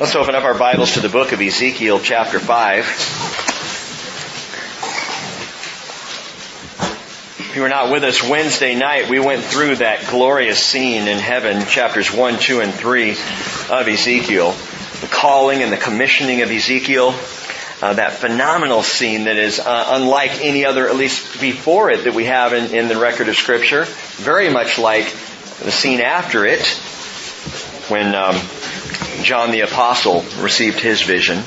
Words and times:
Let's 0.00 0.16
open 0.16 0.34
up 0.34 0.44
our 0.44 0.56
Bibles 0.56 0.94
to 0.94 1.00
the 1.00 1.10
book 1.10 1.32
of 1.32 1.42
Ezekiel 1.42 2.00
chapter 2.00 2.40
5. 2.40 2.78
If 7.38 7.52
you 7.54 7.60
were 7.60 7.68
not 7.68 7.92
with 7.92 8.02
us 8.04 8.26
Wednesday 8.26 8.74
night, 8.74 9.10
we 9.10 9.20
went 9.20 9.44
through 9.44 9.76
that 9.76 10.06
glorious 10.08 10.58
scene 10.58 11.06
in 11.06 11.18
heaven, 11.18 11.66
chapters 11.66 12.10
1, 12.10 12.38
2, 12.38 12.60
and 12.60 12.72
3 12.72 13.10
of 13.10 13.88
Ezekiel. 13.88 14.52
The 15.02 15.08
calling 15.10 15.62
and 15.62 15.70
the 15.70 15.76
commissioning 15.76 16.40
of 16.40 16.50
Ezekiel. 16.50 17.14
Uh, 17.82 17.92
that 17.92 18.12
phenomenal 18.12 18.82
scene 18.82 19.24
that 19.24 19.36
is 19.36 19.60
uh, 19.60 19.84
unlike 19.90 20.42
any 20.42 20.64
other, 20.64 20.88
at 20.88 20.96
least 20.96 21.42
before 21.42 21.90
it, 21.90 22.04
that 22.04 22.14
we 22.14 22.24
have 22.24 22.54
in, 22.54 22.74
in 22.74 22.88
the 22.88 22.96
record 22.96 23.28
of 23.28 23.36
Scripture. 23.36 23.84
Very 23.84 24.48
much 24.48 24.78
like 24.78 25.04
the 25.58 25.70
scene 25.70 26.00
after 26.00 26.46
it, 26.46 26.66
when 27.90 28.14
um, 28.14 28.36
John 29.24 29.50
the 29.50 29.60
Apostle 29.60 30.24
received 30.40 30.80
his 30.80 31.02
vision. 31.02 31.42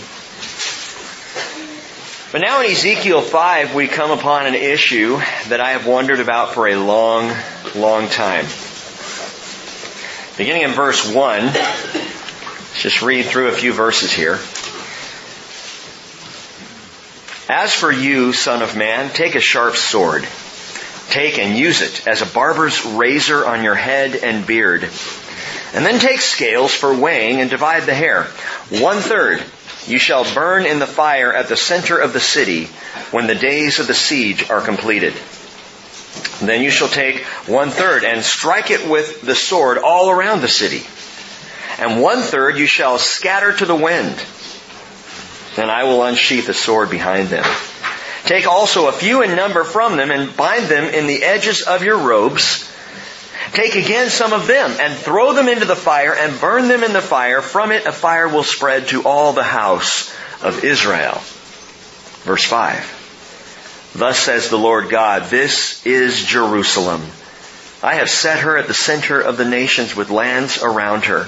But 2.31 2.41
now 2.41 2.61
in 2.61 2.71
Ezekiel 2.71 3.21
5, 3.21 3.75
we 3.75 3.88
come 3.88 4.09
upon 4.09 4.48
an 4.48 4.55
issue 4.55 5.17
that 5.49 5.61
I 5.61 5.71
have 5.71 5.85
wondered 5.85 6.20
about 6.20 6.53
for 6.53 6.67
a 6.67 6.75
long, 6.75 7.31
long 7.75 8.09
time. 8.09 8.45
Beginning 10.35 10.63
in 10.63 10.71
verse 10.71 11.13
1, 11.13 11.45
let's 11.45 12.81
just 12.81 13.03
read 13.03 13.25
through 13.25 13.49
a 13.49 13.51
few 13.51 13.71
verses 13.71 14.12
here. 14.12 14.40
As 17.48 17.71
for 17.71 17.91
you, 17.91 18.34
son 18.34 18.63
of 18.63 18.76
man, 18.76 19.12
take 19.12 19.35
a 19.35 19.40
sharp 19.40 19.76
sword. 19.76 20.27
Take 21.09 21.37
and 21.37 21.55
use 21.55 21.81
it 21.81 22.07
as 22.07 22.23
a 22.23 22.26
barber's 22.26 22.84
razor 22.84 23.45
on 23.45 23.63
your 23.63 23.76
head 23.76 24.15
and 24.15 24.48
beard 24.48 24.90
and 25.73 25.86
then 25.86 26.00
take 26.00 26.22
scales 26.22 26.73
for 26.73 26.95
weighing 26.95 27.41
and 27.41 27.50
divide 27.50 27.84
the 27.84 27.94
hair. 27.94 28.26
One 28.70 28.98
third 29.00 29.44
you 29.88 29.98
shall 29.98 30.32
burn 30.34 30.65
in 30.65 30.80
the 30.80 30.88
fire 30.88 31.34
at 31.34 31.49
the 31.49 31.57
center 31.57 31.98
of 31.98 32.13
the 32.13 32.20
city 32.20 32.65
when 33.12 33.27
the 33.27 33.35
days 33.35 33.80
of 33.80 33.88
the 33.88 33.93
siege 33.93 34.49
are 34.49 34.62
completed. 34.62 35.13
Then 36.41 36.62
you 36.62 36.70
shall 36.70 36.88
take 36.88 37.21
one 37.48 37.70
third 37.70 38.04
and 38.04 38.24
strike 38.24 38.70
it 38.70 38.88
with 38.88 39.21
the 39.21 39.35
sword 39.35 39.80
all 39.80 40.10
around 40.10 40.41
the 40.41 40.48
city. 40.48 40.84
And 41.80 42.02
one 42.02 42.21
third 42.21 42.58
you 42.58 42.68
shall 42.68 42.99
scatter 42.99 43.52
to 43.54 43.65
the 43.65 43.76
wind. 43.76 44.24
Then 45.55 45.70
I 45.70 45.84
will 45.84 46.04
unsheath 46.04 46.48
the 46.48 46.54
sword 46.54 46.90
behind 46.90 47.30
them. 47.30 47.46
Take 48.26 48.48
also 48.48 48.87
a 48.87 48.93
few 48.93 49.21
in 49.21 49.35
number 49.35 49.63
from 49.63 49.98
them 49.98 50.12
and 50.12 50.35
bind 50.35 50.65
them 50.65 50.85
in 50.85 51.08
the 51.08 51.24
edges 51.24 51.62
of 51.63 51.84
your 51.84 51.98
robes 51.98 52.70
Take 53.54 53.76
again 53.76 54.09
some 54.09 54.34
of 54.34 54.48
them 54.48 54.71
and 54.79 54.98
throw 54.98 55.34
them 55.34 55.48
into 55.48 55.65
the 55.65 55.76
fire 55.76 56.15
and 56.15 56.41
burn 56.41 56.68
them 56.68 56.84
in 56.84 56.91
the 56.91 57.01
fire. 57.01 57.40
From 57.43 57.71
it 57.71 57.85
a 57.85 57.91
fire 57.91 58.27
will 58.27 58.43
spread 58.43 58.87
to 58.87 59.04
all 59.04 59.32
the 59.32 59.43
house 59.43 60.12
of 60.41 60.63
Israel. 60.63 61.21
Verse 62.24 62.43
5. 62.43 63.91
Thus 63.96 64.18
says 64.18 64.50
the 64.50 64.57
Lord 64.57 64.90
God, 64.90 65.29
this 65.29 65.85
is 65.85 66.24
Jerusalem. 66.24 67.03
I 67.84 67.96
have 67.96 68.09
set 68.09 68.40
her 68.40 68.57
at 68.57 68.68
the 68.68 68.74
center 68.74 69.22
of 69.22 69.38
the 69.38 69.46
nations 69.46 69.96
with 69.96 70.09
lands 70.09 70.63
around 70.63 71.06
her. 71.06 71.28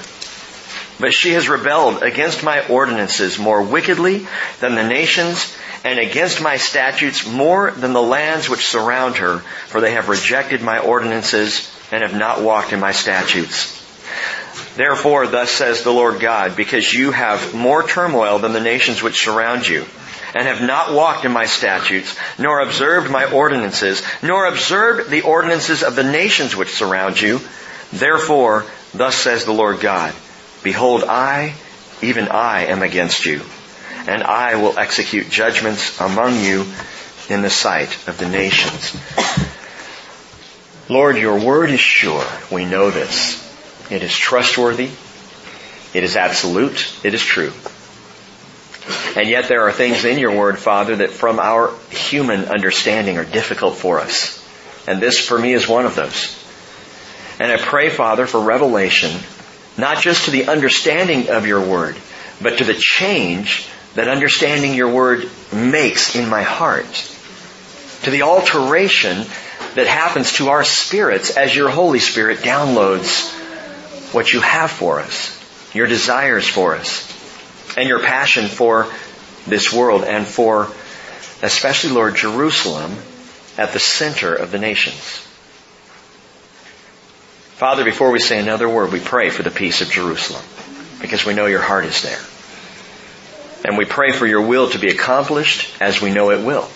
But 1.00 1.14
she 1.14 1.34
has 1.34 1.48
rebelled 1.48 2.02
against 2.02 2.44
my 2.44 2.68
ordinances 2.68 3.38
more 3.38 3.62
wickedly 3.62 4.26
than 4.62 4.74
the 4.74 4.88
nations 4.88 5.56
and 5.84 6.00
against 6.00 6.42
my 6.42 6.58
statutes 6.58 7.28
more 7.28 7.70
than 7.70 7.94
the 7.94 8.02
lands 8.02 8.50
which 8.50 8.66
surround 8.66 9.18
her, 9.18 9.40
for 9.68 9.80
they 9.80 9.92
have 9.92 10.10
rejected 10.10 10.64
my 10.64 10.80
ordinances 10.80 11.70
and 11.92 12.04
have 12.04 12.16
not 12.16 12.42
walked 12.42 12.74
in 12.74 12.80
my 12.80 12.92
statutes. 12.92 13.76
Therefore, 14.76 15.28
thus 15.28 15.52
says 15.52 15.84
the 15.84 15.94
Lord 15.94 16.20
God, 16.20 16.56
because 16.56 16.94
you 16.94 17.12
have 17.12 17.54
more 17.54 17.88
turmoil 17.88 18.40
than 18.40 18.54
the 18.54 18.60
nations 18.60 19.02
which 19.02 19.24
surround 19.24 19.68
you, 19.68 19.86
and 20.34 20.48
have 20.48 20.62
not 20.62 20.94
walked 20.94 21.24
in 21.24 21.32
my 21.32 21.46
statutes, 21.46 22.18
nor 22.38 22.60
observed 22.60 23.10
my 23.10 23.32
ordinances, 23.32 24.02
nor 24.22 24.48
observed 24.48 25.10
the 25.10 25.22
ordinances 25.22 25.82
of 25.82 25.96
the 25.96 26.04
nations 26.04 26.56
which 26.56 26.74
surround 26.74 27.20
you, 27.20 27.40
therefore, 27.94 28.66
thus 28.94 29.16
says 29.16 29.46
the 29.46 29.54
Lord 29.54 29.80
God, 29.80 30.14
Behold, 30.62 31.04
I, 31.04 31.54
even 32.02 32.28
I, 32.28 32.66
am 32.66 32.82
against 32.82 33.26
you, 33.26 33.44
and 34.08 34.24
I 34.24 34.56
will 34.56 34.78
execute 34.78 35.30
judgments 35.30 36.02
among 36.02 36.44
you 36.44 36.66
in 37.30 37.42
the 37.42 37.50
sight 37.50 38.08
of 38.08 38.18
the 38.18 38.28
nations. 38.28 38.96
Lord, 40.88 41.18
your 41.18 41.44
word 41.44 41.72
is 41.72 41.80
sure. 41.80 42.26
We 42.52 42.66
know 42.66 42.92
this. 42.92 43.42
It 43.92 44.04
is 44.04 44.16
trustworthy. 44.16 44.90
It 45.94 46.04
is 46.04 46.16
absolute. 46.16 46.94
It 47.04 47.14
is 47.14 47.24
true. 47.24 47.54
And 49.16 49.28
yet 49.28 49.48
there 49.48 49.64
are 49.64 49.72
things 49.72 50.06
in 50.06 50.20
your 50.20 50.38
word, 50.38 50.60
Father, 50.60 50.98
that 50.98 51.10
from 51.10 51.40
our 51.40 51.74
human 51.90 52.46
understanding 52.46 53.18
are 53.18 53.26
difficult 53.26 53.76
for 53.76 54.00
us. 54.00 54.44
And 54.88 55.02
this 55.02 55.20
for 55.20 55.40
me 55.40 55.54
is 55.54 55.68
one 55.68 55.86
of 55.86 55.96
those. 55.96 56.38
And 57.40 57.52
I 57.52 57.58
pray, 57.58 57.90
Father, 57.90 58.28
for 58.28 58.40
revelation, 58.40 59.20
not 59.78 60.02
just 60.02 60.26
to 60.26 60.32
the 60.32 60.48
understanding 60.48 61.30
of 61.30 61.48
your 61.48 61.62
word, 61.62 61.98
but 62.42 62.60
to 62.60 62.64
the 62.64 62.76
change 62.76 63.68
that 63.96 64.08
understanding 64.08 64.76
your 64.76 64.94
word 64.94 65.30
makes 65.52 66.16
in 66.16 66.30
my 66.30 66.44
heart. 66.44 67.12
To 68.04 68.12
the 68.12 68.22
alteration 68.22 69.26
that 69.76 69.88
happens 69.88 70.34
to 70.34 70.50
our 70.50 70.64
spirits 70.64 71.36
as 71.36 71.56
your 71.56 71.70
Holy 71.70 72.00
Spirit 72.00 72.40
downloads 72.40 73.32
what 74.14 74.32
you 74.32 74.40
have 74.40 74.72
for 74.72 75.00
us, 75.00 75.38
your 75.74 75.86
desires 75.86 76.48
for 76.48 76.76
us, 76.76 77.12
and 77.78 77.88
your 77.88 78.00
passion 78.00 78.48
for 78.48 78.88
this 79.46 79.74
world 79.74 80.04
and 80.04 80.26
for, 80.26 80.70
especially 81.44 81.92
Lord, 81.92 82.16
Jerusalem 82.16 82.96
at 83.58 83.74
the 83.74 83.80
center 83.80 84.34
of 84.34 84.52
the 84.52 84.60
nations. 84.60 85.22
Father, 87.58 87.84
before 87.84 88.12
we 88.12 88.20
say 88.20 88.40
another 88.40 88.68
word, 88.68 88.92
we 88.92 89.00
pray 89.00 89.30
for 89.30 89.44
the 89.44 89.52
peace 89.52 89.82
of 89.82 89.90
Jerusalem 89.90 90.44
because 91.02 91.26
we 91.26 91.34
know 91.34 91.46
your 91.46 91.62
heart 91.62 91.86
is 91.86 92.02
there. 92.02 92.20
And 93.66 93.78
we 93.78 93.86
pray 93.86 94.12
for 94.12 94.26
your 94.26 94.42
will 94.42 94.70
to 94.70 94.80
be 94.80 94.90
accomplished 94.90 95.82
as 95.82 96.02
we 96.02 96.12
know 96.12 96.32
it 96.32 96.46
will. 96.46 96.70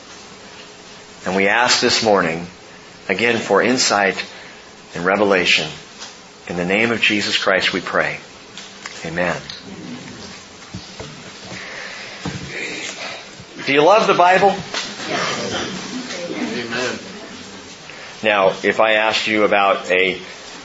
And 1.25 1.35
we 1.35 1.47
ask 1.47 1.81
this 1.81 2.03
morning 2.03 2.47
again 3.09 3.37
for 3.37 3.61
insight 3.61 4.23
and 4.95 5.03
revelation. 5.03 5.67
In 6.47 6.55
the 6.55 6.65
name 6.65 6.91
of 6.91 7.01
Jesus 7.01 7.37
Christ 7.37 7.73
we 7.73 7.81
pray. 7.81 8.19
Amen. 9.05 9.35
Do 13.65 13.73
you 13.73 13.83
love 13.83 14.07
the 14.07 14.13
Bible? 14.13 14.55
Amen. 16.29 16.99
Now, 18.23 18.49
if 18.63 18.79
I 18.79 18.93
asked 18.93 19.27
you 19.27 19.43
about 19.43 19.91
a 19.91 20.19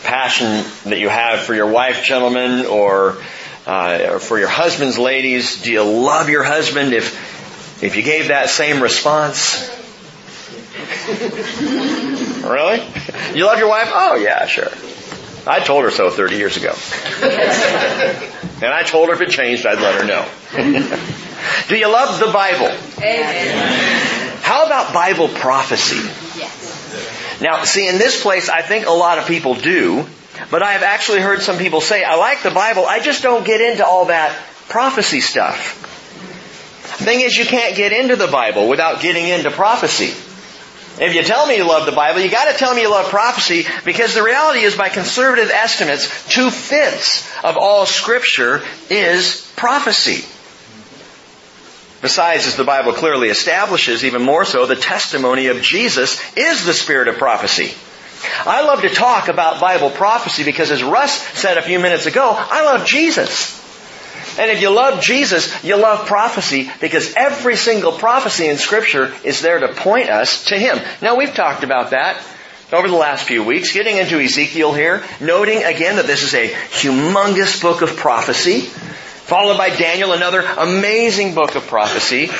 passion 0.04 0.64
that 0.90 0.98
you 0.98 1.08
have 1.08 1.40
for 1.40 1.54
your 1.54 1.70
wife, 1.70 2.04
gentlemen, 2.04 2.66
or, 2.66 3.22
uh, 3.66 4.08
or 4.12 4.18
for 4.20 4.38
your 4.38 4.48
husbands, 4.48 4.98
ladies, 4.98 5.62
do 5.62 5.72
you 5.72 5.82
love 5.82 6.28
your 6.28 6.44
husband? 6.44 6.92
If 6.92 7.34
if 7.82 7.96
you 7.96 8.02
gave 8.02 8.28
that 8.28 8.48
same 8.48 8.82
response, 8.82 9.68
really? 12.48 12.82
You 13.34 13.46
love 13.46 13.58
your 13.58 13.68
wife? 13.68 13.88
Oh 13.90 14.16
yeah, 14.16 14.46
sure. 14.46 14.68
I 15.46 15.60
told 15.60 15.84
her 15.84 15.90
so 15.90 16.10
30 16.10 16.36
years 16.36 16.56
ago. 16.56 16.74
and 18.62 18.72
I 18.72 18.82
told 18.82 19.08
her 19.08 19.14
if 19.14 19.20
it 19.20 19.30
changed, 19.30 19.66
I'd 19.66 19.78
let 19.78 20.00
her 20.00 20.06
know. 20.06 20.26
Do 21.68 21.76
you 21.76 21.88
love 21.88 22.18
the 22.18 22.32
Bible? 22.32 22.74
Amen. 22.98 24.38
How 24.42 24.64
about 24.64 24.94
Bible 24.94 25.28
prophecy? 25.28 25.96
Yes. 26.38 27.40
Now, 27.42 27.64
see, 27.64 27.88
in 27.88 27.98
this 27.98 28.22
place, 28.22 28.48
I 28.48 28.62
think 28.62 28.86
a 28.86 28.90
lot 28.90 29.18
of 29.18 29.26
people 29.26 29.54
do, 29.54 30.06
but 30.50 30.62
I 30.62 30.72
have 30.72 30.82
actually 30.82 31.20
heard 31.20 31.42
some 31.42 31.58
people 31.58 31.80
say, 31.80 32.04
I 32.04 32.16
like 32.16 32.42
the 32.42 32.50
Bible, 32.50 32.86
I 32.86 33.00
just 33.00 33.22
don't 33.22 33.44
get 33.44 33.60
into 33.60 33.84
all 33.84 34.06
that 34.06 34.34
prophecy 34.68 35.20
stuff. 35.20 35.80
Thing 36.98 37.20
is, 37.20 37.36
you 37.36 37.44
can't 37.44 37.76
get 37.76 37.92
into 37.92 38.16
the 38.16 38.28
Bible 38.28 38.68
without 38.68 39.02
getting 39.02 39.28
into 39.28 39.50
prophecy. 39.50 40.14
If 40.98 41.14
you 41.14 41.22
tell 41.24 41.46
me 41.46 41.56
you 41.56 41.66
love 41.66 41.86
the 41.86 41.92
Bible, 41.92 42.20
you 42.20 42.30
gotta 42.30 42.56
tell 42.56 42.74
me 42.74 42.82
you 42.82 42.90
love 42.90 43.08
prophecy 43.08 43.66
because 43.84 44.14
the 44.14 44.22
reality 44.22 44.60
is 44.60 44.76
by 44.76 44.88
conservative 44.88 45.50
estimates, 45.50 46.06
two 46.32 46.50
fifths 46.50 47.28
of 47.42 47.56
all 47.56 47.84
scripture 47.84 48.62
is 48.90 49.52
prophecy. 49.56 50.24
Besides, 52.00 52.46
as 52.46 52.56
the 52.56 52.64
Bible 52.64 52.92
clearly 52.92 53.28
establishes, 53.28 54.04
even 54.04 54.22
more 54.22 54.44
so, 54.44 54.66
the 54.66 54.76
testimony 54.76 55.46
of 55.46 55.62
Jesus 55.62 56.20
is 56.36 56.64
the 56.64 56.74
spirit 56.74 57.08
of 57.08 57.16
prophecy. 57.16 57.74
I 58.46 58.62
love 58.62 58.82
to 58.82 58.90
talk 58.90 59.28
about 59.28 59.60
Bible 59.60 59.90
prophecy 59.90 60.44
because 60.44 60.70
as 60.70 60.82
Russ 60.82 61.12
said 61.12 61.56
a 61.56 61.62
few 61.62 61.78
minutes 61.78 62.06
ago, 62.06 62.34
I 62.36 62.64
love 62.64 62.86
Jesus. 62.86 63.63
And 64.38 64.50
if 64.50 64.60
you 64.60 64.70
love 64.70 65.00
Jesus, 65.00 65.64
you 65.64 65.76
love 65.76 66.06
prophecy 66.06 66.70
because 66.80 67.14
every 67.14 67.56
single 67.56 67.92
prophecy 67.92 68.48
in 68.48 68.56
scripture 68.56 69.12
is 69.24 69.40
there 69.40 69.60
to 69.60 69.74
point 69.74 70.10
us 70.10 70.46
to 70.46 70.58
Him. 70.58 70.78
Now 71.00 71.16
we've 71.16 71.34
talked 71.34 71.62
about 71.62 71.90
that 71.90 72.22
over 72.72 72.88
the 72.88 72.96
last 72.96 73.26
few 73.26 73.44
weeks, 73.44 73.72
getting 73.72 73.96
into 73.96 74.18
Ezekiel 74.18 74.72
here, 74.72 75.02
noting 75.20 75.62
again 75.62 75.96
that 75.96 76.06
this 76.06 76.22
is 76.22 76.34
a 76.34 76.48
humongous 76.48 77.60
book 77.62 77.82
of 77.82 77.96
prophecy. 77.96 78.60
Followed 78.60 79.56
by 79.56 79.70
Daniel, 79.70 80.12
another 80.12 80.42
amazing 80.42 81.34
book 81.34 81.54
of 81.54 81.66
prophecy. 81.66 82.30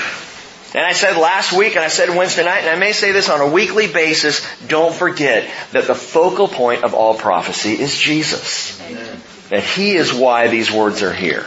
And 0.74 0.84
I 0.84 0.92
said 0.92 1.16
last 1.16 1.52
week, 1.52 1.76
and 1.76 1.84
I 1.84 1.88
said 1.88 2.10
Wednesday 2.10 2.44
night, 2.44 2.62
and 2.62 2.68
I 2.68 2.76
may 2.76 2.92
say 2.92 3.12
this 3.12 3.28
on 3.28 3.40
a 3.40 3.46
weekly 3.46 3.86
basis, 3.86 4.44
don't 4.66 4.92
forget 4.92 5.48
that 5.70 5.86
the 5.86 5.94
focal 5.94 6.48
point 6.48 6.82
of 6.82 6.92
all 6.92 7.14
prophecy 7.14 7.80
is 7.80 7.96
Jesus. 7.96 8.80
Amen. 8.82 9.20
That 9.50 9.62
He 9.62 9.94
is 9.94 10.12
why 10.12 10.48
these 10.48 10.72
words 10.72 11.02
are 11.02 11.12
here. 11.12 11.46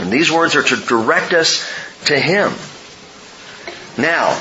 And 0.00 0.10
these 0.10 0.30
words 0.30 0.56
are 0.56 0.62
to 0.62 0.76
direct 0.76 1.32
us 1.32 1.68
to 2.06 2.18
Him. 2.18 2.52
Now, 3.96 4.40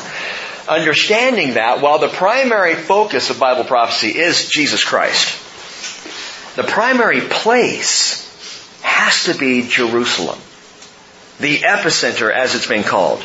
understanding 0.67 1.55
that 1.55 1.81
while 1.81 1.99
the 1.99 2.07
primary 2.07 2.75
focus 2.75 3.29
of 3.29 3.39
Bible 3.39 3.63
prophecy 3.63 4.17
is 4.17 4.49
Jesus 4.49 4.83
Christ, 4.83 5.39
the 6.55 6.63
primary 6.63 7.21
place 7.21 8.21
has 8.81 9.25
to 9.25 9.35
be 9.35 9.67
Jerusalem. 9.67 10.39
The 11.39 11.59
epicenter, 11.59 12.31
as 12.31 12.55
it's 12.55 12.67
been 12.67 12.83
called, 12.83 13.23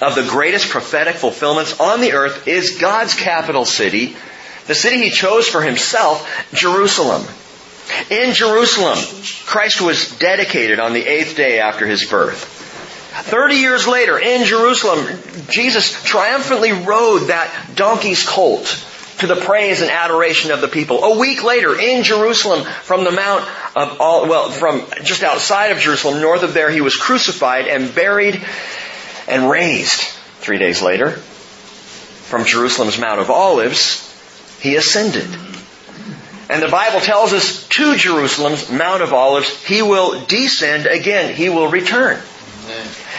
of 0.00 0.14
the 0.14 0.26
greatest 0.28 0.70
prophetic 0.70 1.16
fulfillments 1.16 1.80
on 1.80 2.00
the 2.00 2.12
earth 2.12 2.46
is 2.46 2.78
God's 2.78 3.14
capital 3.14 3.64
city, 3.64 4.16
the 4.66 4.74
city 4.74 4.98
He 4.98 5.10
chose 5.10 5.48
for 5.48 5.62
Himself, 5.62 6.46
Jerusalem. 6.52 7.26
In 8.10 8.32
Jerusalem, 8.32 8.98
Christ 9.46 9.80
was 9.80 10.18
dedicated 10.18 10.78
on 10.78 10.92
the 10.92 11.06
eighth 11.06 11.36
day 11.36 11.58
after 11.60 11.86
His 11.86 12.04
birth. 12.04 12.56
Thirty 13.24 13.56
years 13.56 13.86
later, 13.86 14.18
in 14.18 14.44
Jerusalem, 14.44 15.06
Jesus 15.48 16.02
triumphantly 16.04 16.72
rode 16.72 17.28
that 17.28 17.70
donkey's 17.74 18.26
colt 18.26 18.84
to 19.18 19.26
the 19.26 19.36
praise 19.36 19.80
and 19.80 19.90
adoration 19.90 20.52
of 20.52 20.60
the 20.60 20.68
people. 20.68 21.02
A 21.02 21.18
week 21.18 21.42
later, 21.42 21.78
in 21.78 22.04
Jerusalem, 22.04 22.64
from 22.64 23.04
the 23.04 23.10
Mount 23.10 23.44
of 23.74 24.00
all, 24.00 24.28
well, 24.28 24.50
from 24.50 24.86
just 25.02 25.22
outside 25.22 25.72
of 25.72 25.78
Jerusalem, 25.78 26.20
north 26.20 26.42
of 26.42 26.54
there, 26.54 26.70
he 26.70 26.80
was 26.80 26.96
crucified 26.96 27.66
and 27.66 27.92
buried 27.94 28.40
and 29.26 29.50
raised. 29.50 30.02
Three 30.38 30.58
days 30.58 30.82
later, 30.82 31.10
from 31.10 32.44
Jerusalem's 32.44 32.98
Mount 32.98 33.20
of 33.20 33.30
Olives, 33.30 34.04
he 34.60 34.76
ascended. 34.76 35.47
And 36.48 36.62
the 36.62 36.68
Bible 36.68 37.00
tells 37.00 37.32
us 37.32 37.66
to 37.68 37.96
Jerusalem's 37.96 38.70
Mount 38.70 39.02
of 39.02 39.12
Olives, 39.12 39.64
he 39.66 39.82
will 39.82 40.24
descend 40.24 40.86
again. 40.86 41.34
He 41.34 41.48
will 41.48 41.68
return. 41.68 42.20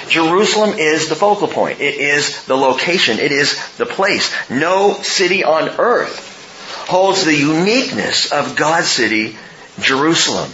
Jerusalem 0.08 0.80
is 0.80 1.10
the 1.10 1.16
focal 1.16 1.48
point. 1.48 1.80
It 1.80 1.96
is 1.96 2.46
the 2.46 2.58
location. 2.58 3.20
It 3.20 3.31
is 3.31 3.78
the 3.78 3.86
place. 3.86 4.34
No 4.50 4.94
city 4.94 5.44
on 5.44 5.70
earth 5.70 6.88
holds 6.88 7.24
the 7.24 7.36
uniqueness 7.36 8.31
of 8.31 8.56
God's 8.56 8.88
city, 8.88 9.38
Jerusalem. 9.80 10.52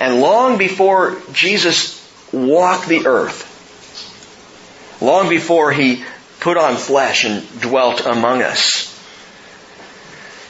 And 0.00 0.20
long 0.20 0.56
before 0.56 1.20
Jesus 1.32 2.00
walked 2.32 2.88
the 2.88 3.06
earth, 3.06 3.50
long 5.02 5.28
before 5.28 5.72
he 5.72 6.02
put 6.40 6.56
on 6.56 6.76
flesh 6.76 7.24
and 7.24 7.60
dwelt 7.60 8.06
among 8.06 8.42
us, 8.42 8.93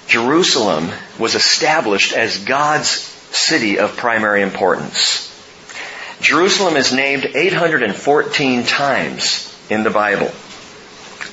Jerusalem 0.06 0.90
was 1.18 1.34
established 1.34 2.12
as 2.12 2.44
God's 2.44 2.88
city 2.88 3.78
of 3.78 3.96
primary 3.96 4.42
importance. 4.42 5.30
Jerusalem 6.20 6.76
is 6.76 6.92
named 6.92 7.26
814 7.34 8.64
times 8.64 9.54
in 9.68 9.82
the 9.82 9.90
Bible. 9.90 10.30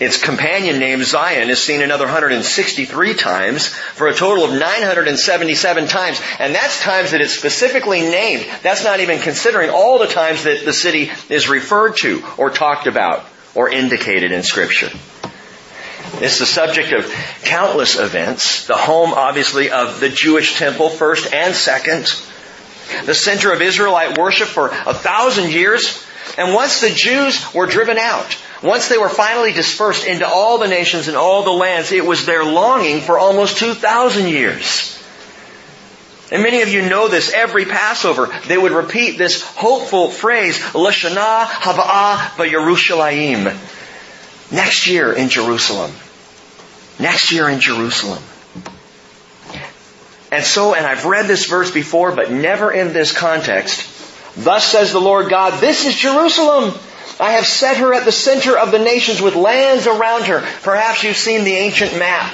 Its 0.02 0.20
companion 0.20 0.80
name 0.80 1.04
Zion 1.04 1.52
is 1.52 1.62
seen 1.62 1.84
another 1.84 2.06
163 2.06 3.14
times 3.14 3.68
for 3.68 4.08
a 4.08 4.16
total 4.16 4.46
of 4.46 4.52
977 4.52 5.88
times. 5.88 6.20
And 6.40 6.56
that's 6.56 6.82
times 6.82 7.12
that 7.12 7.22
it's 7.22 7.34
specifically 7.34 8.02
named. 8.02 8.48
That's 8.64 8.84
not 8.84 9.00
even 9.00 9.20
considering 9.20 9.70
all 9.70 10.00
the 10.00 10.08
times 10.08 10.46
that 10.46 10.66
the 10.66 10.74
city 10.74 11.12
is 11.30 11.48
referred 11.48 11.98
to 11.98 12.24
or 12.38 12.50
talked 12.50 12.88
about 12.88 13.24
or 13.54 13.70
indicated 13.70 14.32
in 14.32 14.42
scripture. 14.42 14.90
It's 16.16 16.40
the 16.40 16.46
subject 16.46 16.92
of 16.92 17.12
countless 17.44 17.98
events. 17.98 18.68
The 18.68 18.76
home, 18.76 19.14
obviously, 19.14 19.72
of 19.72 20.00
the 20.00 20.10
Jewish 20.10 20.58
temple, 20.58 20.90
first 20.90 21.34
and 21.34 21.56
second 21.56 22.14
the 23.06 23.16
center 23.16 23.52
of 23.52 23.62
Israelite 23.62 24.18
worship 24.18 24.48
for 24.48 24.68
a 24.68 24.94
thousand 24.94 25.52
years. 25.52 26.06
And 26.38 26.54
once 26.54 26.82
the 26.82 26.90
Jews 26.90 27.54
were 27.54 27.66
driven 27.66 27.98
out, 27.98 28.38
once 28.64 28.88
they 28.88 28.98
were 28.98 29.10
finally 29.10 29.52
dispersed 29.52 30.06
into 30.06 30.28
all 30.28 30.60
the 30.60 30.68
nations 30.68 31.08
and 31.08 31.18
all 31.18 31.44
the 31.44 31.52
lands, 31.52 31.92
it 31.92 32.06
was 32.06 32.26
their 32.26 32.44
longing 32.44 33.02
for 33.02 33.18
almost 33.18 33.58
2,000 33.58 34.28
years. 34.28 34.98
And 36.32 36.44
many 36.44 36.62
of 36.62 36.70
you 36.70 36.84
know 36.84 37.10
this. 37.10 37.34
Every 37.34 37.66
Passover, 37.66 38.30
they 38.48 38.58
would 38.58 38.72
repeat 38.72 39.18
this 39.18 39.42
hopeful 39.42 40.10
phrase, 40.10 40.58
Lashana 40.60 41.46
Hava'ah 41.46 42.48
Yerushalayim. 42.48 43.81
Next 44.52 44.88
year 44.88 45.14
in 45.14 45.30
Jerusalem. 45.30 45.92
Next 47.00 47.32
year 47.32 47.50
in 47.50 47.60
Jerusalem. 47.60 48.22
And 50.32 50.46
so, 50.46 50.74
and 50.74 50.86
I've 50.86 51.06
read 51.06 51.28
this 51.28 51.46
verse 51.46 51.72
before, 51.72 52.16
but 52.16 52.32
never 52.32 52.72
in 52.72 52.94
this 52.94 53.12
context. 53.12 53.88
Thus 54.38 54.64
says 54.66 54.94
the 54.94 55.02
Lord 55.02 55.30
God, 55.30 55.60
this 55.60 55.86
is 55.86 55.96
Jerusalem. 55.96 56.74
I 57.20 57.34
have 57.34 57.46
set 57.46 57.78
her 57.78 57.94
at 57.94 58.06
the 58.06 58.12
center 58.12 58.58
of 58.58 58.72
the 58.72 58.80
nations 58.80 59.22
with 59.22 59.36
lands 59.36 59.88
around 59.88 60.24
her. 60.26 60.40
Perhaps 60.64 61.04
you've 61.04 61.18
seen 61.18 61.44
the 61.44 61.54
ancient 61.54 61.98
map. 62.00 62.34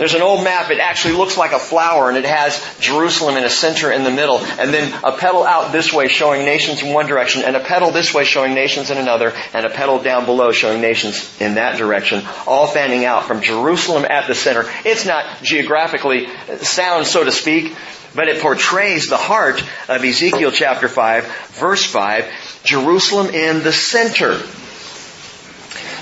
There's 0.00 0.14
an 0.14 0.22
old 0.22 0.42
map. 0.42 0.70
It 0.70 0.78
actually 0.78 1.12
looks 1.18 1.36
like 1.36 1.52
a 1.52 1.58
flower 1.58 2.08
and 2.08 2.16
it 2.16 2.24
has 2.24 2.58
Jerusalem 2.80 3.36
in 3.36 3.44
a 3.44 3.50
center 3.50 3.92
in 3.92 4.02
the 4.02 4.10
middle 4.10 4.38
and 4.38 4.72
then 4.72 4.98
a 5.04 5.12
petal 5.12 5.44
out 5.44 5.72
this 5.72 5.92
way 5.92 6.08
showing 6.08 6.46
nations 6.46 6.82
in 6.82 6.94
one 6.94 7.06
direction 7.06 7.42
and 7.44 7.54
a 7.54 7.60
petal 7.60 7.90
this 7.90 8.14
way 8.14 8.24
showing 8.24 8.54
nations 8.54 8.90
in 8.90 8.96
another 8.96 9.34
and 9.52 9.66
a 9.66 9.68
petal 9.68 10.02
down 10.02 10.24
below 10.24 10.52
showing 10.52 10.80
nations 10.80 11.38
in 11.38 11.56
that 11.56 11.76
direction, 11.76 12.22
all 12.46 12.66
fanning 12.66 13.04
out 13.04 13.24
from 13.24 13.42
Jerusalem 13.42 14.06
at 14.06 14.26
the 14.26 14.34
center. 14.34 14.64
It's 14.86 15.04
not 15.04 15.42
geographically 15.42 16.28
sound, 16.62 17.06
so 17.06 17.22
to 17.22 17.30
speak, 17.30 17.76
but 18.14 18.26
it 18.26 18.40
portrays 18.40 19.10
the 19.10 19.18
heart 19.18 19.62
of 19.90 20.02
Ezekiel 20.02 20.50
chapter 20.50 20.88
5, 20.88 21.26
verse 21.60 21.84
5, 21.84 22.62
Jerusalem 22.64 23.34
in 23.34 23.62
the 23.62 23.72
center. 23.74 24.40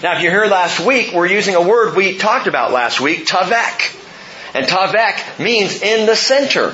Now, 0.00 0.14
if 0.14 0.22
you're 0.22 0.30
here 0.30 0.46
last 0.46 0.78
week, 0.78 1.12
we're 1.12 1.26
using 1.26 1.56
a 1.56 1.60
word 1.60 1.96
we 1.96 2.18
talked 2.18 2.46
about 2.46 2.70
last 2.70 3.00
week, 3.00 3.26
tavek. 3.26 3.96
And 4.54 4.64
tavek 4.64 5.42
means 5.42 5.82
in 5.82 6.06
the 6.06 6.14
center. 6.14 6.72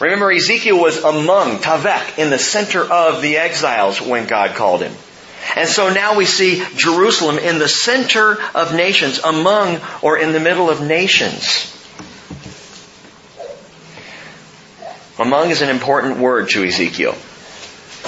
Remember, 0.00 0.32
Ezekiel 0.32 0.80
was 0.80 0.96
among, 1.04 1.58
tavek, 1.58 2.18
in 2.18 2.30
the 2.30 2.38
center 2.38 2.82
of 2.82 3.20
the 3.20 3.36
exiles 3.36 4.00
when 4.00 4.26
God 4.26 4.56
called 4.56 4.80
him. 4.80 4.94
And 5.56 5.68
so 5.68 5.92
now 5.92 6.16
we 6.16 6.24
see 6.24 6.64
Jerusalem 6.74 7.38
in 7.38 7.58
the 7.58 7.68
center 7.68 8.40
of 8.54 8.74
nations, 8.74 9.18
among 9.18 9.80
or 10.00 10.16
in 10.16 10.32
the 10.32 10.40
middle 10.40 10.70
of 10.70 10.80
nations. 10.80 11.70
Among 15.18 15.50
is 15.50 15.60
an 15.60 15.68
important 15.68 16.16
word 16.16 16.48
to 16.50 16.64
Ezekiel. 16.64 17.14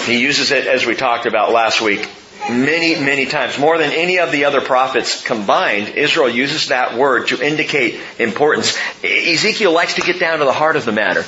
He 0.06 0.18
uses 0.18 0.50
it, 0.50 0.66
as 0.66 0.86
we 0.86 0.94
talked 0.94 1.26
about 1.26 1.52
last 1.52 1.82
week, 1.82 2.08
many, 2.50 2.94
many 3.00 3.26
times. 3.26 3.58
More 3.58 3.78
than 3.78 3.92
any 3.92 4.18
of 4.18 4.32
the 4.32 4.44
other 4.44 4.60
prophets 4.60 5.22
combined, 5.22 5.88
Israel 5.88 6.28
uses 6.28 6.68
that 6.68 6.96
word 6.96 7.28
to 7.28 7.44
indicate 7.44 8.00
importance. 8.18 8.76
Ezekiel 9.02 9.72
likes 9.72 9.94
to 9.94 10.02
get 10.02 10.20
down 10.20 10.38
to 10.38 10.44
the 10.44 10.52
heart 10.52 10.76
of 10.76 10.84
the 10.84 10.92
matter. 10.92 11.24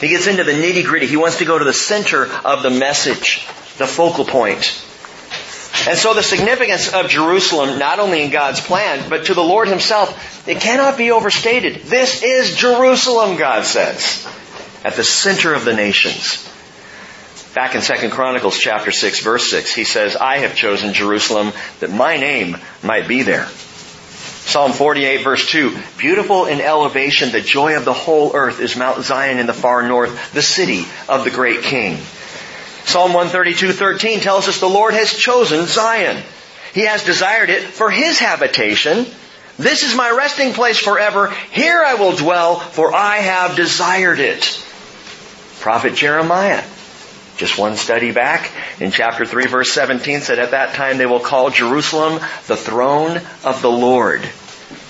He 0.00 0.08
gets 0.08 0.26
into 0.26 0.44
the 0.44 0.52
nitty 0.52 0.84
gritty. 0.84 1.06
He 1.06 1.16
wants 1.16 1.38
to 1.38 1.44
go 1.44 1.58
to 1.58 1.64
the 1.64 1.72
center 1.72 2.26
of 2.44 2.62
the 2.62 2.70
message, 2.70 3.46
the 3.78 3.86
focal 3.86 4.24
point. 4.24 4.80
And 5.86 5.98
so 5.98 6.14
the 6.14 6.22
significance 6.22 6.92
of 6.92 7.08
Jerusalem, 7.08 7.78
not 7.78 7.98
only 7.98 8.22
in 8.22 8.30
God's 8.30 8.60
plan, 8.60 9.08
but 9.10 9.26
to 9.26 9.34
the 9.34 9.42
Lord 9.42 9.68
Himself, 9.68 10.48
it 10.48 10.60
cannot 10.60 10.96
be 10.96 11.10
overstated. 11.10 11.82
This 11.82 12.22
is 12.22 12.56
Jerusalem, 12.56 13.36
God 13.36 13.64
says, 13.64 14.26
at 14.84 14.94
the 14.94 15.04
center 15.04 15.52
of 15.52 15.64
the 15.64 15.74
nations. 15.74 16.48
Back 17.54 17.76
in 17.76 17.82
2 17.82 18.10
Chronicles 18.10 18.58
chapter 18.58 18.90
6 18.90 19.20
verse 19.20 19.48
6, 19.48 19.72
he 19.72 19.84
says, 19.84 20.16
I 20.16 20.38
have 20.38 20.56
chosen 20.56 20.92
Jerusalem 20.92 21.52
that 21.78 21.92
my 21.92 22.16
name 22.16 22.56
might 22.82 23.06
be 23.06 23.22
there. 23.22 23.46
Psalm 23.46 24.72
48 24.72 25.22
verse 25.22 25.48
2, 25.48 25.78
beautiful 25.96 26.46
in 26.46 26.60
elevation, 26.60 27.30
the 27.30 27.40
joy 27.40 27.76
of 27.76 27.84
the 27.84 27.92
whole 27.92 28.34
earth 28.34 28.58
is 28.58 28.76
Mount 28.76 29.04
Zion 29.04 29.38
in 29.38 29.46
the 29.46 29.52
far 29.52 29.86
north, 29.86 30.32
the 30.32 30.42
city 30.42 30.84
of 31.08 31.22
the 31.22 31.30
great 31.30 31.62
king. 31.62 31.96
Psalm 32.86 33.12
132:13 33.12 34.20
tells 34.20 34.48
us 34.48 34.58
the 34.58 34.68
Lord 34.68 34.94
has 34.94 35.14
chosen 35.14 35.66
Zion. 35.66 36.20
He 36.74 36.82
has 36.82 37.04
desired 37.04 37.50
it 37.50 37.62
for 37.62 37.88
his 37.88 38.18
habitation. 38.18 39.06
This 39.58 39.84
is 39.84 39.94
my 39.94 40.10
resting 40.10 40.54
place 40.54 40.78
forever. 40.78 41.30
Here 41.52 41.82
I 41.86 41.94
will 41.94 42.16
dwell, 42.16 42.58
for 42.58 42.92
I 42.92 43.18
have 43.18 43.54
desired 43.54 44.18
it. 44.18 44.42
Prophet 45.60 45.94
Jeremiah 45.94 46.64
just 47.36 47.58
one 47.58 47.76
study 47.76 48.12
back 48.12 48.50
in 48.80 48.90
chapter 48.90 49.26
3 49.26 49.46
verse 49.46 49.70
17 49.72 50.20
said 50.20 50.38
at 50.38 50.52
that 50.52 50.74
time 50.74 50.98
they 50.98 51.06
will 51.06 51.20
call 51.20 51.50
Jerusalem 51.50 52.20
the 52.46 52.56
throne 52.56 53.20
of 53.44 53.60
the 53.60 53.70
Lord. 53.70 54.28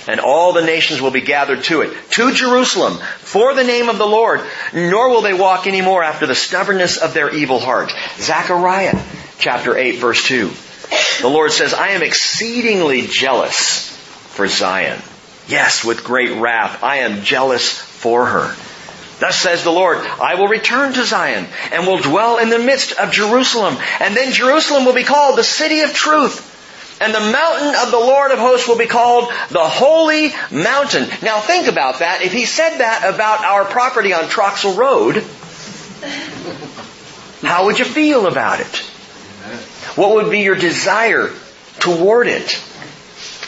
And 0.06 0.20
all 0.20 0.52
the 0.52 0.64
nations 0.64 1.00
will 1.00 1.10
be 1.10 1.22
gathered 1.22 1.64
to 1.64 1.80
it. 1.80 1.94
To 2.10 2.32
Jerusalem 2.32 2.98
for 3.18 3.54
the 3.54 3.64
name 3.64 3.88
of 3.88 3.96
the 3.96 4.06
Lord, 4.06 4.42
nor 4.74 5.08
will 5.08 5.22
they 5.22 5.32
walk 5.32 5.66
any 5.66 5.80
more 5.80 6.02
after 6.02 6.26
the 6.26 6.34
stubbornness 6.34 6.98
of 6.98 7.14
their 7.14 7.34
evil 7.34 7.58
heart. 7.58 7.90
Zechariah 8.18 9.00
chapter 9.38 9.76
8 9.76 9.96
verse 9.96 10.22
2. 10.26 10.50
The 11.22 11.28
Lord 11.28 11.52
says, 11.52 11.72
I 11.72 11.88
am 11.88 12.02
exceedingly 12.02 13.06
jealous 13.06 13.88
for 14.34 14.46
Zion. 14.46 15.00
Yes, 15.48 15.84
with 15.84 16.04
great 16.04 16.32
wrath, 16.38 16.82
I 16.82 16.98
am 16.98 17.22
jealous 17.22 17.72
for 17.72 18.26
her. 18.26 18.54
Thus 19.24 19.40
says 19.40 19.64
the 19.64 19.72
Lord, 19.72 20.00
I 20.00 20.34
will 20.34 20.48
return 20.48 20.92
to 20.92 21.04
Zion 21.06 21.46
and 21.72 21.86
will 21.86 21.96
dwell 21.96 22.36
in 22.36 22.50
the 22.50 22.58
midst 22.58 22.92
of 22.92 23.10
Jerusalem. 23.10 23.78
And 23.98 24.14
then 24.14 24.34
Jerusalem 24.34 24.84
will 24.84 24.92
be 24.92 25.02
called 25.02 25.38
the 25.38 25.42
city 25.42 25.80
of 25.80 25.94
truth. 25.94 27.00
And 27.00 27.14
the 27.14 27.20
mountain 27.20 27.74
of 27.74 27.90
the 27.90 27.98
Lord 27.98 28.32
of 28.32 28.38
hosts 28.38 28.68
will 28.68 28.76
be 28.76 28.84
called 28.84 29.32
the 29.48 29.66
holy 29.66 30.34
mountain. 30.50 31.08
Now 31.22 31.40
think 31.40 31.68
about 31.68 32.00
that. 32.00 32.20
If 32.20 32.34
he 32.34 32.44
said 32.44 32.76
that 32.76 33.14
about 33.14 33.42
our 33.46 33.64
property 33.64 34.12
on 34.12 34.24
Troxel 34.24 34.76
Road, 34.76 35.24
how 37.40 37.64
would 37.64 37.78
you 37.78 37.86
feel 37.86 38.26
about 38.26 38.60
it? 38.60 38.76
What 39.96 40.16
would 40.16 40.30
be 40.30 40.40
your 40.40 40.56
desire 40.56 41.30
toward 41.78 42.26
it? 42.26 42.62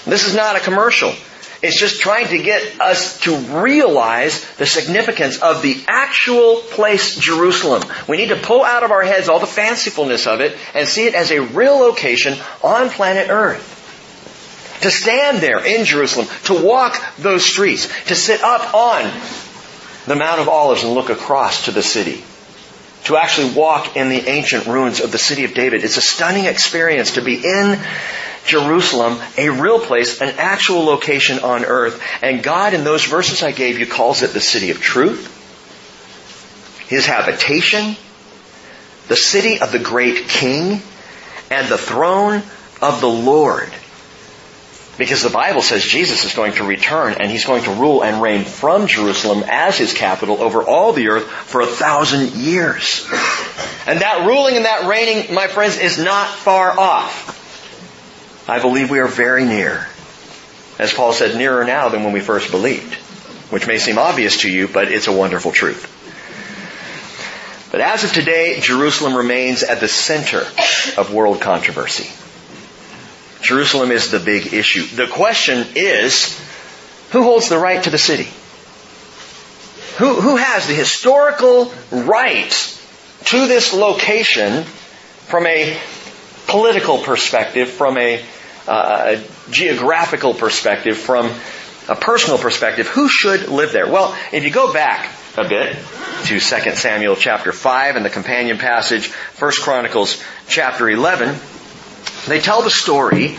This 0.07 0.27
is 0.27 0.35
not 0.35 0.57
a 0.57 0.61
commercial. 0.61 1.13
It's 1.63 1.79
just 1.79 2.01
trying 2.01 2.29
to 2.29 2.43
get 2.43 2.81
us 2.81 3.21
to 3.21 3.37
realize 3.37 4.45
the 4.57 4.67
significance 4.67 5.41
of 5.41 5.63
the 5.63 5.83
actual 5.89 6.57
place 6.57 7.17
Jerusalem. 7.17 7.83
We 8.09 8.19
need 8.19 8.29
to 8.29 8.37
pull 8.37 8.63
out 8.63 8.83
of 8.83 8.91
our 8.91 9.03
heads 9.03 9.29
all 9.29 9.41
the 9.41 9.47
fancifulness 9.47 10.27
of 10.27 10.41
it 10.41 10.57
and 10.75 10.87
see 10.87 11.07
it 11.07 11.15
as 11.15 11.31
a 11.31 11.41
real 11.41 11.79
location 11.79 12.39
on 12.63 12.91
planet 12.91 13.31
Earth. 13.31 13.73
To 14.83 14.91
stand 14.91 15.39
there 15.39 15.65
in 15.65 15.87
Jerusalem, 15.87 16.27
to 16.45 16.63
walk 16.63 17.03
those 17.17 17.45
streets, 17.45 17.89
to 18.05 18.15
sit 18.15 18.43
up 18.43 18.75
on 18.75 19.11
the 20.07 20.15
Mount 20.15 20.41
of 20.41 20.49
Olives 20.49 20.85
and 20.85 20.93
look 20.93 21.09
across 21.09 21.65
to 21.65 21.73
the 21.73 21.83
city. 21.83 22.23
To 23.05 23.17
actually 23.17 23.55
walk 23.55 23.97
in 23.97 24.11
the 24.11 24.29
ancient 24.29 24.67
ruins 24.67 25.01
of 25.01 25.13
the 25.13 25.19
city 25.19 25.45
of 25.45 25.55
David. 25.55 25.85
It's 25.85 25.97
a 25.97 26.03
stunning 26.03 26.45
experience 26.45 27.13
to 27.13 27.23
be 27.23 27.37
in 27.37 27.79
Jerusalem, 28.47 29.21
a 29.37 29.51
real 29.51 29.79
place, 29.81 30.21
an 30.21 30.35
actual 30.39 30.85
location 30.85 31.41
on 31.41 31.65
earth. 31.65 32.03
And 32.23 32.43
God, 32.43 32.75
in 32.75 32.85
those 32.85 33.05
verses 33.05 33.43
I 33.43 33.53
gave 33.53 33.79
you, 33.79 33.87
calls 33.87 34.23
it 34.23 34.33
the 34.33 34.41
city 34.41 34.71
of 34.71 34.81
truth, 34.81 35.33
His 36.89 37.07
habitation, 37.07 37.97
the 39.09 39.17
city 39.17 39.61
of 39.61 39.73
the 39.73 39.79
great 39.79 40.29
King, 40.29 40.81
and 41.51 41.69
the 41.69 41.79
throne 41.79 42.43
of 42.81 43.01
the 43.01 43.09
Lord. 43.09 43.73
Because 44.99 45.23
the 45.23 45.31
Bible 45.31 45.61
says 45.61 45.85
Jesus 45.85 46.25
is 46.25 46.35
going 46.35 46.55
to 46.55 46.65
return 46.65 47.17
and 47.21 47.31
He's 47.31 47.45
going 47.45 47.65
to 47.65 47.73
rule 47.73 48.03
and 48.03 48.23
reign 48.23 48.45
from 48.45 48.87
Jerusalem 48.87 49.45
as 49.47 49.77
His 49.77 49.93
capital 49.93 50.43
over 50.43 50.63
all 50.63 50.95
the 50.95 51.09
earth 51.09 51.27
for 51.27 51.61
a 51.61 51.67
thousand 51.67 52.33
years. 52.33 53.07
And 53.87 54.01
that 54.01 54.25
ruling 54.27 54.57
and 54.57 54.65
that 54.65 54.89
reigning, 54.89 55.35
my 55.35 55.49
friends, 55.49 55.79
is 55.79 55.99
not 55.99 56.29
far 56.29 56.79
off. 56.79 57.36
I 58.49 58.61
believe 58.61 58.91
we 58.91 59.01
are 59.01 59.09
very 59.09 59.45
near. 59.45 59.87
As 60.79 60.93
Paul 60.93 61.13
said, 61.13 61.37
nearer 61.37 61.65
now 61.65 61.89
than 61.89 62.05
when 62.05 62.13
we 62.13 62.21
first 62.21 62.51
believed. 62.51 62.95
Which 63.51 63.67
may 63.67 63.79
seem 63.79 63.99
obvious 63.99 64.43
to 64.43 64.51
you, 64.51 64.69
but 64.69 64.91
it's 64.91 65.09
a 65.09 65.13
wonderful 65.13 65.53
truth. 65.53 65.93
But 67.73 67.81
as 67.81 68.05
of 68.05 68.13
today, 68.13 68.61
Jerusalem 68.61 69.17
remains 69.17 69.63
at 69.63 69.81
the 69.81 69.89
center 69.89 70.41
of 70.97 71.13
world 71.13 71.41
controversy. 71.41 72.11
Jerusalem 73.43 73.91
is 73.91 74.11
the 74.11 74.21
big 74.21 74.53
issue. 74.53 74.85
The 74.85 75.07
question 75.07 75.67
is, 75.75 76.41
who 77.11 77.23
holds 77.23 77.49
the 77.49 77.59
right 77.59 77.83
to 77.83 77.91
the 77.91 77.99
city? 77.99 78.29
Who, 79.99 80.21
who 80.21 80.37
has 80.37 80.67
the 80.67 80.75
historical 80.75 81.73
right 81.91 82.81
to 83.27 83.47
this 83.47 83.73
location 83.73 84.65
from 84.65 85.47
a 85.47 85.79
political 86.47 86.99
perspective, 86.99 87.71
from 87.71 87.99
a 87.99 88.25
uh, 88.67 89.17
a 89.17 89.51
geographical 89.51 90.35
perspective, 90.35 90.97
from 90.97 91.31
a 91.89 91.95
personal 91.95 92.39
perspective, 92.39 92.89
who 92.89 93.09
should 93.09 93.49
live 93.49 93.73
there? 93.73 93.89
Well, 93.89 94.17
if 94.33 94.45
you 94.45 94.51
go 94.51 94.73
back 94.73 95.09
a 95.37 95.49
bit 95.49 95.77
to 96.25 96.41
2 96.41 96.41
Samuel 96.41 97.17
chapter 97.17 97.53
5 97.53 97.97
and 97.97 98.05
the 98.05 98.11
companion 98.11 98.59
passage, 98.59 99.13
1 99.13 99.53
Chronicles 99.63 100.23
chapter 100.49 100.89
11, 100.89 101.37
they 102.27 102.41
tell 102.41 102.63
the 102.63 102.71
story 102.71 103.37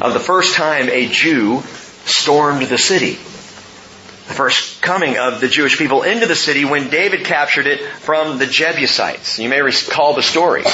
of 0.00 0.12
the 0.12 0.20
first 0.20 0.54
time 0.54 0.88
a 0.88 1.08
Jew 1.08 1.62
stormed 2.04 2.62
the 2.62 2.78
city. 2.78 3.12
The 3.12 4.34
first 4.34 4.82
coming 4.82 5.18
of 5.18 5.40
the 5.40 5.48
Jewish 5.48 5.78
people 5.78 6.02
into 6.02 6.26
the 6.26 6.34
city 6.34 6.64
when 6.64 6.88
David 6.88 7.24
captured 7.24 7.66
it 7.66 7.80
from 7.80 8.38
the 8.38 8.46
Jebusites. 8.46 9.38
You 9.38 9.48
may 9.48 9.62
recall 9.62 10.14
the 10.14 10.22
story. 10.22 10.64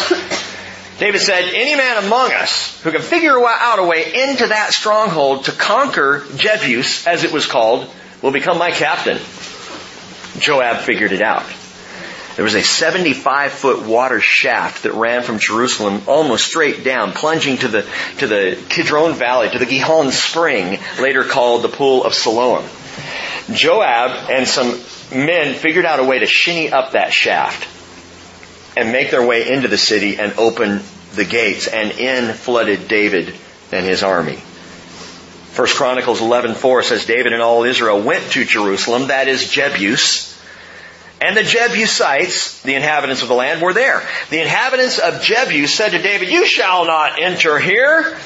David 1.02 1.20
said, 1.20 1.52
any 1.52 1.74
man 1.74 2.04
among 2.04 2.30
us 2.30 2.80
who 2.82 2.92
can 2.92 3.02
figure 3.02 3.36
out 3.44 3.80
a 3.80 3.82
way 3.82 4.04
into 4.22 4.46
that 4.46 4.72
stronghold 4.72 5.46
to 5.46 5.50
conquer 5.50 6.20
Jebus, 6.36 7.08
as 7.08 7.24
it 7.24 7.32
was 7.32 7.44
called, 7.44 7.90
will 8.22 8.30
become 8.30 8.56
my 8.56 8.70
captain. 8.70 9.18
Joab 10.38 10.82
figured 10.82 11.10
it 11.10 11.20
out. 11.20 11.42
There 12.36 12.44
was 12.44 12.54
a 12.54 12.62
75 12.62 13.50
foot 13.50 13.84
water 13.84 14.20
shaft 14.20 14.84
that 14.84 14.92
ran 14.92 15.24
from 15.24 15.40
Jerusalem 15.40 16.02
almost 16.06 16.44
straight 16.44 16.84
down, 16.84 17.10
plunging 17.10 17.56
to 17.58 17.66
the, 17.66 17.82
to 18.18 18.28
the 18.28 18.56
Kidron 18.68 19.14
Valley, 19.14 19.50
to 19.50 19.58
the 19.58 19.66
Gihon 19.66 20.12
Spring, 20.12 20.78
later 21.00 21.24
called 21.24 21.62
the 21.62 21.68
Pool 21.68 22.04
of 22.04 22.14
Siloam. 22.14 22.64
Joab 23.50 24.30
and 24.30 24.46
some 24.46 24.80
men 25.12 25.56
figured 25.56 25.84
out 25.84 25.98
a 25.98 26.04
way 26.04 26.20
to 26.20 26.26
shinny 26.26 26.70
up 26.70 26.92
that 26.92 27.12
shaft 27.12 27.66
and 28.76 28.92
make 28.92 29.10
their 29.10 29.26
way 29.26 29.50
into 29.50 29.66
the 29.66 29.76
city 29.76 30.16
and 30.18 30.32
open 30.38 30.80
the 31.14 31.24
gates. 31.24 31.66
And 31.66 31.92
in 31.92 32.34
flooded 32.34 32.88
David 32.88 33.34
and 33.70 33.86
his 33.86 34.02
army. 34.02 34.36
First 35.52 35.76
Chronicles 35.76 36.20
11:4 36.20 36.82
says 36.82 37.04
David 37.04 37.34
and 37.34 37.42
all 37.42 37.64
Israel 37.64 38.00
went 38.00 38.30
to 38.32 38.44
Jerusalem, 38.44 39.08
that 39.08 39.28
is 39.28 39.44
Jebus, 39.50 40.32
and 41.20 41.36
the 41.36 41.42
Jebusites, 41.42 42.62
the 42.62 42.74
inhabitants 42.74 43.22
of 43.22 43.28
the 43.28 43.34
land, 43.34 43.60
were 43.60 43.74
there. 43.74 44.02
The 44.30 44.40
inhabitants 44.40 44.98
of 44.98 45.20
Jebus 45.22 45.68
said 45.68 45.90
to 45.90 45.98
David, 45.98 46.30
"You 46.30 46.46
shall 46.46 46.86
not 46.86 47.20
enter 47.20 47.58
here." 47.58 48.16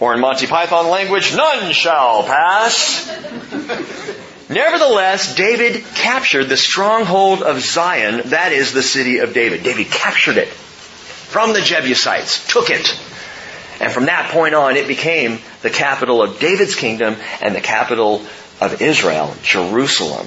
Or 0.00 0.14
in 0.14 0.20
Monty 0.20 0.46
Python 0.46 0.88
language, 0.88 1.34
none 1.34 1.72
shall 1.72 2.24
pass. 2.24 3.06
Nevertheless, 4.48 5.34
David 5.34 5.84
captured 5.94 6.44
the 6.44 6.56
stronghold 6.56 7.42
of 7.42 7.60
Zion, 7.60 8.22
that 8.30 8.52
is 8.52 8.72
the 8.72 8.82
city 8.82 9.18
of 9.18 9.32
David. 9.32 9.62
David 9.62 9.90
captured 9.90 10.38
it 10.38 10.48
from 11.30 11.52
the 11.52 11.60
Jebusites, 11.60 12.46
took 12.48 12.70
it. 12.70 12.88
And 13.80 13.92
from 13.92 14.06
that 14.06 14.30
point 14.32 14.54
on, 14.54 14.76
it 14.76 14.88
became 14.88 15.38
the 15.62 15.70
capital 15.70 16.22
of 16.22 16.40
David's 16.40 16.74
kingdom 16.74 17.16
and 17.40 17.54
the 17.54 17.60
capital 17.60 18.26
of 18.60 18.82
Israel, 18.82 19.34
Jerusalem. 19.42 20.26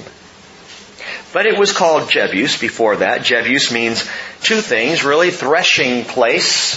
But 1.34 1.46
it 1.46 1.60
was 1.60 1.74
called 1.74 2.10
Jebus 2.10 2.60
before 2.60 2.98
that. 2.98 3.22
Jebus 3.22 3.72
means 3.72 4.08
two 4.42 4.62
things, 4.62 5.04
really, 5.04 5.30
threshing 5.30 6.06
place, 6.06 6.76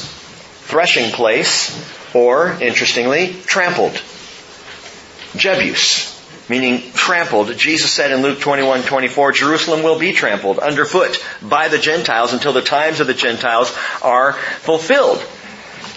threshing 0.65 1.13
place, 1.13 1.71
or, 2.15 2.51
interestingly, 2.61 3.35
trampled. 3.47 3.93
Jebus 5.35 6.16
meaning 6.49 6.93
trampled. 6.93 7.57
Jesus 7.57 7.91
said 7.91 8.13
in 8.13 8.23
Luke 8.23 8.41
21, 8.41 8.83
24, 8.83 9.33
Jerusalem 9.33 9.83
will 9.83 9.99
be 9.99 10.13
trampled 10.13 10.59
underfoot 10.59 11.25
by 11.43 11.69
the 11.69 11.79
Gentiles 11.79 12.33
until 12.33 12.53
the 12.53 12.63
times 12.63 13.01
of 13.01 13.07
the 13.07 13.15
Gentiles 13.15 13.75
are 14.03 14.33
fulfilled. 14.33 15.25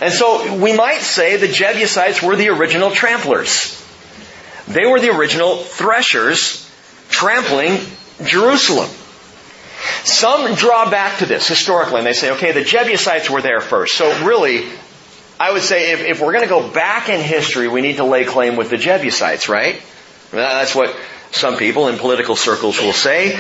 And 0.02 0.14
so 0.14 0.56
we 0.56 0.76
might 0.76 1.02
say 1.02 1.38
the 1.38 1.48
Jebusites 1.48 2.22
were 2.22 2.36
the 2.36 2.50
original 2.50 2.90
tramplers. 2.90 3.76
They 4.68 4.86
were 4.86 5.00
the 5.00 5.10
original 5.16 5.58
threshers 5.58 6.70
trampling 7.10 7.80
Jerusalem. 8.24 8.90
Some 10.04 10.56
draw 10.56 10.90
back 10.90 11.20
to 11.20 11.26
this 11.26 11.48
historically 11.48 12.00
and 12.00 12.08
they 12.08 12.14
say, 12.14 12.32
okay, 12.32 12.52
the 12.52 12.64
Jebusites 12.64 13.30
were 13.30 13.42
there 13.42 13.62
first. 13.62 13.96
So 13.96 14.26
really, 14.26 14.70
I 15.40 15.52
would 15.52 15.62
say 15.62 15.92
if, 15.92 16.02
if 16.02 16.22
we're 16.22 16.34
going 16.34 16.44
to 16.44 16.50
go 16.50 16.70
back 16.70 17.10
in 17.10 17.20
history, 17.20 17.68
we 17.68 17.82
need 17.82 17.98
to 17.98 18.04
lay 18.04 18.26
claim 18.26 18.56
with 18.56 18.70
the 18.70 18.78
Jebusites, 18.78 19.50
right? 19.50 19.82
That's 20.32 20.76
what 20.76 20.96
some 21.32 21.58
people 21.58 21.88
in 21.88 21.98
political 21.98 22.36
circles 22.36 22.80
will 22.80 22.94
say. 22.94 23.34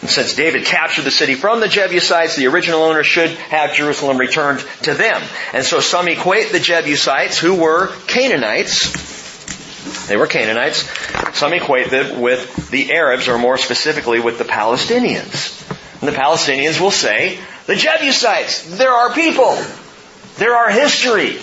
And 0.00 0.10
since 0.10 0.34
David 0.34 0.64
captured 0.64 1.02
the 1.02 1.10
city 1.10 1.34
from 1.34 1.60
the 1.60 1.68
Jebusites, 1.68 2.36
the 2.36 2.48
original 2.48 2.82
owner 2.82 3.04
should 3.04 3.30
have 3.30 3.74
Jerusalem 3.74 4.18
returned 4.18 4.64
to 4.82 4.94
them. 4.94 5.22
And 5.52 5.64
so 5.64 5.80
some 5.80 6.08
equate 6.08 6.50
the 6.50 6.58
Jebusites, 6.58 7.38
who 7.38 7.54
were 7.54 7.88
Canaanites, 8.08 10.08
they 10.08 10.16
were 10.16 10.26
Canaanites, 10.26 10.88
some 11.36 11.52
equate 11.52 11.90
them 11.90 12.20
with 12.20 12.70
the 12.70 12.92
Arabs, 12.92 13.28
or 13.28 13.38
more 13.38 13.58
specifically 13.58 14.20
with 14.20 14.38
the 14.38 14.44
Palestinians. 14.44 15.58
And 16.00 16.08
the 16.08 16.16
Palestinians 16.16 16.80
will 16.80 16.90
say, 16.90 17.38
the 17.66 17.76
Jebusites, 17.76 18.76
they're 18.76 18.90
our 18.90 19.12
people. 19.12 19.62
They're 20.36 20.56
our 20.56 20.70
history. 20.70 21.38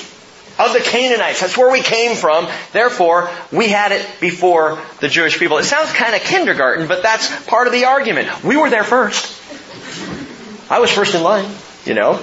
Of 0.59 0.73
the 0.73 0.81
Canaanites. 0.81 1.39
That's 1.39 1.57
where 1.57 1.71
we 1.71 1.81
came 1.81 2.15
from. 2.15 2.47
Therefore, 2.73 3.29
we 3.51 3.69
had 3.69 3.93
it 3.93 4.05
before 4.19 4.77
the 4.99 5.07
Jewish 5.07 5.39
people. 5.39 5.57
It 5.57 5.63
sounds 5.63 5.91
kind 5.93 6.13
of 6.13 6.21
kindergarten, 6.21 6.87
but 6.87 7.01
that's 7.01 7.45
part 7.45 7.67
of 7.67 7.73
the 7.73 7.85
argument. 7.85 8.43
We 8.43 8.57
were 8.57 8.69
there 8.69 8.83
first. 8.83 9.37
I 10.69 10.79
was 10.79 10.91
first 10.91 11.15
in 11.15 11.23
line, 11.23 11.49
you 11.85 11.93
know. 11.93 12.21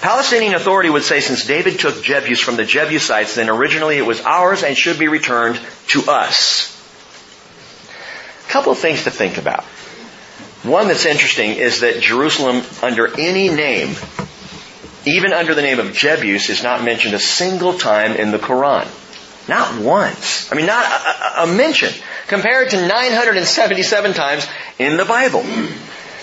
Palestinian 0.00 0.54
Authority 0.54 0.90
would 0.90 1.02
say 1.02 1.20
since 1.20 1.46
David 1.46 1.80
took 1.80 1.94
Jebus 1.96 2.40
from 2.40 2.56
the 2.56 2.64
Jebusites, 2.64 3.34
then 3.34 3.48
originally 3.48 3.96
it 3.96 4.06
was 4.06 4.20
ours 4.20 4.62
and 4.62 4.76
should 4.76 4.98
be 4.98 5.08
returned 5.08 5.58
to 5.88 6.02
us. 6.10 6.70
A 8.46 8.50
couple 8.50 8.70
of 8.70 8.78
things 8.78 9.04
to 9.04 9.10
think 9.10 9.38
about. 9.38 9.64
One 10.62 10.88
that's 10.88 11.06
interesting 11.06 11.52
is 11.52 11.80
that 11.80 12.00
Jerusalem, 12.00 12.62
under 12.82 13.18
any 13.18 13.48
name, 13.48 13.96
even 15.06 15.32
under 15.32 15.54
the 15.54 15.62
name 15.62 15.80
of 15.80 15.88
Jebus, 15.88 16.50
is 16.50 16.62
not 16.62 16.84
mentioned 16.84 17.14
a 17.14 17.18
single 17.18 17.76
time 17.78 18.12
in 18.12 18.30
the 18.30 18.38
Quran. 18.38 18.88
Not 19.48 19.78
once. 19.80 20.50
I 20.50 20.56
mean, 20.56 20.66
not 20.66 20.84
a, 20.84 21.42
a, 21.42 21.46
mention. 21.46 21.92
Compared 22.28 22.70
to 22.70 22.86
977 22.86 24.14
times 24.14 24.46
in 24.78 24.96
the 24.96 25.04
Bible. 25.04 25.44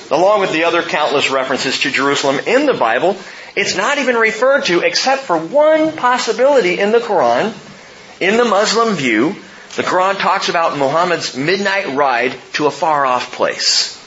Along 0.09 0.41
with 0.41 0.51
the 0.51 0.63
other 0.63 0.81
countless 0.81 1.29
references 1.29 1.79
to 1.81 1.91
Jerusalem 1.91 2.39
in 2.47 2.65
the 2.65 2.73
Bible, 2.73 3.15
it's 3.55 3.77
not 3.77 3.99
even 3.99 4.15
referred 4.15 4.65
to 4.65 4.79
except 4.79 5.23
for 5.23 5.37
one 5.37 5.95
possibility 5.95 6.79
in 6.79 6.91
the 6.91 6.99
Quran. 6.99 7.53
In 8.19 8.37
the 8.37 8.45
Muslim 8.45 8.95
view, 8.95 9.35
the 9.75 9.83
Quran 9.83 10.17
talks 10.19 10.49
about 10.49 10.77
Muhammad's 10.77 11.37
midnight 11.37 11.95
ride 11.95 12.35
to 12.53 12.65
a 12.65 12.71
far 12.71 13.05
off 13.05 13.33
place. 13.33 13.97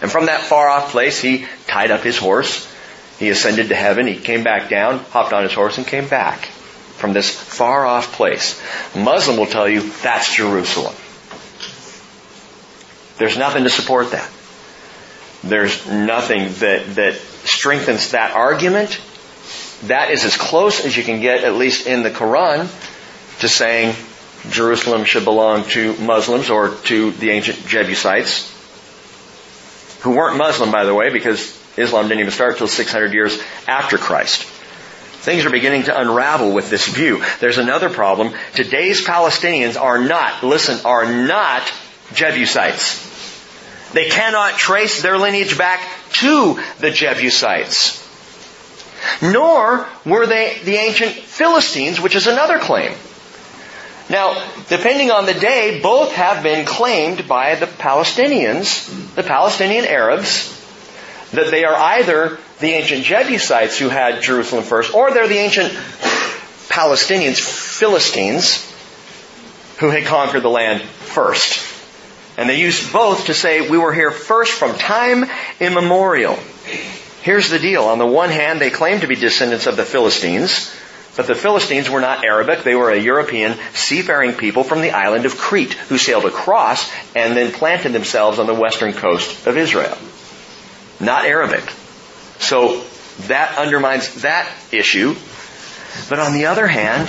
And 0.00 0.10
from 0.10 0.26
that 0.26 0.42
far 0.42 0.68
off 0.68 0.92
place, 0.92 1.20
he 1.20 1.46
tied 1.66 1.90
up 1.90 2.02
his 2.02 2.18
horse 2.18 2.71
he 3.22 3.30
ascended 3.30 3.68
to 3.68 3.74
heaven, 3.76 4.08
he 4.08 4.16
came 4.16 4.42
back 4.42 4.68
down, 4.68 4.98
hopped 4.98 5.32
on 5.32 5.44
his 5.44 5.54
horse, 5.54 5.78
and 5.78 5.86
came 5.86 6.08
back 6.08 6.46
from 6.96 7.12
this 7.12 7.30
far 7.30 7.86
off 7.86 8.12
place. 8.14 8.60
Muslim 8.96 9.36
will 9.36 9.46
tell 9.46 9.68
you 9.68 9.88
that's 10.02 10.34
Jerusalem. 10.34 10.92
There's 13.18 13.38
nothing 13.38 13.62
to 13.62 13.70
support 13.70 14.10
that. 14.10 14.28
There's 15.44 15.86
nothing 15.86 16.52
that, 16.54 16.96
that 16.96 17.14
strengthens 17.14 18.10
that 18.10 18.34
argument. 18.34 19.00
That 19.84 20.10
is 20.10 20.24
as 20.24 20.36
close 20.36 20.84
as 20.84 20.96
you 20.96 21.04
can 21.04 21.20
get, 21.20 21.44
at 21.44 21.54
least 21.54 21.86
in 21.86 22.02
the 22.02 22.10
Quran, 22.10 22.66
to 23.38 23.48
saying 23.48 23.94
Jerusalem 24.50 25.04
should 25.04 25.24
belong 25.24 25.62
to 25.66 25.96
Muslims 25.98 26.50
or 26.50 26.74
to 26.86 27.12
the 27.12 27.30
ancient 27.30 27.68
Jebusites, 27.68 28.50
who 30.00 30.10
weren't 30.10 30.36
Muslim, 30.36 30.72
by 30.72 30.84
the 30.84 30.92
way, 30.92 31.10
because 31.12 31.61
Islam 31.76 32.08
didn't 32.08 32.20
even 32.20 32.32
start 32.32 32.52
until 32.52 32.68
600 32.68 33.12
years 33.12 33.40
after 33.66 33.98
Christ. 33.98 34.42
Things 35.22 35.44
are 35.44 35.50
beginning 35.50 35.84
to 35.84 36.00
unravel 36.00 36.52
with 36.52 36.68
this 36.68 36.88
view. 36.88 37.24
There's 37.38 37.58
another 37.58 37.88
problem. 37.88 38.34
Today's 38.54 39.04
Palestinians 39.04 39.80
are 39.80 39.98
not, 39.98 40.42
listen, 40.42 40.84
are 40.84 41.06
not 41.06 41.62
Jebusites. 42.12 43.10
They 43.92 44.08
cannot 44.08 44.58
trace 44.58 45.00
their 45.02 45.18
lineage 45.18 45.56
back 45.56 45.80
to 46.14 46.60
the 46.80 46.90
Jebusites. 46.90 48.00
Nor 49.20 49.86
were 50.04 50.26
they 50.26 50.58
the 50.64 50.76
ancient 50.76 51.12
Philistines, 51.12 52.00
which 52.00 52.16
is 52.16 52.26
another 52.26 52.58
claim. 52.58 52.92
Now, 54.10 54.44
depending 54.68 55.10
on 55.10 55.26
the 55.26 55.34
day, 55.34 55.80
both 55.80 56.12
have 56.12 56.42
been 56.42 56.66
claimed 56.66 57.28
by 57.28 57.54
the 57.54 57.66
Palestinians, 57.66 59.14
the 59.14 59.22
Palestinian 59.22 59.84
Arabs, 59.84 60.61
that 61.32 61.50
they 61.50 61.64
are 61.64 61.74
either 61.74 62.38
the 62.60 62.68
ancient 62.68 63.04
Jebusites 63.04 63.78
who 63.78 63.88
had 63.88 64.22
Jerusalem 64.22 64.64
first, 64.64 64.94
or 64.94 65.12
they're 65.12 65.28
the 65.28 65.38
ancient 65.38 65.72
Palestinians, 66.68 67.40
Philistines, 67.40 68.68
who 69.78 69.90
had 69.90 70.04
conquered 70.04 70.42
the 70.42 70.50
land 70.50 70.82
first. 70.82 71.68
And 72.36 72.48
they 72.48 72.60
used 72.60 72.92
both 72.92 73.26
to 73.26 73.34
say 73.34 73.68
we 73.68 73.78
were 73.78 73.92
here 73.92 74.10
first 74.10 74.52
from 74.52 74.76
time 74.78 75.26
immemorial. 75.60 76.38
Here's 77.22 77.50
the 77.50 77.58
deal. 77.58 77.84
On 77.84 77.98
the 77.98 78.06
one 78.06 78.30
hand, 78.30 78.60
they 78.60 78.70
claim 78.70 79.00
to 79.00 79.06
be 79.06 79.16
descendants 79.16 79.66
of 79.66 79.76
the 79.76 79.84
Philistines, 79.84 80.74
but 81.16 81.26
the 81.26 81.34
Philistines 81.34 81.90
were 81.90 82.00
not 82.00 82.24
Arabic. 82.24 82.62
They 82.62 82.74
were 82.74 82.90
a 82.90 82.98
European 82.98 83.58
seafaring 83.74 84.32
people 84.32 84.64
from 84.64 84.80
the 84.80 84.92
island 84.92 85.26
of 85.26 85.36
Crete 85.36 85.74
who 85.74 85.98
sailed 85.98 86.24
across 86.24 86.90
and 87.14 87.36
then 87.36 87.52
planted 87.52 87.92
themselves 87.92 88.38
on 88.38 88.46
the 88.46 88.54
western 88.54 88.92
coast 88.94 89.46
of 89.46 89.56
Israel 89.56 89.96
not 91.02 91.24
Arabic. 91.24 91.68
So 92.38 92.82
that 93.26 93.58
undermines 93.58 94.22
that 94.22 94.50
issue. 94.70 95.14
But 96.08 96.18
on 96.18 96.32
the 96.32 96.46
other 96.46 96.66
hand, 96.66 97.08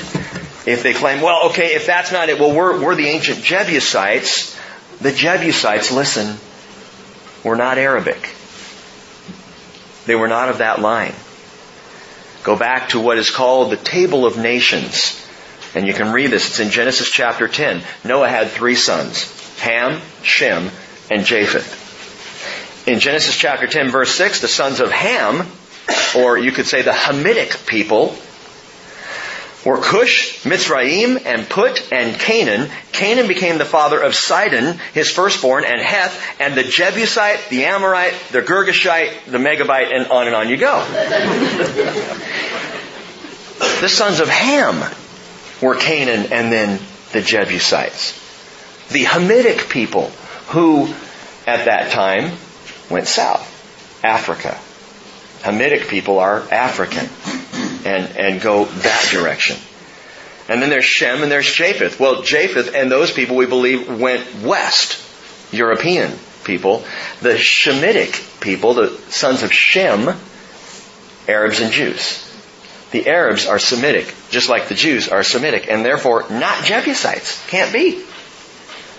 if 0.65 0.83
they 0.83 0.93
claim, 0.93 1.21
well, 1.21 1.49
okay, 1.49 1.75
if 1.75 1.85
that's 1.85 2.11
not 2.11 2.29
it, 2.29 2.39
well, 2.39 2.53
we're, 2.53 2.83
we're 2.83 2.95
the 2.95 3.07
ancient 3.07 3.43
Jebusites. 3.43 4.59
The 4.99 5.11
Jebusites, 5.11 5.91
listen, 5.91 6.37
were 7.43 7.55
not 7.55 7.77
Arabic. 7.77 8.29
They 10.05 10.15
were 10.15 10.27
not 10.27 10.49
of 10.49 10.57
that 10.57 10.81
line. 10.81 11.13
Go 12.43 12.57
back 12.57 12.89
to 12.89 12.99
what 12.99 13.17
is 13.17 13.29
called 13.29 13.71
the 13.71 13.77
Table 13.77 14.25
of 14.25 14.37
Nations. 14.37 15.19
And 15.75 15.87
you 15.87 15.93
can 15.93 16.11
read 16.11 16.29
this. 16.29 16.47
It's 16.47 16.59
in 16.59 16.69
Genesis 16.69 17.09
chapter 17.09 17.47
10. 17.47 17.81
Noah 18.03 18.29
had 18.29 18.49
three 18.49 18.75
sons. 18.75 19.31
Ham, 19.59 20.01
Shem, 20.21 20.69
and 21.09 21.25
Japheth. 21.25 21.82
In 22.85 22.99
Genesis 22.99 23.37
chapter 23.37 23.65
10 23.65 23.91
verse 23.91 24.13
6, 24.15 24.41
the 24.41 24.49
sons 24.49 24.81
of 24.81 24.91
Ham, 24.91 25.47
or 26.17 26.37
you 26.37 26.51
could 26.51 26.67
say 26.67 26.81
the 26.81 26.91
Hamitic 26.91 27.65
people, 27.65 28.13
were 29.65 29.77
Cush, 29.77 30.43
Mitzrayim, 30.43 31.25
and 31.25 31.47
Put, 31.47 31.93
and 31.93 32.19
Canaan. 32.19 32.69
Canaan 32.91 33.29
became 33.29 33.57
the 33.57 33.63
father 33.63 34.01
of 34.01 34.13
Sidon, 34.13 34.77
his 34.93 35.09
firstborn, 35.09 35.63
and 35.63 35.81
Heth, 35.81 36.41
and 36.41 36.55
the 36.55 36.63
Jebusite, 36.63 37.47
the 37.49 37.63
Amorite, 37.63 38.15
the 38.33 38.41
Girgashite, 38.41 39.31
the 39.31 39.37
Megabite, 39.37 39.95
and 39.95 40.07
on 40.07 40.27
and 40.27 40.35
on 40.35 40.49
you 40.49 40.57
go. 40.57 40.85
the 43.79 43.87
sons 43.87 44.19
of 44.19 44.27
Ham 44.27 44.93
were 45.61 45.75
Canaan 45.75 46.33
and 46.33 46.51
then 46.51 46.81
the 47.13 47.21
Jebusites. 47.21 48.19
The 48.89 49.05
Hamitic 49.05 49.69
people, 49.69 50.09
who 50.47 50.93
at 51.47 51.63
that 51.65 51.91
time 51.91 52.33
went 52.89 53.07
south. 53.07 53.49
Africa. 54.03 54.57
Hamitic 55.41 55.87
people 55.87 56.19
are 56.19 56.39
African 56.51 57.09
and, 57.85 58.17
and 58.17 58.41
go 58.41 58.65
that 58.65 59.09
direction. 59.11 59.57
And 60.49 60.61
then 60.61 60.69
there's 60.69 60.85
Shem 60.85 61.23
and 61.23 61.31
there's 61.31 61.51
Japheth. 61.51 61.99
Well, 61.99 62.21
Japheth 62.21 62.75
and 62.75 62.91
those 62.91 63.11
people 63.11 63.37
we 63.37 63.45
believe 63.45 63.99
went 63.99 64.41
west. 64.41 64.99
European 65.53 66.11
people. 66.43 66.83
The 67.21 67.35
Shemitic 67.35 68.41
people, 68.41 68.73
the 68.73 68.89
sons 69.09 69.43
of 69.43 69.53
Shem, 69.53 70.15
Arabs 71.27 71.61
and 71.61 71.71
Jews. 71.71 72.19
The 72.91 73.07
Arabs 73.07 73.47
are 73.47 73.59
Semitic, 73.59 74.13
just 74.29 74.49
like 74.49 74.67
the 74.67 74.75
Jews 74.75 75.07
are 75.07 75.23
Semitic, 75.23 75.67
and 75.69 75.83
therefore 75.83 76.25
not 76.29 76.63
Jebusites. 76.63 77.43
Can't 77.47 77.73
be. 77.73 78.03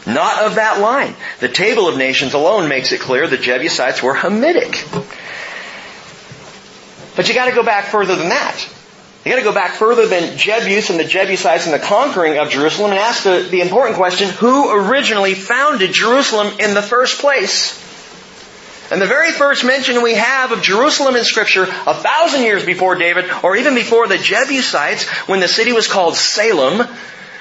Not 0.07 0.45
of 0.45 0.57
that 0.57 0.81
line. 0.81 1.15
The 1.41 1.49
Table 1.49 1.89
of 1.89 1.97
Nations 1.97 2.35
alone 2.35 2.69
makes 2.69 2.93
it 2.93 3.01
clear 3.01 3.27
the 3.27 3.39
Jebusites 3.39 4.03
were 4.03 4.15
Hamitic. 4.15 4.73
But 7.17 7.29
you 7.29 7.35
gotta 7.35 7.55
go 7.55 7.63
back 7.63 7.87
further 7.87 8.17
than 8.17 8.29
that. 8.29 8.69
You 9.25 9.31
gotta 9.31 9.45
go 9.45 9.55
back 9.55 9.73
further 9.73 10.07
than 10.07 10.37
Jebus 10.37 10.91
and 10.91 11.01
the 11.01 11.05
Jebusites 11.05 11.65
and 11.65 11.75
the 11.75 11.79
conquering 11.79 12.39
of 12.39 12.51
Jerusalem 12.51 12.91
and 12.91 13.01
ask 13.01 13.23
the, 13.23 13.47
the 13.51 13.63
important 13.63 13.97
question, 13.97 14.29
who 14.29 14.71
originally 14.71 15.35
founded 15.35 15.93
Jerusalem 15.93 16.59
in 16.61 16.75
the 16.75 16.83
first 16.83 17.21
place? 17.21 17.81
And 18.91 19.01
the 19.01 19.07
very 19.07 19.33
first 19.33 19.65
mention 19.65 20.03
we 20.03 20.15
have 20.15 20.53
of 20.53 20.61
Jerusalem 20.61 21.17
in 21.17 21.25
scripture, 21.25 21.63
a 21.63 21.95
thousand 21.95 22.43
years 22.43 22.67
before 22.67 22.97
David, 22.97 23.25
or 23.43 23.57
even 23.57 23.75
before 23.75 24.07
the 24.07 24.19
Jebusites, 24.19 25.09
when 25.27 25.41
the 25.41 25.49
city 25.49 25.73
was 25.73 25.89
called 25.89 26.17
Salem, 26.17 26.87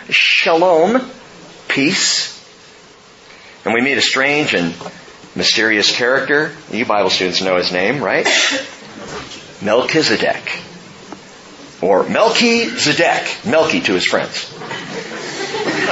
Shalom, 0.10 1.02
peace, 1.67 2.33
and 3.65 3.73
we 3.73 3.82
meet 3.82 3.97
a 3.97 4.02
strange 4.02 4.54
and 4.54 4.73
mysterious 5.36 5.95
character. 5.95 6.52
You 6.71 6.86
Bible 6.86 7.10
students 7.10 7.41
know 7.41 7.58
his 7.58 7.71
name, 7.71 8.04
right? 8.04 8.28
Melchizedek. 9.62 10.62
Or 11.82 12.04
Melchi 12.04 12.65
Zedek. 12.65 13.43
Melchi 13.43 13.84
to 13.86 13.93
his 13.93 14.06
friends. 14.06 14.49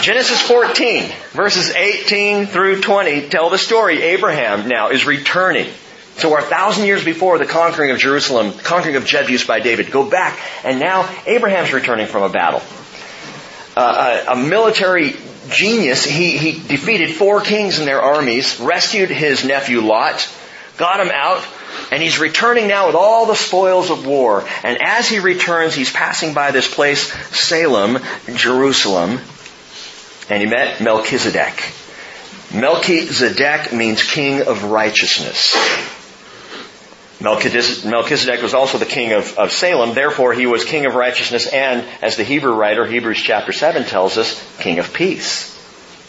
Genesis 0.01 0.41
14, 0.41 1.11
verses 1.31 1.69
18 1.71 2.47
through 2.47 2.81
20 2.81 3.29
tell 3.29 3.49
the 3.49 3.57
story. 3.57 4.01
Abraham 4.01 4.67
now 4.67 4.89
is 4.89 5.05
returning. 5.05 5.69
So 6.15 6.37
a 6.37 6.41
thousand 6.41 6.85
years 6.85 7.03
before 7.03 7.37
the 7.37 7.45
conquering 7.45 7.91
of 7.91 7.97
Jerusalem, 7.97 8.53
conquering 8.53 8.95
of 8.95 9.03
Jebus 9.03 9.47
by 9.47 9.59
David. 9.59 9.91
Go 9.91 10.09
back, 10.09 10.39
and 10.63 10.79
now 10.79 11.09
Abraham's 11.25 11.73
returning 11.73 12.07
from 12.07 12.23
a 12.23 12.29
battle. 12.29 12.61
Uh, 13.75 14.25
a, 14.27 14.33
a 14.33 14.35
military 14.35 15.15
genius. 15.51 16.03
He, 16.03 16.37
he 16.37 16.51
defeated 16.51 17.15
four 17.15 17.41
kings 17.41 17.79
and 17.79 17.87
their 17.87 18.01
armies, 18.01 18.59
rescued 18.59 19.09
his 19.09 19.45
nephew 19.45 19.81
Lot, 19.81 20.27
got 20.77 20.99
him 20.99 21.11
out, 21.13 21.45
And 21.91 22.01
he's 22.01 22.19
returning 22.19 22.67
now 22.67 22.87
with 22.87 22.95
all 22.95 23.25
the 23.25 23.35
spoils 23.35 23.89
of 23.89 24.05
war. 24.05 24.45
And 24.63 24.81
as 24.81 25.07
he 25.07 25.19
returns, 25.19 25.73
he's 25.73 25.91
passing 25.91 26.33
by 26.33 26.51
this 26.51 26.73
place, 26.73 27.11
Salem, 27.35 27.99
Jerusalem, 28.33 29.19
and 30.29 30.41
he 30.41 30.47
met 30.47 30.81
Melchizedek. 30.81 31.73
Melchizedek 32.53 33.73
means 33.73 34.03
king 34.03 34.41
of 34.41 34.65
righteousness. 34.65 35.55
Melchizedek 37.21 38.41
was 38.41 38.53
also 38.53 38.77
the 38.77 38.85
king 38.85 39.13
of, 39.13 39.37
of, 39.37 39.51
Salem, 39.51 39.93
therefore 39.93 40.33
he 40.33 40.47
was 40.47 40.65
king 40.65 40.85
of 40.85 40.95
righteousness 40.95 41.47
and, 41.47 41.85
as 42.01 42.17
the 42.17 42.23
Hebrew 42.23 42.53
writer, 42.53 42.85
Hebrews 42.85 43.21
chapter 43.21 43.51
7 43.51 43.83
tells 43.85 44.17
us, 44.17 44.41
king 44.59 44.79
of 44.79 44.93
peace. 44.93 45.49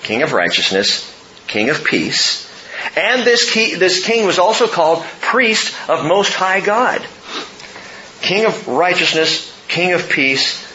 King 0.02 0.22
of 0.22 0.32
righteousness, 0.32 1.08
king 1.46 1.70
of 1.70 1.84
peace. 1.84 2.48
And 2.96 3.22
this, 3.22 3.50
key, 3.50 3.74
this 3.74 4.04
king 4.04 4.26
was 4.26 4.38
also 4.38 4.66
called 4.66 5.04
priest 5.20 5.74
of 5.88 6.04
most 6.04 6.32
high 6.32 6.60
God. 6.60 7.06
King 8.20 8.46
of 8.46 8.66
righteousness, 8.66 9.52
king 9.68 9.92
of 9.92 10.08
peace, 10.08 10.66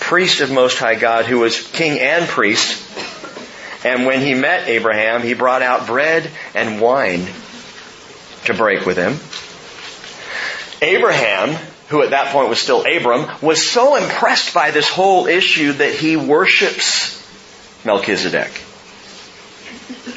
priest 0.00 0.40
of 0.40 0.50
most 0.50 0.78
high 0.78 0.94
God, 0.94 1.26
who 1.26 1.38
was 1.38 1.66
king 1.70 1.98
and 2.00 2.26
priest. 2.26 2.84
And 3.84 4.06
when 4.06 4.22
he 4.22 4.34
met 4.34 4.68
Abraham, 4.68 5.22
he 5.22 5.34
brought 5.34 5.62
out 5.62 5.86
bread 5.86 6.30
and 6.54 6.80
wine 6.80 7.26
to 8.46 8.54
break 8.54 8.86
with 8.86 8.96
him. 8.96 9.18
Abraham, 10.80 11.54
who 11.88 12.02
at 12.02 12.10
that 12.10 12.32
point 12.32 12.48
was 12.48 12.60
still 12.60 12.84
Abram, 12.86 13.28
was 13.40 13.66
so 13.66 13.96
impressed 13.96 14.54
by 14.54 14.70
this 14.70 14.88
whole 14.88 15.26
issue 15.26 15.72
that 15.72 15.94
he 15.94 16.16
worships 16.16 17.16
Melchizedek. 17.84 18.50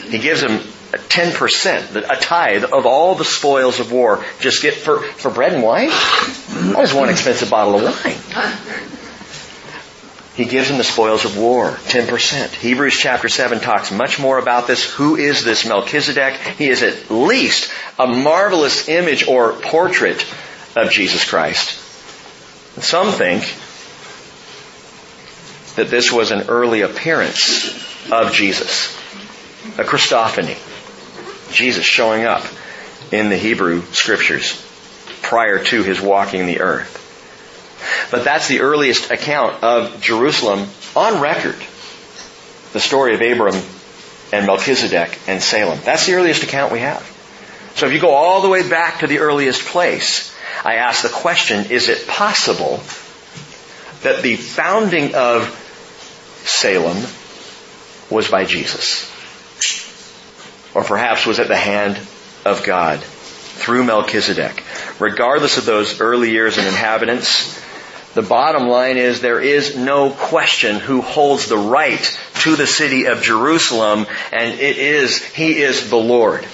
He 0.09 0.19
gives 0.19 0.41
him 0.41 0.59
10%, 0.91 1.95
a 1.95 2.15
tithe 2.17 2.65
of 2.65 2.85
all 2.85 3.15
the 3.15 3.25
spoils 3.25 3.79
of 3.79 3.91
war. 3.91 4.23
Just 4.39 4.61
get 4.61 4.73
for, 4.73 5.01
for 5.01 5.31
bread 5.31 5.53
and 5.53 5.63
wine? 5.63 5.89
That 5.89 6.75
was 6.77 6.93
one 6.93 7.09
expensive 7.09 7.49
bottle 7.49 7.75
of 7.75 7.83
wine. 7.83 8.81
He 10.35 10.45
gives 10.45 10.69
him 10.69 10.77
the 10.77 10.83
spoils 10.83 11.25
of 11.25 11.37
war, 11.37 11.71
10%. 11.71 12.53
Hebrews 12.55 12.97
chapter 12.97 13.27
7 13.27 13.59
talks 13.59 13.91
much 13.91 14.19
more 14.19 14.37
about 14.37 14.65
this. 14.65 14.83
Who 14.93 15.15
is 15.17 15.43
this 15.43 15.65
Melchizedek? 15.65 16.35
He 16.57 16.69
is 16.69 16.83
at 16.83 17.11
least 17.11 17.71
a 17.99 18.07
marvelous 18.07 18.87
image 18.87 19.27
or 19.27 19.53
portrait 19.53 20.25
of 20.75 20.91
Jesus 20.91 21.27
Christ. 21.27 21.77
Some 22.81 23.11
think 23.11 23.43
that 25.75 25.89
this 25.89 26.11
was 26.11 26.31
an 26.31 26.49
early 26.49 26.81
appearance 26.81 27.69
of 28.11 28.33
Jesus, 28.33 28.95
a 29.77 29.83
Christophany. 29.83 30.57
Jesus 31.53 31.83
showing 31.83 32.23
up 32.23 32.43
in 33.11 33.29
the 33.29 33.37
Hebrew 33.37 33.81
scriptures 33.91 34.65
prior 35.21 35.63
to 35.63 35.83
his 35.83 35.99
walking 35.99 36.45
the 36.45 36.61
earth. 36.61 36.97
But 38.09 38.23
that's 38.23 38.47
the 38.47 38.61
earliest 38.61 39.11
account 39.11 39.63
of 39.63 40.01
Jerusalem 40.01 40.67
on 40.95 41.21
record. 41.21 41.55
The 42.73 42.79
story 42.79 43.15
of 43.15 43.21
Abram 43.21 43.61
and 44.31 44.45
Melchizedek 44.45 45.19
and 45.27 45.41
Salem. 45.41 45.79
That's 45.83 46.05
the 46.05 46.13
earliest 46.13 46.43
account 46.43 46.71
we 46.71 46.79
have. 46.79 47.01
So 47.75 47.85
if 47.85 47.93
you 47.93 47.99
go 47.99 48.11
all 48.11 48.41
the 48.41 48.49
way 48.49 48.67
back 48.67 48.99
to 48.99 49.07
the 49.07 49.19
earliest 49.19 49.65
place, 49.65 50.33
I 50.63 50.75
ask 50.75 51.03
the 51.03 51.09
question, 51.09 51.71
is 51.71 51.89
it 51.89 52.07
possible 52.07 52.81
that 54.03 54.21
the 54.21 54.35
founding 54.35 55.15
of 55.15 55.49
Salem 56.45 57.03
was 58.09 58.29
by 58.29 58.45
Jesus? 58.45 59.09
Or 60.75 60.83
perhaps 60.83 61.25
was 61.25 61.39
at 61.39 61.47
the 61.47 61.57
hand 61.57 61.97
of 62.45 62.63
God 62.63 63.01
through 63.01 63.83
Melchizedek. 63.83 64.63
Regardless 64.99 65.57
of 65.57 65.65
those 65.65 65.99
early 65.99 66.31
years 66.31 66.57
and 66.57 66.67
inhabitants, 66.67 67.59
the 68.13 68.21
bottom 68.21 68.67
line 68.67 68.97
is 68.97 69.21
there 69.21 69.39
is 69.39 69.77
no 69.77 70.11
question 70.11 70.77
who 70.77 71.01
holds 71.01 71.47
the 71.47 71.57
right 71.57 72.19
to 72.41 72.55
the 72.55 72.67
city 72.67 73.05
of 73.05 73.21
Jerusalem, 73.21 74.05
and 74.31 74.59
it 74.59 74.77
is, 74.77 75.23
He 75.23 75.61
is 75.61 75.89
the 75.89 75.97
Lord. 75.97 76.45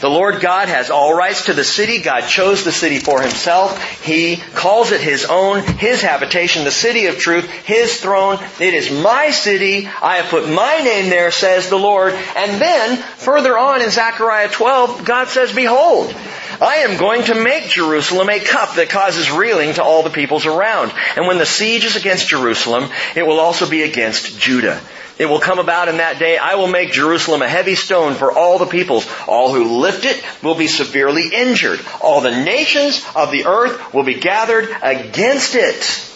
The 0.00 0.10
Lord 0.10 0.40
God 0.40 0.68
has 0.68 0.90
all 0.90 1.14
rights 1.14 1.46
to 1.46 1.54
the 1.54 1.64
city. 1.64 2.00
God 2.00 2.22
chose 2.22 2.64
the 2.64 2.72
city 2.72 2.98
for 2.98 3.20
himself. 3.20 3.80
He 4.02 4.36
calls 4.36 4.92
it 4.92 5.00
his 5.00 5.24
own, 5.24 5.62
his 5.62 6.02
habitation, 6.02 6.64
the 6.64 6.70
city 6.70 7.06
of 7.06 7.18
truth, 7.18 7.48
his 7.50 8.00
throne. 8.00 8.38
It 8.60 8.74
is 8.74 8.90
my 8.90 9.30
city. 9.30 9.86
I 9.86 10.16
have 10.16 10.30
put 10.30 10.48
my 10.48 10.78
name 10.78 11.10
there, 11.10 11.30
says 11.30 11.68
the 11.68 11.78
Lord. 11.78 12.14
And 12.36 12.60
then, 12.60 12.96
further 12.96 13.58
on 13.58 13.82
in 13.82 13.90
Zechariah 13.90 14.48
12, 14.48 15.04
God 15.04 15.28
says, 15.28 15.54
Behold, 15.54 16.14
I 16.60 16.76
am 16.88 16.96
going 16.96 17.24
to 17.24 17.34
make 17.34 17.64
Jerusalem 17.64 18.28
a 18.28 18.38
cup 18.38 18.76
that 18.76 18.88
causes 18.88 19.30
reeling 19.30 19.74
to 19.74 19.82
all 19.82 20.02
the 20.02 20.10
peoples 20.10 20.46
around. 20.46 20.92
And 21.16 21.26
when 21.26 21.38
the 21.38 21.46
siege 21.46 21.84
is 21.84 21.96
against 21.96 22.28
Jerusalem, 22.28 22.90
it 23.16 23.26
will 23.26 23.40
also 23.40 23.68
be 23.68 23.82
against 23.82 24.38
Judah. 24.38 24.80
It 25.18 25.26
will 25.26 25.40
come 25.40 25.58
about 25.58 25.88
in 25.88 25.98
that 25.98 26.18
day, 26.18 26.38
I 26.38 26.54
will 26.54 26.68
make 26.68 26.90
Jerusalem 26.90 27.42
a 27.42 27.48
heavy 27.48 27.74
stone 27.74 28.14
for 28.14 28.32
all 28.32 28.58
the 28.58 28.66
peoples. 28.66 29.06
All 29.28 29.52
who 29.52 29.78
lift 29.80 30.04
it 30.04 30.24
will 30.42 30.54
be 30.54 30.66
severely 30.66 31.28
injured. 31.32 31.80
All 32.00 32.20
the 32.20 32.30
nations 32.30 33.04
of 33.14 33.30
the 33.30 33.46
earth 33.46 33.92
will 33.92 34.04
be 34.04 34.14
gathered 34.14 34.68
against 34.82 35.54
it. 35.54 36.08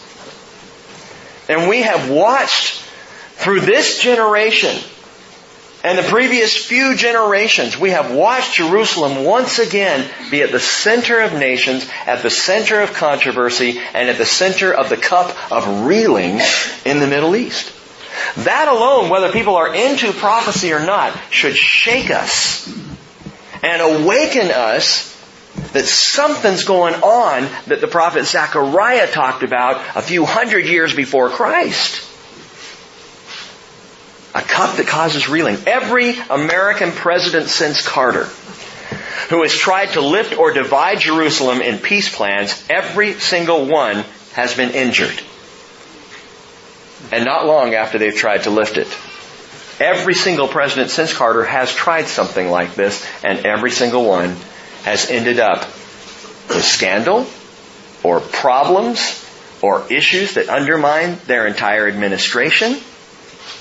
And 1.48 1.68
we 1.68 1.82
have 1.82 2.10
watched 2.10 2.82
through 3.36 3.60
this 3.60 4.00
generation 4.00 4.76
and 5.86 5.96
the 5.96 6.02
previous 6.02 6.56
few 6.56 6.96
generations, 6.96 7.78
we 7.78 7.90
have 7.90 8.12
watched 8.12 8.54
Jerusalem 8.54 9.22
once 9.22 9.60
again 9.60 10.04
be 10.32 10.42
at 10.42 10.50
the 10.50 10.58
center 10.58 11.20
of 11.20 11.32
nations, 11.32 11.88
at 12.06 12.24
the 12.24 12.30
center 12.30 12.80
of 12.80 12.92
controversy, 12.92 13.78
and 13.94 14.08
at 14.08 14.18
the 14.18 14.26
center 14.26 14.72
of 14.72 14.88
the 14.88 14.96
cup 14.96 15.36
of 15.52 15.86
reeling 15.86 16.40
in 16.84 16.98
the 16.98 17.06
Middle 17.06 17.36
East. 17.36 17.72
That 18.38 18.68
alone, 18.68 19.08
whether 19.10 19.32
people 19.32 19.56
are 19.56 19.74
into 19.74 20.12
prophecy 20.12 20.72
or 20.72 20.80
not, 20.80 21.16
should 21.30 21.56
shake 21.56 22.10
us 22.10 22.66
and 23.62 23.82
awaken 23.82 24.50
us 24.50 25.12
that 25.72 25.86
something's 25.86 26.64
going 26.64 26.94
on 26.94 27.48
that 27.66 27.80
the 27.80 27.86
prophet 27.86 28.24
Zechariah 28.24 29.10
talked 29.10 29.42
about 29.42 29.82
a 29.96 30.02
few 30.02 30.24
hundred 30.24 30.66
years 30.66 30.94
before 30.94 31.30
Christ. 31.30 32.02
A 34.34 34.42
cup 34.42 34.76
that 34.76 34.86
causes 34.86 35.28
reeling. 35.28 35.56
Every 35.66 36.14
American 36.28 36.92
president 36.92 37.48
since 37.48 37.86
Carter 37.86 38.28
who 39.30 39.42
has 39.42 39.52
tried 39.52 39.86
to 39.86 40.00
lift 40.00 40.38
or 40.38 40.52
divide 40.52 41.00
Jerusalem 41.00 41.60
in 41.60 41.78
peace 41.78 42.14
plans, 42.14 42.62
every 42.70 43.14
single 43.14 43.66
one 43.66 44.04
has 44.34 44.54
been 44.54 44.70
injured 44.70 45.20
and 47.12 47.24
not 47.24 47.46
long 47.46 47.74
after 47.74 47.98
they've 47.98 48.14
tried 48.14 48.44
to 48.44 48.50
lift 48.50 48.76
it. 48.76 48.88
Every 49.78 50.14
single 50.14 50.48
president 50.48 50.90
since 50.90 51.12
Carter 51.12 51.44
has 51.44 51.72
tried 51.72 52.06
something 52.06 52.50
like 52.50 52.74
this, 52.74 53.06
and 53.22 53.44
every 53.44 53.70
single 53.70 54.04
one 54.06 54.36
has 54.84 55.10
ended 55.10 55.38
up 55.38 55.60
with 56.48 56.64
scandal 56.64 57.26
or 58.02 58.20
problems 58.20 59.22
or 59.60 59.84
issues 59.90 60.34
that 60.34 60.48
undermine 60.48 61.18
their 61.26 61.46
entire 61.46 61.86
administration, 61.88 62.78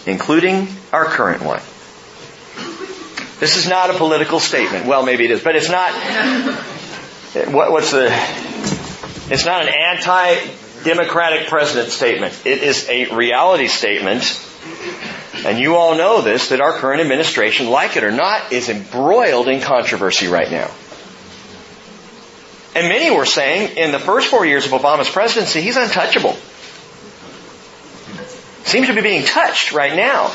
including 0.06 0.68
our 0.94 1.06
current 1.06 1.44
one. 1.44 1.62
This 3.40 3.58
is 3.58 3.68
not 3.68 3.90
a 3.90 3.94
political 3.94 4.40
statement. 4.40 4.86
Well, 4.86 5.04
maybe 5.04 5.26
it 5.26 5.32
is, 5.32 5.44
but 5.44 5.56
it's 5.56 5.70
not. 5.70 5.92
What, 7.52 7.72
what's 7.72 7.92
the? 7.92 8.08
It's 9.30 9.46
not 9.46 9.64
an 9.64 9.68
anti 9.68 10.36
Democratic 10.86 11.48
president 11.48 11.92
statement. 11.92 12.46
It 12.46 12.64
is 12.64 12.88
a 12.88 13.14
reality 13.14 13.68
statement. 13.68 14.40
And 15.44 15.60
you 15.60 15.76
all 15.76 15.96
know 15.96 16.22
this, 16.22 16.50
that 16.50 16.62
our 16.62 16.74
current 16.74 17.02
administration, 17.02 17.70
like 17.70 17.98
it 17.98 18.04
or 18.04 18.12
not, 18.12 18.54
is 18.54 18.70
embroiled 18.70 19.48
in 19.48 19.62
controversy 19.62 20.28
right 20.28 20.50
now. 20.50 20.72
And 22.76 22.88
many 22.88 23.10
were 23.10 23.26
saying 23.26 23.78
in 23.78 23.92
the 23.92 24.00
first 24.00 24.28
four 24.28 24.46
years 24.46 24.66
of 24.66 24.72
Obama's 24.74 25.10
presidency, 25.10 25.62
he's 25.62 25.76
untouchable. 25.76 26.38
Seems 28.64 28.88
to 28.88 28.94
be 28.94 29.02
being 29.02 29.26
touched 29.26 29.72
right 29.72 29.96
now. 29.96 30.34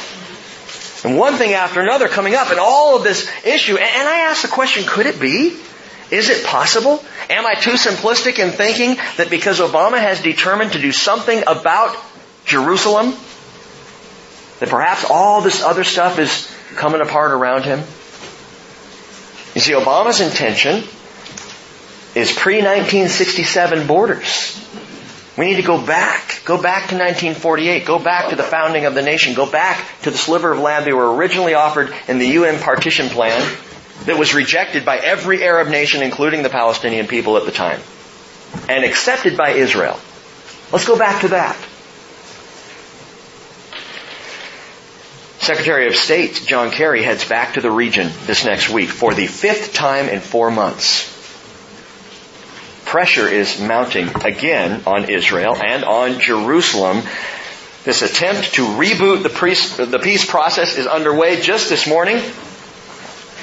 And 1.04 1.16
one 1.16 1.34
thing 1.34 1.52
after 1.52 1.80
another 1.80 2.08
coming 2.08 2.34
up 2.34 2.50
and 2.50 2.58
all 2.58 2.96
of 2.96 3.04
this 3.04 3.30
issue. 3.44 3.76
And 3.76 4.08
I 4.08 4.30
ask 4.30 4.42
the 4.42 4.48
question, 4.48 4.84
could 4.86 5.06
it 5.06 5.20
be? 5.20 5.56
Is 6.10 6.28
it 6.28 6.44
possible? 6.44 7.02
Am 7.28 7.46
I 7.46 7.54
too 7.54 7.72
simplistic 7.72 8.38
in 8.38 8.50
thinking 8.50 8.96
that 9.16 9.30
because 9.30 9.60
Obama 9.60 9.98
has 10.00 10.20
determined 10.20 10.72
to 10.72 10.80
do 10.80 10.90
something 10.90 11.42
about 11.46 11.96
Jerusalem, 12.44 13.14
that 14.58 14.68
perhaps 14.68 15.04
all 15.08 15.40
this 15.40 15.62
other 15.62 15.84
stuff 15.84 16.18
is 16.18 16.52
coming 16.74 17.00
apart 17.00 17.30
around 17.30 17.64
him? 17.64 17.78
You 19.54 19.60
see, 19.60 19.72
Obama's 19.72 20.20
intention 20.20 20.84
is 22.16 22.32
pre-1967 22.32 23.86
borders. 23.86 24.56
We 25.38 25.46
need 25.46 25.56
to 25.56 25.62
go 25.62 25.84
back. 25.84 26.42
Go 26.44 26.60
back 26.60 26.88
to 26.88 26.96
1948. 26.96 27.86
Go 27.86 28.00
back 28.00 28.30
to 28.30 28.36
the 28.36 28.42
founding 28.42 28.84
of 28.84 28.94
the 28.94 29.02
nation. 29.02 29.34
Go 29.34 29.48
back 29.48 29.84
to 30.02 30.10
the 30.10 30.18
sliver 30.18 30.52
of 30.52 30.58
land 30.58 30.84
they 30.84 30.92
were 30.92 31.14
originally 31.14 31.54
offered 31.54 31.94
in 32.08 32.18
the 32.18 32.26
UN 32.30 32.58
partition 32.60 33.08
plan 33.08 33.40
that 34.06 34.18
was 34.18 34.34
rejected 34.34 34.84
by 34.84 34.98
every 34.98 35.42
Arab 35.42 35.68
nation, 35.68 36.02
including 36.02 36.42
the 36.42 36.48
Palestinian 36.48 37.06
people 37.06 37.36
at 37.36 37.44
the 37.44 37.52
time, 37.52 37.80
and 38.68 38.84
accepted 38.84 39.36
by 39.36 39.50
Israel. 39.50 39.98
Let's 40.72 40.86
go 40.86 40.98
back 40.98 41.22
to 41.22 41.28
that. 41.28 41.56
Secretary 45.40 45.86
of 45.86 45.96
State 45.96 46.42
John 46.46 46.70
Kerry 46.70 47.02
heads 47.02 47.26
back 47.26 47.54
to 47.54 47.60
the 47.60 47.70
region 47.70 48.10
this 48.26 48.44
next 48.44 48.70
week 48.70 48.88
for 48.88 49.14
the 49.14 49.26
fifth 49.26 49.72
time 49.72 50.08
in 50.08 50.20
four 50.20 50.50
months. 50.50 51.08
Pressure 52.84 53.26
is 53.26 53.60
mounting 53.60 54.08
again 54.24 54.82
on 54.86 55.08
Israel 55.10 55.56
and 55.56 55.84
on 55.84 56.20
Jerusalem. 56.20 57.02
This 57.84 58.02
attempt 58.02 58.54
to 58.54 58.62
reboot 58.66 59.22
the, 59.22 59.98
peace 59.98 60.28
process 60.28 60.76
is 60.76 60.86
underway 60.86 61.40
just 61.40 61.68
this 61.68 61.86
morning 61.86 62.22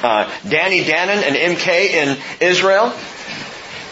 uh, 0.04 0.32
Danny 0.48 0.84
Danon, 0.84 1.24
and 1.24 1.36
MK 1.58 1.68
in 1.68 2.18
Israel, 2.42 2.94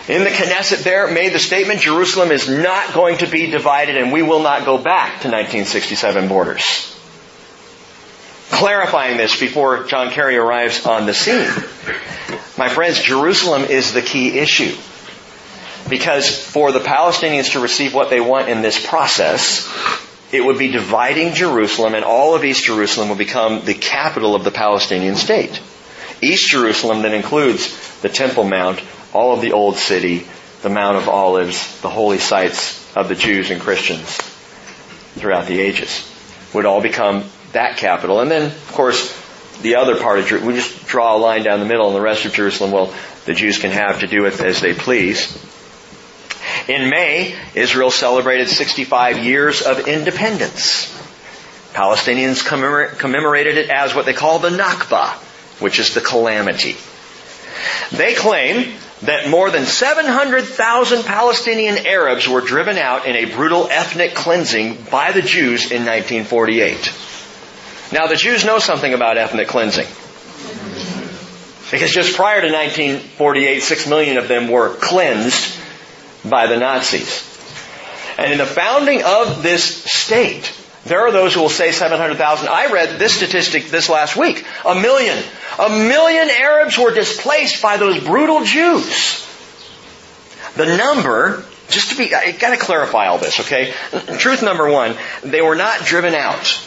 in 0.07 0.23
the 0.23 0.29
Knesset 0.29 0.83
there, 0.83 1.07
made 1.07 1.33
the 1.33 1.39
statement, 1.39 1.79
Jerusalem 1.79 2.31
is 2.31 2.47
not 2.47 2.93
going 2.93 3.17
to 3.19 3.27
be 3.27 3.49
divided 3.49 3.97
and 3.97 4.11
we 4.11 4.21
will 4.21 4.43
not 4.43 4.63
go 4.63 4.77
back 4.77 5.21
to 5.21 5.29
1967 5.29 6.27
borders. 6.27 6.91
Clarifying 8.51 9.17
this 9.17 9.39
before 9.39 9.85
John 9.85 10.11
Kerry 10.11 10.37
arrives 10.37 10.85
on 10.85 11.07
the 11.07 11.13
scene. 11.13 11.49
My 12.55 12.69
friends, 12.69 13.01
Jerusalem 13.01 13.63
is 13.63 13.93
the 13.93 14.03
key 14.03 14.37
issue. 14.37 14.75
Because 15.89 16.29
for 16.29 16.71
the 16.71 16.79
Palestinians 16.79 17.53
to 17.53 17.59
receive 17.59 17.93
what 17.93 18.11
they 18.11 18.21
want 18.21 18.49
in 18.49 18.61
this 18.61 18.83
process, 18.85 19.67
it 20.31 20.43
would 20.43 20.59
be 20.59 20.71
dividing 20.71 21.33
Jerusalem 21.33 21.95
and 21.95 22.05
all 22.05 22.35
of 22.35 22.43
East 22.43 22.63
Jerusalem 22.63 23.09
will 23.09 23.15
become 23.15 23.65
the 23.65 23.73
capital 23.73 24.35
of 24.35 24.43
the 24.43 24.51
Palestinian 24.51 25.15
state. 25.15 25.59
East 26.21 26.49
Jerusalem 26.49 27.01
that 27.04 27.13
includes 27.13 27.99
the 28.01 28.10
Temple 28.10 28.43
Mount, 28.43 28.82
all 29.13 29.34
of 29.34 29.41
the 29.41 29.51
Old 29.51 29.75
City, 29.75 30.28
the 30.62 30.69
Mount 30.69 30.97
of 30.97 31.10
Olives, 31.10 31.82
the 31.82 31.89
holy 31.89 32.17
sites 32.17 32.95
of 32.95 33.10
the 33.10 33.15
Jews 33.15 33.51
and 33.51 33.62
Christians 33.62 34.17
throughout 35.15 35.47
the 35.47 35.60
ages, 35.60 36.10
would 36.54 36.65
all 36.65 36.82
become 36.82 37.23
that 37.51 37.78
capital. 37.78 38.19
And 38.19 38.30
then, 38.30 38.47
of 38.47 38.71
course, 38.73 39.13
the 39.62 39.75
other 39.75 39.97
part 39.99 40.19
of 40.19 40.25
Jerusalem, 40.25 40.54
we 40.54 40.60
just 40.60 40.88
draw 40.88 41.15
a 41.15 41.19
line 41.19 41.43
down 41.43 41.60
the 41.60 41.65
middle 41.65 41.88
and 41.88 41.95
the 41.95 42.01
rest 42.01 42.25
of 42.25 42.34
Jerusalem, 42.34 42.71
well, 42.71 42.93
the 43.25 43.34
Jews 43.34 43.58
can 43.58 43.71
have 43.71 44.01
to 44.01 44.08
do 44.08 44.25
it 44.25 44.39
as 44.41 44.62
they 44.62 44.73
please. 44.73 45.36
In 46.67 46.89
May, 46.89 47.36
Israel 47.54 47.91
celebrated 47.91 48.49
65 48.49 49.23
years 49.23 49.62
of 49.62 49.88
independence. 49.88 50.91
Palestinians 51.73 52.45
commemorated 52.45 53.58
it 53.58 53.69
as 53.69 53.93
what 53.93 54.06
they 54.06 54.13
call 54.13 54.39
the 54.39 54.49
Nakba, 54.49 55.21
which 55.59 55.79
is 55.79 55.93
the 55.93 56.01
calamity. 56.01 56.75
They 57.91 58.13
claim 58.13 58.73
that 59.03 59.29
more 59.29 59.49
than 59.49 59.65
700,000 59.65 61.03
Palestinian 61.03 61.85
Arabs 61.85 62.27
were 62.27 62.41
driven 62.41 62.77
out 62.77 63.05
in 63.05 63.15
a 63.15 63.25
brutal 63.25 63.67
ethnic 63.69 64.15
cleansing 64.15 64.85
by 64.89 65.11
the 65.11 65.21
Jews 65.21 65.71
in 65.71 65.85
1948. 65.85 66.93
Now 67.91 68.07
the 68.07 68.15
Jews 68.15 68.45
know 68.45 68.59
something 68.59 68.93
about 68.93 69.17
ethnic 69.17 69.47
cleansing. 69.47 69.87
Because 71.71 71.91
just 71.91 72.15
prior 72.15 72.41
to 72.41 72.47
1948, 72.47 73.59
six 73.61 73.87
million 73.87 74.17
of 74.17 74.27
them 74.27 74.49
were 74.49 74.75
cleansed 74.75 75.59
by 76.23 76.47
the 76.47 76.57
Nazis. 76.57 77.31
And 78.17 78.31
in 78.31 78.37
the 78.37 78.45
founding 78.45 79.03
of 79.03 79.43
this 79.43 79.83
state, 79.83 80.53
there 80.86 81.02
are 81.02 81.12
those 81.12 81.34
who 81.34 81.41
will 81.41 81.50
say 81.50 81.71
700,000. 81.71 82.48
I 82.48 82.71
read 82.71 83.00
this 83.00 83.15
statistic 83.15 83.65
this 83.65 83.89
last 83.89 84.15
week. 84.15 84.45
A 84.65 84.76
million. 84.76 85.17
A 85.58 85.69
million 85.69 86.30
Arabs 86.30 86.78
were 86.78 86.93
displaced 86.93 87.62
by 87.62 87.78
those 87.78 88.04
brutal 88.04 88.43
Jews. 88.43 89.26
The 90.56 90.78
number, 90.78 91.43
just 91.69 91.89
to 91.89 91.98
be, 91.98 92.13
I 92.13 92.32
gotta 92.32 92.58
clarify 92.58 93.08
all 93.08 93.17
this, 93.17 93.39
okay? 93.41 93.74
Truth 94.19 94.43
number 94.43 94.69
one, 94.69 94.95
they 95.24 95.41
were 95.41 95.56
not 95.56 95.82
driven 95.82 96.13
out. 96.13 96.62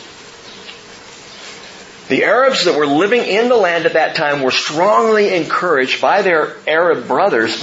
The 2.09 2.25
Arabs 2.25 2.65
that 2.65 2.77
were 2.77 2.87
living 2.87 3.23
in 3.23 3.49
the 3.49 3.57
land 3.57 3.87
at 3.87 3.93
that 3.93 4.17
time 4.17 4.43
were 4.43 4.51
strongly 4.51 5.35
encouraged 5.35 6.01
by 6.01 6.23
their 6.23 6.57
Arab 6.67 7.07
brothers 7.07 7.61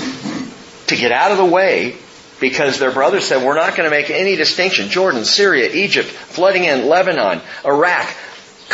to 0.88 0.96
get 0.96 1.12
out 1.12 1.32
of 1.32 1.38
the 1.38 1.46
way 1.46 1.98
because 2.40 2.80
their 2.80 2.92
brothers 2.92 3.26
said, 3.26 3.46
we're 3.46 3.56
not 3.56 3.76
going 3.76 3.90
to 3.90 3.96
make 3.96 4.10
any 4.10 4.36
distinction. 4.36 4.90
Jordan, 4.90 5.26
Syria, 5.26 5.72
Egypt, 5.74 6.10
flooding 6.10 6.66
in, 6.66 6.88
Lebanon, 6.88 7.42
Iraq, 7.64 8.14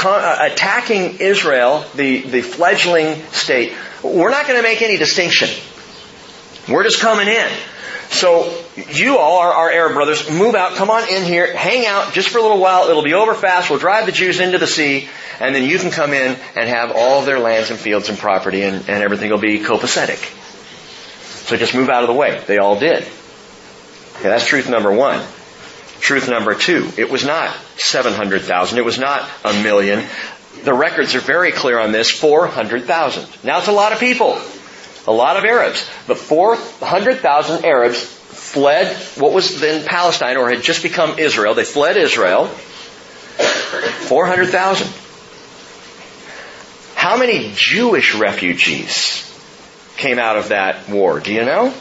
uh, 0.04 0.50
attacking 0.52 1.17
Israel, 1.19 1.86
the, 1.95 2.21
the 2.21 2.41
fledgling 2.41 3.21
state. 3.32 3.74
We're 4.04 4.32
not 4.32 4.47
going 4.47 4.58
to 4.58 4.63
make 4.63 4.82
any 4.82 4.97
distinction. 4.97 5.50
We're 6.69 6.84
just 6.84 7.02
coming 7.02 7.28
in. 7.28 7.50
So 8.10 8.63
you 8.76 9.17
all, 9.17 9.39
are 9.39 9.54
our 9.54 9.71
Arab 9.71 9.93
brothers, 9.93 10.30
move 10.30 10.54
out, 10.54 10.76
come 10.76 10.89
on 10.89 11.08
in 11.08 11.24
here, 11.24 11.56
hang 11.56 11.86
out 11.86 12.13
just 12.13 12.30
for 12.30 12.39
a 12.39 12.41
little 12.41 12.60
while. 12.60 12.89
It'll 12.89 13.04
be 13.04 13.13
over 13.13 13.34
fast. 13.34 13.69
We'll 13.69 13.80
drive 13.80 14.06
the 14.06 14.12
Jews 14.12 14.39
into 14.39 14.58
the 14.58 14.67
sea, 14.67 15.08
and 15.39 15.56
then 15.56 15.63
you 15.63 15.80
can 15.80 15.91
come 15.91 16.13
in 16.13 16.38
and 16.56 16.69
have 16.69 16.91
all 16.93 17.21
their 17.21 17.39
lands 17.39 17.71
and 17.71 17.80
fields 17.80 18.10
and 18.10 18.17
property, 18.17 18.63
and, 18.63 18.89
and 18.89 19.02
everything 19.02 19.30
will 19.30 19.39
be 19.39 19.60
copacetic. 19.60 20.19
So 21.47 21.56
just 21.56 21.74
move 21.74 21.89
out 21.89 22.04
of 22.04 22.08
the 22.08 22.13
way. 22.13 22.43
They 22.47 22.58
all 22.58 22.78
did. 22.78 23.08
Okay, 24.21 24.29
that's 24.29 24.45
truth 24.45 24.69
number 24.69 24.91
one. 24.91 25.19
Truth 25.99 26.29
number 26.29 26.53
two, 26.53 26.91
it 26.95 27.10
was 27.10 27.25
not 27.25 27.57
700,000. 27.77 28.77
It 28.77 28.86
was 28.86 28.99
not 28.99 29.27
a 29.43 29.51
million. 29.63 30.03
The 30.63 30.75
records 30.75 31.15
are 31.15 31.21
very 31.21 31.51
clear 31.51 31.79
on 31.79 31.91
this, 31.91 32.12
400,000. 32.12 33.27
Now 33.43 33.57
it's 33.57 33.67
a 33.67 33.71
lot 33.71 33.93
of 33.93 33.99
people. 33.99 34.39
A 35.07 35.12
lot 35.12 35.38
of 35.38 35.43
Arabs. 35.43 35.89
But 36.05 36.19
400,000 36.19 37.65
Arabs 37.65 38.03
fled 38.03 38.95
what 39.17 39.34
was 39.34 39.60
then 39.60 39.88
Palestine 39.88 40.38
or 40.38 40.51
had 40.51 40.62
just 40.62 40.84
become 40.84 41.17
Israel. 41.17 41.55
They 41.55 41.63
fled 41.63 41.97
Israel. 41.97 42.45
400,000. 42.45 44.88
How 46.93 47.17
many 47.17 47.53
Jewish 47.55 48.13
refugees 48.13 49.27
came 49.97 50.19
out 50.19 50.38
of 50.38 50.49
that 50.49 50.89
war? 50.89 51.19
Do 51.19 51.34
you 51.34 51.43
know? 51.43 51.73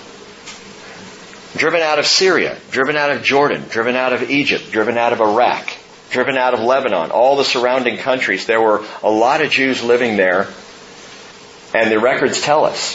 Driven 1.57 1.81
out 1.81 1.99
of 1.99 2.07
Syria, 2.07 2.57
driven 2.71 2.97
out 2.97 3.11
of 3.11 3.23
Jordan, 3.23 3.65
driven 3.69 3.97
out 3.97 4.13
of 4.13 4.31
Egypt, 4.31 4.71
driven 4.71 4.97
out 4.97 5.13
of 5.13 5.21
Iraq, 5.21 5.71
driven 6.11 6.37
out 6.37 6.55
of 6.55 6.61
Lebanon, 6.61 7.11
all 7.11 7.37
the 7.37 7.45
surrounding 7.45 7.99
countries. 7.99 8.47
There 8.47 8.61
were 8.61 8.85
a 9.03 9.11
lot 9.11 9.41
of 9.41 9.51
Jews 9.51 9.83
living 9.83 10.17
there, 10.17 10.49
and 11.75 11.91
the 11.91 11.99
records 11.99 12.41
tell 12.41 12.65
us 12.65 12.95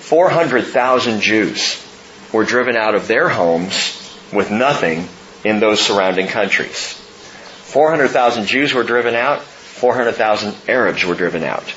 400,000 0.00 1.20
Jews 1.20 1.84
were 2.32 2.44
driven 2.44 2.76
out 2.76 2.94
of 2.94 3.08
their 3.08 3.28
homes 3.28 3.94
with 4.32 4.50
nothing 4.50 5.08
in 5.44 5.60
those 5.60 5.80
surrounding 5.80 6.26
countries. 6.26 6.92
400,000 6.92 8.46
Jews 8.46 8.74
were 8.74 8.82
driven 8.82 9.14
out, 9.14 9.42
400,000 9.42 10.54
Arabs 10.68 11.04
were 11.04 11.14
driven 11.14 11.44
out. 11.44 11.74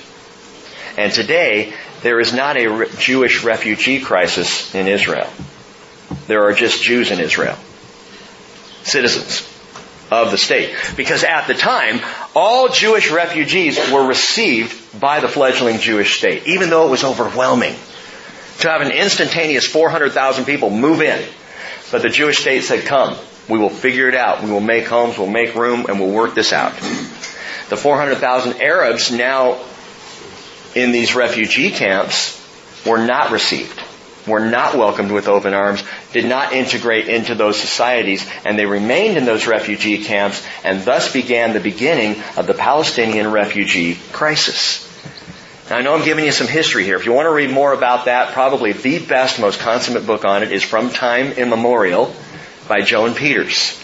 And 0.97 1.12
today, 1.12 1.74
there 2.02 2.19
is 2.19 2.34
not 2.34 2.58
a 2.58 2.88
Jewish 2.97 3.43
refugee 3.43 4.02
crisis 4.02 4.74
in 4.76 4.88
Israel 4.88 5.30
there 6.31 6.45
are 6.45 6.53
just 6.53 6.81
Jews 6.81 7.11
in 7.11 7.19
Israel. 7.19 7.57
Citizens 8.83 9.45
of 10.09 10.31
the 10.31 10.37
state. 10.37 10.73
Because 10.95 11.25
at 11.25 11.45
the 11.47 11.53
time, 11.53 11.99
all 12.33 12.69
Jewish 12.69 13.11
refugees 13.11 13.77
were 13.91 14.07
received 14.07 14.97
by 14.97 15.19
the 15.19 15.27
fledgling 15.27 15.79
Jewish 15.79 16.17
state, 16.17 16.47
even 16.47 16.69
though 16.69 16.87
it 16.87 16.89
was 16.89 17.03
overwhelming. 17.03 17.75
To 18.59 18.69
have 18.69 18.79
an 18.79 18.91
instantaneous 18.91 19.67
400,000 19.67 20.45
people 20.45 20.69
move 20.69 21.01
in. 21.01 21.21
But 21.91 22.01
the 22.01 22.07
Jewish 22.07 22.37
state 22.37 22.63
said, 22.63 22.85
come, 22.85 23.17
we 23.49 23.59
will 23.59 23.69
figure 23.69 24.07
it 24.07 24.15
out. 24.15 24.41
We 24.41 24.51
will 24.51 24.61
make 24.61 24.87
homes, 24.87 25.17
we'll 25.17 25.29
make 25.29 25.53
room, 25.53 25.87
and 25.89 25.99
we'll 25.99 26.13
work 26.13 26.33
this 26.33 26.53
out. 26.53 26.75
The 27.67 27.75
400,000 27.75 28.61
Arabs 28.61 29.11
now 29.11 29.59
in 30.75 30.93
these 30.93 31.13
refugee 31.13 31.71
camps 31.71 32.37
were 32.85 33.05
not 33.05 33.31
received 33.31 33.81
were 34.27 34.39
not 34.39 34.75
welcomed 34.75 35.12
with 35.12 35.27
open 35.27 35.53
arms, 35.53 35.84
did 36.13 36.25
not 36.25 36.53
integrate 36.53 37.07
into 37.07 37.36
those 37.36 37.60
societies, 37.60 38.25
and 38.45 38.57
they 38.57 38.65
remained 38.65 39.17
in 39.17 39.25
those 39.25 39.47
refugee 39.47 40.03
camps, 40.03 40.45
and 40.63 40.84
thus 40.84 41.12
began 41.12 41.53
the 41.53 41.60
beginning 41.60 42.21
of 42.38 42.47
the 42.47 42.53
Palestinian 42.53 43.31
refugee 43.31 43.97
crisis. 44.12 44.88
Now 45.69 45.77
I 45.77 45.81
know 45.81 45.95
I'm 45.95 46.03
giving 46.03 46.25
you 46.25 46.31
some 46.31 46.47
history 46.47 46.84
here. 46.84 46.97
If 46.97 47.05
you 47.05 47.13
want 47.13 47.27
to 47.27 47.34
read 47.34 47.49
more 47.49 47.73
about 47.73 48.05
that, 48.05 48.34
probably 48.34 48.73
the 48.73 48.99
best, 48.99 49.39
most 49.39 49.60
consummate 49.60 50.05
book 50.05 50.25
on 50.25 50.43
it 50.43 50.51
is 50.51 50.63
From 50.63 50.89
Time 50.89 51.31
Immemorial 51.31 52.13
by 52.67 52.81
Joan 52.81 53.15
Peters. 53.15 53.77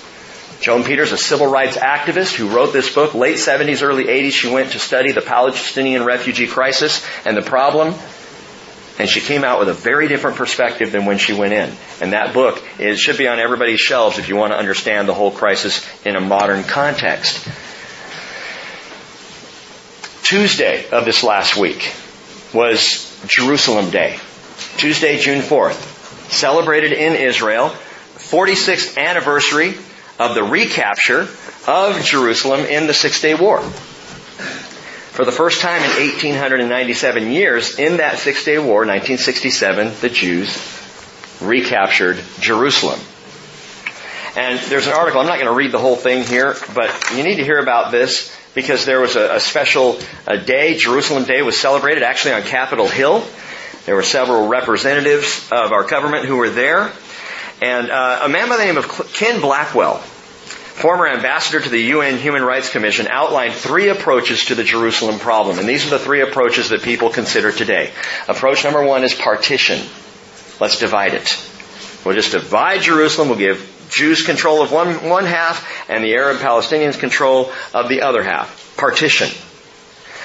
Joan 0.60 0.84
Peters, 0.84 1.12
a 1.12 1.18
civil 1.18 1.48
rights 1.48 1.78
activist 1.78 2.34
who 2.34 2.50
wrote 2.50 2.74
this 2.74 2.94
book, 2.94 3.14
late 3.14 3.38
70s, 3.38 3.84
early 3.84 4.06
80s, 4.06 4.32
she 4.32 4.52
went 4.52 4.72
to 4.72 4.80
study 4.80 5.12
the 5.12 5.22
Palestinian 5.22 6.04
refugee 6.04 6.48
crisis 6.48 7.06
and 7.26 7.38
the 7.38 7.44
problem 7.44 7.94
and 9.00 9.10
she 9.10 9.22
came 9.22 9.44
out 9.44 9.60
with 9.60 9.70
a 9.70 9.74
very 9.74 10.08
different 10.08 10.38
perspective 10.38 10.92
than 10.92 11.06
when 11.06 11.18
she 11.18 11.34
went 11.34 11.54
in. 11.54 11.72
And 12.02 12.14
that 12.14 12.34
book 12.34 12.64
should 12.96 13.18
be 13.18 13.28
on 13.28 13.40
everybody's 13.40 13.80
shelves 13.80 14.18
if 14.18 14.30
you 14.30 14.36
want 14.36 14.54
to 14.54 14.58
understand 14.58 15.08
the 15.08 15.14
whole 15.14 15.32
crisis 15.32 15.88
in 16.06 16.16
a 16.16 16.22
modern 16.22 16.64
context. 16.64 17.48
Tuesday 20.24 20.90
of 20.90 21.06
this 21.06 21.24
last 21.24 21.56
week, 21.56 21.94
was 22.54 23.24
Jerusalem 23.28 23.90
Day. 23.90 24.20
Tuesday, 24.78 25.18
June 25.18 25.42
4th. 25.42 26.32
Celebrated 26.32 26.92
in 26.92 27.16
Israel. 27.16 27.70
46th 27.70 28.98
anniversary 28.98 29.76
of 30.20 30.34
the 30.36 30.44
recapture 30.44 31.28
of 31.68 32.04
Jerusalem 32.04 32.62
in 32.62 32.88
the 32.88 32.94
Six 32.94 33.22
Day 33.22 33.36
War. 33.36 33.62
For 35.18 35.26
the 35.26 35.32
first 35.32 35.62
time 35.62 35.82
in 35.82 35.90
1897 35.90 37.32
years, 37.32 37.80
in 37.80 37.98
that 37.98 38.20
Six 38.20 38.46
Day 38.46 38.60
War, 38.60 38.86
1967, 38.86 39.94
the 40.00 40.10
Jews 40.10 40.56
recaptured 41.42 42.24
Jerusalem. 42.40 43.00
And 44.36 44.60
there's 44.70 44.86
an 44.86 44.94
article, 44.94 45.20
I'm 45.20 45.26
not 45.26 45.40
going 45.40 45.48
to 45.48 45.56
read 45.56 45.72
the 45.72 45.80
whole 45.80 45.96
thing 45.96 46.24
here, 46.24 46.56
but 46.76 46.94
you 47.16 47.24
need 47.24 47.38
to 47.38 47.44
hear 47.44 47.58
about 47.58 47.92
this 47.92 48.32
because 48.54 48.86
there 48.86 49.00
was 49.00 49.16
a, 49.16 49.38
a 49.38 49.40
special 49.40 49.98
a 50.28 50.38
day, 50.38 50.78
Jerusalem 50.78 51.24
Day 51.24 51.42
was 51.42 51.60
celebrated 51.60 52.04
actually 52.04 52.36
on 52.36 52.44
Capitol 52.44 52.88
Hill. 52.88 53.26
There 53.88 53.96
were 53.96 54.04
several 54.04 54.48
representatives 54.48 55.50
of 55.52 55.72
our 55.72 55.88
government 55.88 56.28
who 56.28 56.38
were 56.38 56.52
there. 56.52 56.92
And 57.60 57.90
uh, 57.90 58.20
a 58.22 58.30
man 58.30 58.50
by 58.50 58.58
the 58.58 58.66
name 58.66 58.78
of 58.78 58.88
Ken 59.14 59.42
Blackwell, 59.42 60.00
former 60.78 61.08
ambassador 61.08 61.60
to 61.60 61.70
the 61.70 61.82
UN 61.96 62.20
Human 62.20 62.44
Rights 62.44 62.70
Commission, 62.70 63.08
outlined 63.08 63.56
three 63.56 63.90
approaches 63.90 64.46
to 64.46 64.56
the 64.56 64.64
Jerusalem 64.64 65.18
problem. 65.18 65.58
And 65.58 65.68
these 65.68 65.88
are 65.88 65.90
the 65.90 65.98
three 65.98 66.22
approaches 66.22 66.70
that 66.70 66.84
people 66.84 67.10
consider 67.10 67.52
today. 67.52 67.92
Approach 68.28 68.64
number 68.64 68.84
one 68.84 69.04
is 69.04 69.16
partition. 69.16 69.80
Let's 70.60 70.78
divide 70.78 71.16
it. 71.16 71.36
We'll 72.06 72.14
just 72.14 72.32
divide 72.32 72.84
Jerusalem. 72.84 73.30
We'll 73.30 73.40
give 73.40 73.88
Jews 73.90 74.24
control 74.24 74.62
of 74.62 74.72
one, 74.72 75.10
one 75.10 75.26
half 75.26 75.68
and 75.90 76.04
the 76.04 76.14
Arab 76.14 76.38
Palestinians 76.38 77.00
control 77.00 77.52
of 77.74 77.90
the 77.90 78.04
other 78.04 78.22
half. 78.22 78.76
Partition. 78.78 79.30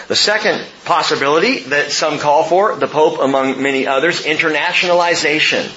The 0.09 0.17
second 0.17 0.67
possibility 0.85 1.61
that 1.61 1.93
some 1.93 2.19
call 2.19 2.45
for, 2.45 2.77
the 2.77 2.88
Pope 2.88 3.21
among 3.21 3.62
many 3.62 3.87
others, 3.87 4.23
internationalization. 4.25 5.73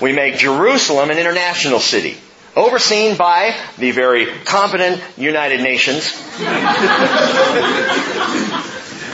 We 0.00 0.14
make 0.14 0.36
Jerusalem 0.36 1.10
an 1.10 1.18
international 1.18 1.80
city, 1.80 2.16
overseen 2.56 3.16
by 3.16 3.54
the 3.78 3.90
very 3.92 4.26
competent 4.44 5.02
United 5.16 5.62
Nations, 5.62 6.12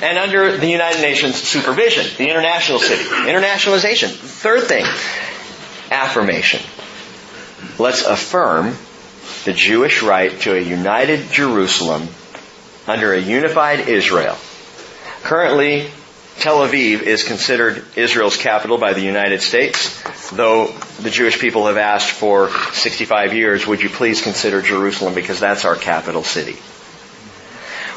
and 0.02 0.18
under 0.18 0.56
the 0.56 0.68
United 0.68 1.00
Nations 1.00 1.36
supervision, 1.36 2.06
the 2.18 2.30
international 2.30 2.78
city. 2.78 3.04
Internationalization. 3.04 4.08
Third 4.10 4.64
thing, 4.64 4.84
affirmation. 5.90 6.60
Let's 7.78 8.04
affirm 8.04 8.76
the 9.44 9.52
Jewish 9.52 10.02
right 10.02 10.38
to 10.40 10.54
a 10.54 10.60
united 10.60 11.30
Jerusalem 11.30 12.08
under 12.86 13.12
a 13.12 13.20
unified 13.20 13.88
Israel. 13.88 14.36
Currently, 15.22 15.90
Tel 16.38 16.58
Aviv 16.58 17.02
is 17.02 17.24
considered 17.24 17.82
Israel's 17.96 18.36
capital 18.36 18.76
by 18.76 18.92
the 18.92 19.00
United 19.00 19.40
States, 19.40 20.30
though 20.30 20.68
the 21.00 21.10
Jewish 21.10 21.40
people 21.40 21.66
have 21.66 21.78
asked 21.78 22.10
for 22.10 22.50
65 22.72 23.32
years, 23.32 23.66
would 23.66 23.82
you 23.82 23.88
please 23.88 24.20
consider 24.20 24.60
Jerusalem 24.60 25.14
because 25.14 25.40
that's 25.40 25.64
our 25.64 25.76
capital 25.76 26.22
city. 26.22 26.58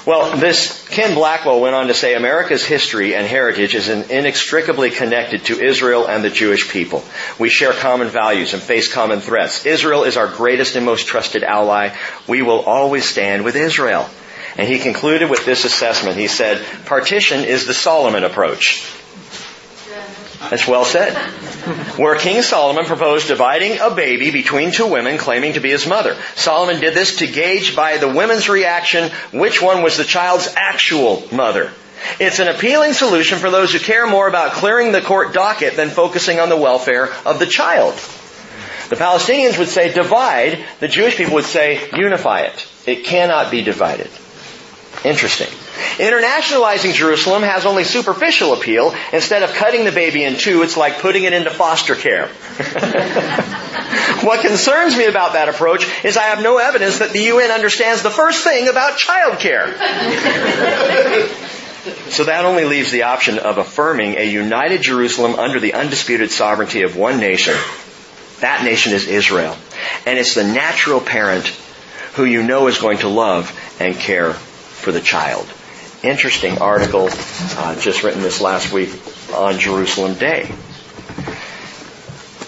Well, 0.06 0.38
this 0.38 0.88
Ken 0.88 1.14
Blackwell 1.14 1.60
went 1.60 1.76
on 1.76 1.88
to 1.88 1.94
say 1.94 2.16
America's 2.16 2.66
history 2.66 3.14
and 3.14 3.28
heritage 3.28 3.76
is 3.76 3.90
inextricably 3.90 4.90
connected 4.90 5.46
to 5.46 5.62
Israel 5.62 6.08
and 6.08 6.24
the 6.24 6.30
Jewish 6.30 6.72
people. 6.72 7.04
We 7.38 7.50
share 7.50 7.74
common 7.74 8.08
values 8.08 8.54
and 8.54 8.64
face 8.64 8.92
common 8.92 9.20
threats. 9.20 9.66
Israel 9.66 10.06
is 10.06 10.16
our 10.16 10.28
greatest 10.28 10.78
and 10.78 10.86
most 10.86 11.08
trusted 11.08 11.44
ally. 11.44 11.96
We 12.28 12.42
will 12.42 12.62
always 12.62 13.04
stand 13.04 13.44
with 13.44 13.58
Israel. 13.58 14.10
And 14.58 14.68
he 14.68 14.80
concluded 14.80 15.30
with 15.30 15.46
this 15.46 15.66
assessment. 15.66 16.18
He 16.18 16.28
said, 16.28 16.66
partition 16.86 17.44
is 17.44 17.66
the 17.66 17.74
Solomon 17.74 18.24
approach. 18.24 18.84
That's 20.50 20.68
well 20.68 20.86
said. 20.86 21.16
Where 21.98 22.16
King 22.16 22.42
Solomon 22.42 22.86
proposed 22.86 23.28
dividing 23.28 23.80
a 23.80 23.94
baby 23.94 24.32
between 24.32 24.72
two 24.72 24.88
women 24.88 25.18
claiming 25.18 25.54
to 25.54 25.60
be 25.60 25.70
his 25.70 25.86
mother. 25.86 26.16
Solomon 26.36 26.80
did 26.80 26.94
this 26.94 27.18
to 27.18 27.28
gauge 27.28 27.76
by 27.76 27.98
the 27.98 28.08
women's 28.08 28.48
reaction 28.48 29.12
which 29.34 29.62
one 29.62 29.84
was 29.84 29.98
the 29.98 30.06
child's 30.06 30.54
actual 30.56 31.24
mother. 31.34 31.72
It's 32.20 32.40
an 32.40 32.48
appealing 32.48 32.94
solution 32.94 33.40
for 33.40 33.52
those 33.52 33.74
who 33.74 33.80
care 33.80 34.08
more 34.08 34.28
about 34.28 34.54
clearing 34.54 34.94
the 34.94 35.02
court 35.02 35.34
docket 35.34 35.76
than 35.76 35.90
focusing 35.90 36.40
on 36.40 36.48
the 36.48 36.58
welfare 36.58 37.10
of 37.26 37.40
the 37.40 37.46
child. 37.46 37.94
The 38.90 38.96
Palestinians 38.96 39.60
would 39.60 39.68
say 39.68 39.94
divide, 39.94 40.64
the 40.80 40.88
Jewish 40.88 41.18
people 41.18 41.36
would 41.36 41.46
say 41.46 41.90
unify 41.96 42.42
it. 42.42 42.68
It 42.88 43.04
cannot 43.04 43.52
be 43.52 43.62
divided. 43.62 44.10
Interesting. 45.06 45.48
Internationalizing 45.98 46.94
Jerusalem 46.94 47.44
has 47.44 47.66
only 47.66 47.86
superficial 47.86 48.52
appeal. 48.54 48.94
Instead 49.14 49.44
of 49.44 49.54
cutting 49.54 49.86
the 49.86 49.94
baby 49.94 50.26
in 50.26 50.36
two, 50.36 50.62
it's 50.62 50.76
like 50.76 51.00
putting 51.00 51.24
it 51.24 51.32
into 51.32 51.50
foster 51.52 51.96
care. 51.96 52.28
what 54.24 54.42
concerns 54.42 54.98
me 54.98 55.06
about 55.06 55.34
that 55.34 55.48
approach 55.48 55.88
is 56.04 56.18
I 56.18 56.24
have 56.24 56.44
no 56.44 56.58
evidence 56.58 57.00
that 57.00 57.12
the 57.12 57.22
UN 57.24 57.50
understands 57.50 58.04
the 58.04 58.10
first 58.10 58.44
thing 58.44 58.68
about 58.68 58.98
child 58.98 59.40
care. 59.40 59.68
so 62.10 62.26
that 62.26 62.44
only 62.44 62.66
leaves 62.66 62.92
the 62.92 63.04
option 63.04 63.40
of 63.40 63.58
affirming 63.58 64.18
a 64.18 64.30
united 64.30 64.82
Jerusalem 64.82 65.36
under 65.36 65.62
the 65.62 65.76
undisputed 65.76 66.30
sovereignty 66.30 66.82
of 66.82 66.98
one 66.98 67.22
nation. 67.22 67.56
That 68.42 68.66
nation 68.66 68.92
is 68.92 69.08
Israel. 69.08 69.56
And 70.06 70.20
it's 70.20 70.36
the 70.36 70.44
natural 70.44 71.00
parent 71.00 71.48
who 72.16 72.26
you 72.26 72.44
know 72.44 72.68
is 72.68 72.80
going 72.80 72.98
to 72.98 73.08
love 73.08 73.58
and 73.80 73.96
care 73.96 74.36
for 74.80 74.92
the 74.92 75.02
child. 75.02 75.48
Interesting 76.02 76.60
article 76.60 77.10
uh, 77.12 77.80
just 77.80 78.04
written 78.04 78.22
this 78.22 78.40
last 78.40 78.72
week 78.72 78.90
on 79.34 79.60
Jerusalem 79.60 80.14
Day. 80.16 80.50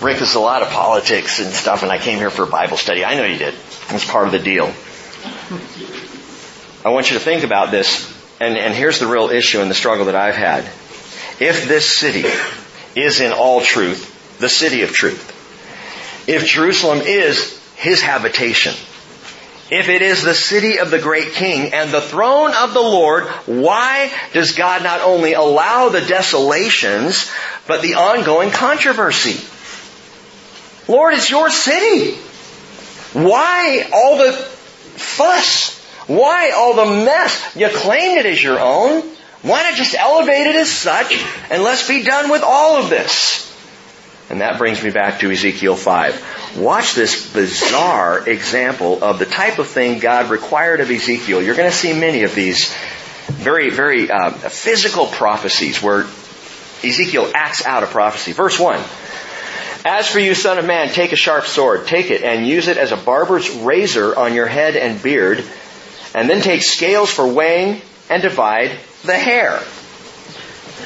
Rick, 0.01 0.17
there's 0.17 0.35
a 0.35 0.39
lot 0.39 0.63
of 0.63 0.69
politics 0.69 1.39
and 1.39 1.51
stuff, 1.51 1.83
and 1.83 1.91
I 1.91 1.97
came 1.97 2.17
here 2.17 2.29
for 2.29 2.43
a 2.43 2.47
Bible 2.47 2.77
study. 2.77 3.05
I 3.05 3.15
know 3.15 3.25
you 3.25 3.37
did. 3.37 3.53
It's 3.89 4.09
part 4.09 4.25
of 4.25 4.31
the 4.31 4.39
deal. 4.39 4.73
I 6.83 6.89
want 6.89 7.11
you 7.11 7.17
to 7.19 7.23
think 7.23 7.43
about 7.43 7.69
this, 7.69 8.11
and, 8.39 8.57
and 8.57 8.73
here's 8.73 8.99
the 8.99 9.05
real 9.05 9.29
issue 9.29 9.61
and 9.61 9.69
the 9.69 9.75
struggle 9.75 10.05
that 10.05 10.15
I've 10.15 10.35
had. 10.35 10.63
If 11.39 11.67
this 11.67 11.87
city 11.87 12.23
is 12.95 13.19
in 13.19 13.31
all 13.31 13.61
truth 13.61 14.39
the 14.39 14.49
city 14.49 14.81
of 14.81 14.91
truth, 14.91 15.37
if 16.27 16.45
Jerusalem 16.45 17.01
is 17.01 17.59
his 17.75 18.01
habitation, 18.01 18.73
if 19.71 19.87
it 19.87 20.01
is 20.01 20.21
the 20.21 20.33
city 20.33 20.79
of 20.79 20.91
the 20.91 20.99
great 20.99 21.31
king 21.31 21.73
and 21.73 21.91
the 21.91 22.01
throne 22.01 22.53
of 22.53 22.73
the 22.73 22.81
Lord, 22.81 23.23
why 23.45 24.11
does 24.33 24.51
God 24.51 24.83
not 24.83 24.99
only 24.99 25.31
allow 25.31 25.87
the 25.87 26.01
desolations, 26.01 27.31
but 27.67 27.81
the 27.81 27.95
ongoing 27.95 28.51
controversy? 28.51 29.39
Lord, 30.91 31.13
it's 31.13 31.31
your 31.31 31.49
city. 31.49 32.17
Why 33.13 33.89
all 33.93 34.17
the 34.17 34.33
fuss? 34.33 35.79
Why 36.05 36.51
all 36.51 36.73
the 36.73 37.05
mess? 37.05 37.55
You 37.55 37.69
claimed 37.69 38.19
it 38.19 38.25
as 38.25 38.43
your 38.43 38.59
own. 38.59 39.03
Why 39.41 39.63
not 39.63 39.75
just 39.75 39.95
elevate 39.95 40.47
it 40.47 40.55
as 40.55 40.69
such 40.69 41.13
and 41.49 41.63
let's 41.63 41.87
be 41.87 42.03
done 42.03 42.29
with 42.29 42.43
all 42.43 42.75
of 42.75 42.89
this? 42.89 43.50
And 44.31 44.39
that 44.39 44.57
brings 44.57 44.81
me 44.81 44.91
back 44.91 45.19
to 45.19 45.29
Ezekiel 45.29 45.75
5. 45.75 46.57
Watch 46.57 46.95
this 46.95 47.33
bizarre 47.33 48.29
example 48.29 49.03
of 49.03 49.19
the 49.19 49.25
type 49.25 49.59
of 49.59 49.67
thing 49.67 49.99
God 49.99 50.31
required 50.31 50.79
of 50.79 50.89
Ezekiel. 50.89 51.41
You're 51.41 51.57
going 51.57 51.69
to 51.69 51.75
see 51.75 51.91
many 51.91 52.23
of 52.23 52.33
these 52.33 52.73
very, 53.27 53.71
very 53.71 54.09
uh, 54.09 54.31
physical 54.31 55.07
prophecies 55.07 55.83
where 55.83 56.05
Ezekiel 56.81 57.29
acts 57.35 57.65
out 57.65 57.83
a 57.83 57.87
prophecy. 57.87 58.31
Verse 58.31 58.57
1. 58.57 58.81
As 59.83 60.07
for 60.07 60.19
you, 60.19 60.33
son 60.33 60.57
of 60.57 60.65
man, 60.65 60.87
take 60.87 61.11
a 61.11 61.17
sharp 61.17 61.43
sword, 61.43 61.85
take 61.87 62.09
it 62.09 62.23
and 62.23 62.47
use 62.47 62.69
it 62.69 62.77
as 62.77 62.93
a 62.93 62.97
barber's 62.97 63.49
razor 63.49 64.17
on 64.17 64.33
your 64.33 64.47
head 64.47 64.77
and 64.77 65.03
beard, 65.03 65.43
and 66.15 66.29
then 66.29 66.41
take 66.41 66.61
scales 66.61 67.11
for 67.11 67.27
weighing 67.27 67.81
and 68.09 68.21
divide 68.21 68.71
the 69.03 69.17
hair. 69.17 69.61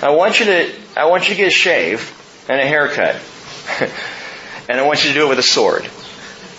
I 0.01 0.15
want 0.15 0.39
you 0.39 0.47
to, 0.47 0.73
I 0.97 1.05
want 1.05 1.29
you 1.29 1.35
to 1.35 1.37
get 1.37 1.47
a 1.49 1.51
shave 1.51 2.11
and 2.49 2.59
a 2.59 2.65
haircut. 2.65 3.17
and 4.69 4.79
I 4.79 4.85
want 4.85 5.03
you 5.03 5.09
to 5.09 5.13
do 5.13 5.25
it 5.25 5.29
with 5.29 5.39
a 5.39 5.43
sword. 5.43 5.85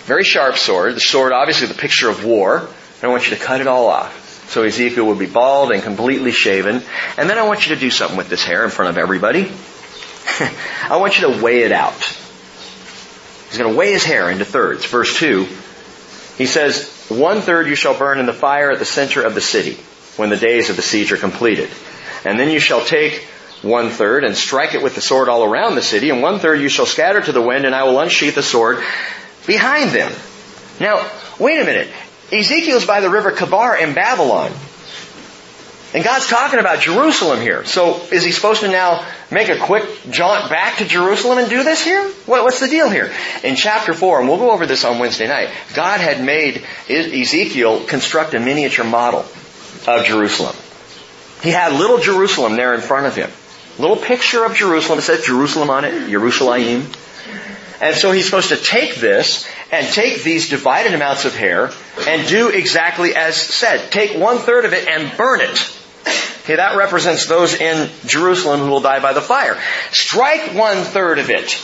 Very 0.05 0.23
sharp 0.23 0.57
sword. 0.57 0.95
The 0.95 0.99
sword, 0.99 1.33
obviously, 1.33 1.67
the 1.67 1.73
picture 1.73 2.09
of 2.09 2.23
war. 2.23 2.59
And 2.59 3.03
I 3.03 3.07
want 3.07 3.29
you 3.29 3.35
to 3.35 3.43
cut 3.43 3.61
it 3.61 3.67
all 3.67 3.87
off. 3.87 4.49
So 4.49 4.63
Ezekiel 4.63 5.07
would 5.07 5.19
be 5.19 5.25
bald 5.27 5.71
and 5.71 5.83
completely 5.83 6.31
shaven. 6.31 6.81
And 7.17 7.29
then 7.29 7.37
I 7.37 7.43
want 7.43 7.67
you 7.67 7.75
to 7.75 7.81
do 7.81 7.89
something 7.89 8.17
with 8.17 8.29
this 8.29 8.43
hair 8.43 8.63
in 8.63 8.69
front 8.69 8.89
of 8.89 8.97
everybody. 8.97 9.51
I 10.89 10.97
want 10.97 11.19
you 11.19 11.33
to 11.33 11.43
weigh 11.43 11.63
it 11.63 11.71
out. 11.71 12.01
He's 13.49 13.57
going 13.57 13.71
to 13.71 13.77
weigh 13.77 13.91
his 13.91 14.03
hair 14.03 14.29
into 14.29 14.45
thirds. 14.45 14.85
Verse 14.85 15.17
2, 15.17 15.47
he 16.37 16.45
says, 16.45 17.07
One 17.09 17.41
third 17.41 17.67
you 17.67 17.75
shall 17.75 17.97
burn 17.97 18.19
in 18.19 18.25
the 18.25 18.33
fire 18.33 18.71
at 18.71 18.79
the 18.79 18.85
center 18.85 19.23
of 19.23 19.35
the 19.35 19.41
city 19.41 19.77
when 20.17 20.29
the 20.29 20.37
days 20.37 20.69
of 20.69 20.75
the 20.75 20.81
siege 20.81 21.11
are 21.11 21.17
completed. 21.17 21.69
And 22.25 22.39
then 22.39 22.49
you 22.49 22.59
shall 22.59 22.83
take 22.83 23.27
one 23.61 23.89
third 23.89 24.23
and 24.23 24.35
strike 24.35 24.75
it 24.75 24.83
with 24.83 24.95
the 24.95 25.01
sword 25.01 25.29
all 25.29 25.43
around 25.43 25.75
the 25.75 25.81
city, 25.81 26.09
and 26.09 26.21
one 26.21 26.39
third 26.39 26.59
you 26.59 26.69
shall 26.69 26.85
scatter 26.85 27.21
to 27.21 27.31
the 27.31 27.41
wind, 27.41 27.65
and 27.65 27.73
I 27.73 27.83
will 27.83 27.99
unsheath 27.99 28.35
the 28.35 28.43
sword 28.43 28.83
behind 29.45 29.91
them. 29.91 30.11
Now, 30.79 31.09
wait 31.39 31.59
a 31.59 31.65
minute. 31.65 31.89
Ezekiel's 32.31 32.85
by 32.85 33.01
the 33.01 33.09
river 33.09 33.31
Chebar 33.31 33.81
in 33.81 33.93
Babylon. 33.93 34.51
And 35.93 36.03
God's 36.03 36.27
talking 36.27 36.59
about 36.59 36.81
Jerusalem 36.81 37.39
here. 37.39 37.63
So 37.63 38.01
is 38.11 38.23
he 38.23 38.31
supposed 38.31 38.59
to 38.59 38.67
now 38.67 39.05
make 39.31 39.47
a 39.47 39.57
quick 39.57 39.85
jaunt 40.09 40.49
back 40.49 40.79
to 40.79 40.85
Jerusalem 40.85 41.37
and 41.37 41.49
do 41.49 41.63
this 41.63 41.83
here? 41.83 42.03
What, 42.25 42.43
what's 42.43 42.59
the 42.59 42.67
deal 42.67 42.89
here? 42.89 43.13
In 43.43 43.55
chapter 43.55 43.93
4, 43.93 44.19
and 44.19 44.27
we'll 44.27 44.37
go 44.37 44.51
over 44.51 44.65
this 44.65 44.83
on 44.83 44.99
Wednesday 44.99 45.27
night, 45.27 45.49
God 45.73 46.01
had 46.01 46.23
made 46.23 46.65
Ezekiel 46.89 47.85
construct 47.85 48.33
a 48.33 48.39
miniature 48.39 48.85
model 48.85 49.25
of 49.87 50.03
Jerusalem. 50.05 50.55
He 51.41 51.51
had 51.51 51.71
little 51.73 51.99
Jerusalem 51.99 52.57
there 52.57 52.75
in 52.75 52.81
front 52.81 53.05
of 53.05 53.15
him. 53.15 53.29
Little 53.79 53.97
picture 53.97 54.43
of 54.43 54.55
Jerusalem. 54.55 54.99
It 54.99 55.03
says 55.03 55.25
Jerusalem 55.25 55.69
on 55.69 55.85
it, 55.85 55.93
Yerushalayim. 56.09 56.95
And 57.79 57.95
so 57.95 58.11
he's 58.11 58.25
supposed 58.25 58.49
to 58.49 58.57
take 58.57 58.95
this 58.95 59.47
and 59.71 59.85
take 59.87 60.23
these 60.23 60.49
divided 60.49 60.93
amounts 60.93 61.25
of 61.25 61.35
hair 61.35 61.69
and 62.07 62.27
do 62.27 62.49
exactly 62.49 63.15
as 63.15 63.35
said. 63.35 63.91
Take 63.91 64.17
one 64.17 64.39
third 64.39 64.65
of 64.65 64.73
it 64.73 64.87
and 64.87 65.15
burn 65.15 65.41
it. 65.41 65.73
Okay, 66.43 66.55
that 66.55 66.77
represents 66.77 67.27
those 67.27 67.53
in 67.53 67.89
Jerusalem 68.05 68.61
who 68.61 68.69
will 68.69 68.79
die 68.79 68.99
by 68.99 69.13
the 69.13 69.21
fire. 69.21 69.59
Strike 69.91 70.55
one 70.55 70.77
third 70.77 71.19
of 71.19 71.29
it 71.29 71.61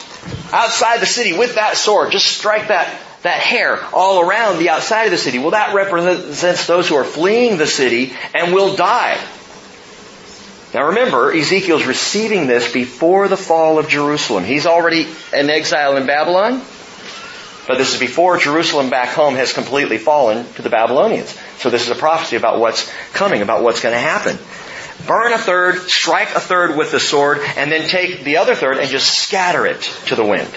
outside 0.52 1.00
the 1.00 1.06
city 1.06 1.36
with 1.36 1.56
that 1.56 1.78
sword. 1.78 2.12
Just 2.12 2.28
strike 2.28 2.68
that, 2.68 2.94
that 3.24 3.40
hair 3.40 3.80
all 3.94 4.20
around 4.20 4.60
the 4.60 4.70
outside 4.70 5.06
of 5.06 5.12
the 5.12 5.18
city. 5.18 5.40
Well, 5.40 5.52
that 5.52 5.74
represents 5.74 6.68
those 6.68 6.90
who 6.90 6.96
are 6.96 7.06
fleeing 7.06 7.58
the 7.58 7.66
city 7.66 8.14
and 8.36 8.54
will 8.54 8.76
die. 8.76 9.18
Now 10.74 10.88
remember, 10.88 11.32
Ezekiel's 11.32 11.86
receiving 11.86 12.48
this 12.48 12.72
before 12.72 13.28
the 13.28 13.38
fall 13.38 13.78
of 13.78 13.88
Jerusalem. 13.88 14.44
He's 14.44 14.66
already 14.66 15.08
in 15.32 15.50
exile 15.50 15.98
in 15.98 16.08
Babylon, 16.08 16.62
but 17.68 17.78
this 17.78 17.94
is 17.94 18.00
before 18.00 18.38
Jerusalem 18.38 18.90
back 18.90 19.10
home 19.10 19.36
has 19.36 19.54
completely 19.54 20.00
fallen 20.00 20.52
to 20.54 20.64
the 20.64 20.70
Babylonians. 20.70 21.38
So 21.60 21.70
this 21.70 21.84
is 21.84 21.90
a 21.90 21.96
prophecy 21.96 22.38
about 22.38 22.60
what's 22.60 22.92
coming, 23.14 23.44
about 23.44 23.62
what's 23.62 23.82
going 23.82 23.94
to 23.94 24.00
happen. 24.00 24.38
Burn 25.06 25.34
a 25.34 25.38
third, 25.38 25.80
strike 25.90 26.34
a 26.34 26.40
third 26.40 26.76
with 26.76 26.92
the 26.92 27.00
sword, 27.00 27.40
and 27.58 27.72
then 27.72 27.88
take 27.88 28.24
the 28.24 28.38
other 28.38 28.56
third 28.56 28.78
and 28.78 28.90
just 28.90 29.18
scatter 29.20 29.66
it 29.66 29.82
to 30.08 30.16
the 30.16 30.26
wind. 30.26 30.50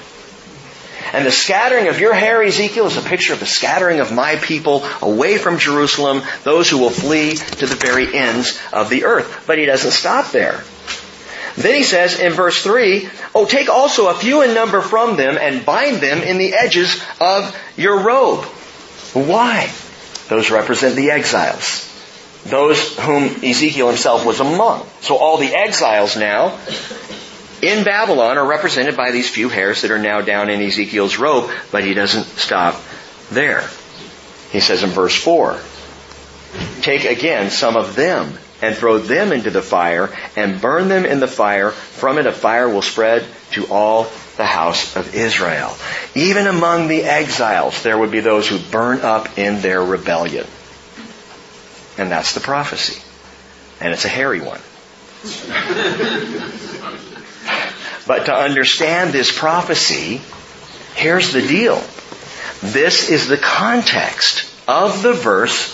And 1.16 1.24
the 1.24 1.32
scattering 1.32 1.88
of 1.88 1.98
your 1.98 2.12
hair, 2.12 2.42
Ezekiel, 2.42 2.84
is 2.84 2.98
a 2.98 3.00
picture 3.00 3.32
of 3.32 3.40
the 3.40 3.46
scattering 3.46 4.00
of 4.00 4.12
my 4.12 4.36
people 4.36 4.84
away 5.00 5.38
from 5.38 5.58
Jerusalem, 5.58 6.20
those 6.42 6.68
who 6.68 6.76
will 6.76 6.90
flee 6.90 7.36
to 7.36 7.66
the 7.66 7.74
very 7.74 8.14
ends 8.14 8.60
of 8.70 8.90
the 8.90 9.06
earth. 9.06 9.44
But 9.46 9.56
he 9.56 9.64
doesn't 9.64 9.92
stop 9.92 10.30
there. 10.32 10.62
Then 11.56 11.74
he 11.74 11.84
says 11.84 12.20
in 12.20 12.34
verse 12.34 12.62
3, 12.62 13.08
Oh, 13.34 13.46
take 13.46 13.70
also 13.70 14.08
a 14.08 14.14
few 14.14 14.42
in 14.42 14.52
number 14.52 14.82
from 14.82 15.16
them 15.16 15.38
and 15.40 15.64
bind 15.64 16.02
them 16.02 16.20
in 16.20 16.36
the 16.36 16.52
edges 16.52 17.02
of 17.18 17.58
your 17.78 18.00
robe. 18.00 18.44
Why? 19.14 19.72
Those 20.28 20.50
represent 20.50 20.96
the 20.96 21.12
exiles. 21.12 21.82
Those 22.44 22.98
whom 22.98 23.42
Ezekiel 23.42 23.88
himself 23.88 24.26
was 24.26 24.40
among. 24.40 24.86
So 25.00 25.16
all 25.16 25.38
the 25.38 25.54
exiles 25.54 26.14
now 26.14 26.58
in 27.62 27.84
Babylon 27.84 28.38
are 28.38 28.46
represented 28.46 28.96
by 28.96 29.10
these 29.10 29.28
few 29.28 29.48
hairs 29.48 29.82
that 29.82 29.90
are 29.90 29.98
now 29.98 30.20
down 30.20 30.50
in 30.50 30.60
Ezekiel's 30.60 31.18
robe, 31.18 31.50
but 31.72 31.84
he 31.84 31.94
doesn't 31.94 32.24
stop 32.24 32.80
there. 33.30 33.68
He 34.50 34.60
says 34.60 34.82
in 34.82 34.90
verse 34.90 35.14
4, 35.14 35.58
Take 36.82 37.04
again 37.04 37.50
some 37.50 37.76
of 37.76 37.96
them 37.96 38.38
and 38.62 38.74
throw 38.74 38.98
them 38.98 39.32
into 39.32 39.50
the 39.50 39.62
fire 39.62 40.10
and 40.36 40.60
burn 40.60 40.88
them 40.88 41.04
in 41.04 41.20
the 41.20 41.28
fire. 41.28 41.70
From 41.70 42.18
it 42.18 42.26
a 42.26 42.32
fire 42.32 42.68
will 42.68 42.82
spread 42.82 43.26
to 43.52 43.66
all 43.66 44.06
the 44.36 44.46
house 44.46 44.96
of 44.96 45.14
Israel. 45.14 45.76
Even 46.14 46.46
among 46.46 46.88
the 46.88 47.02
exiles, 47.02 47.82
there 47.82 47.98
would 47.98 48.10
be 48.10 48.20
those 48.20 48.48
who 48.48 48.58
burn 48.58 49.00
up 49.00 49.38
in 49.38 49.60
their 49.60 49.82
rebellion. 49.82 50.46
And 51.98 52.10
that's 52.10 52.34
the 52.34 52.40
prophecy. 52.40 53.02
And 53.80 53.92
it's 53.92 54.04
a 54.04 54.08
hairy 54.08 54.40
one. 54.40 54.60
But 58.06 58.26
to 58.26 58.34
understand 58.34 59.12
this 59.12 59.36
prophecy, 59.36 60.20
here's 60.94 61.32
the 61.32 61.42
deal. 61.42 61.82
This 62.62 63.10
is 63.10 63.28
the 63.28 63.36
context 63.36 64.50
of 64.68 65.02
the 65.02 65.12
verse 65.12 65.72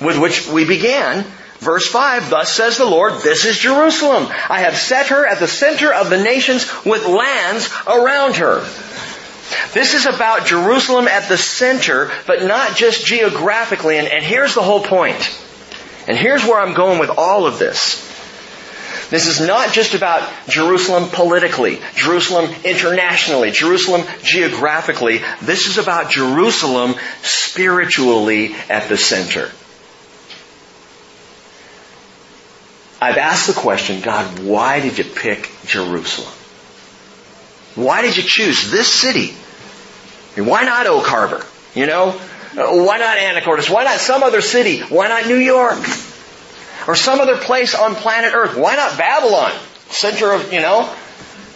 with 0.00 0.18
which 0.18 0.48
we 0.48 0.64
began. 0.64 1.24
Verse 1.58 1.86
5, 1.86 2.30
thus 2.30 2.52
says 2.52 2.78
the 2.78 2.84
Lord, 2.84 3.22
this 3.22 3.44
is 3.44 3.58
Jerusalem. 3.58 4.26
I 4.48 4.60
have 4.60 4.76
set 4.76 5.08
her 5.08 5.24
at 5.24 5.38
the 5.38 5.46
center 5.46 5.92
of 5.92 6.10
the 6.10 6.22
nations 6.22 6.66
with 6.84 7.06
lands 7.06 7.70
around 7.86 8.36
her. 8.36 8.60
This 9.72 9.94
is 9.94 10.06
about 10.06 10.46
Jerusalem 10.46 11.06
at 11.06 11.28
the 11.28 11.38
center, 11.38 12.10
but 12.26 12.42
not 12.42 12.76
just 12.76 13.06
geographically. 13.06 13.98
And, 13.98 14.08
and 14.08 14.24
here's 14.24 14.54
the 14.54 14.62
whole 14.62 14.82
point. 14.82 15.38
And 16.08 16.16
here's 16.16 16.42
where 16.42 16.60
I'm 16.60 16.74
going 16.74 16.98
with 16.98 17.10
all 17.10 17.46
of 17.46 17.58
this. 17.58 18.11
This 19.12 19.26
is 19.26 19.46
not 19.46 19.74
just 19.74 19.92
about 19.92 20.26
Jerusalem 20.48 21.10
politically, 21.10 21.80
Jerusalem 21.94 22.50
internationally, 22.64 23.50
Jerusalem 23.50 24.06
geographically. 24.22 25.20
This 25.42 25.66
is 25.66 25.76
about 25.76 26.10
Jerusalem 26.10 26.94
spiritually 27.20 28.54
at 28.70 28.88
the 28.88 28.96
center. 28.96 29.50
I've 33.02 33.18
asked 33.18 33.48
the 33.48 33.52
question, 33.52 34.00
God, 34.00 34.38
why 34.38 34.80
did 34.80 34.96
you 34.96 35.04
pick 35.04 35.50
Jerusalem? 35.66 36.32
Why 37.74 38.00
did 38.00 38.16
you 38.16 38.22
choose 38.22 38.70
this 38.70 38.90
city? 38.90 39.34
Why 40.42 40.64
not 40.64 40.86
Oak 40.86 41.04
Harbor? 41.04 41.44
You 41.74 41.84
know? 41.84 42.12
Why 42.54 42.96
not 42.96 43.18
Anacortes? 43.18 43.68
Why 43.68 43.84
not 43.84 43.98
some 43.98 44.22
other 44.22 44.40
city? 44.40 44.80
Why 44.80 45.08
not 45.08 45.26
New 45.26 45.36
York? 45.36 45.84
Or 46.86 46.96
some 46.96 47.20
other 47.20 47.36
place 47.36 47.74
on 47.74 47.94
planet 47.94 48.32
Earth. 48.34 48.56
Why 48.56 48.76
not 48.76 48.98
Babylon? 48.98 49.52
Center 49.90 50.32
of, 50.32 50.52
you 50.52 50.60
know? 50.60 50.92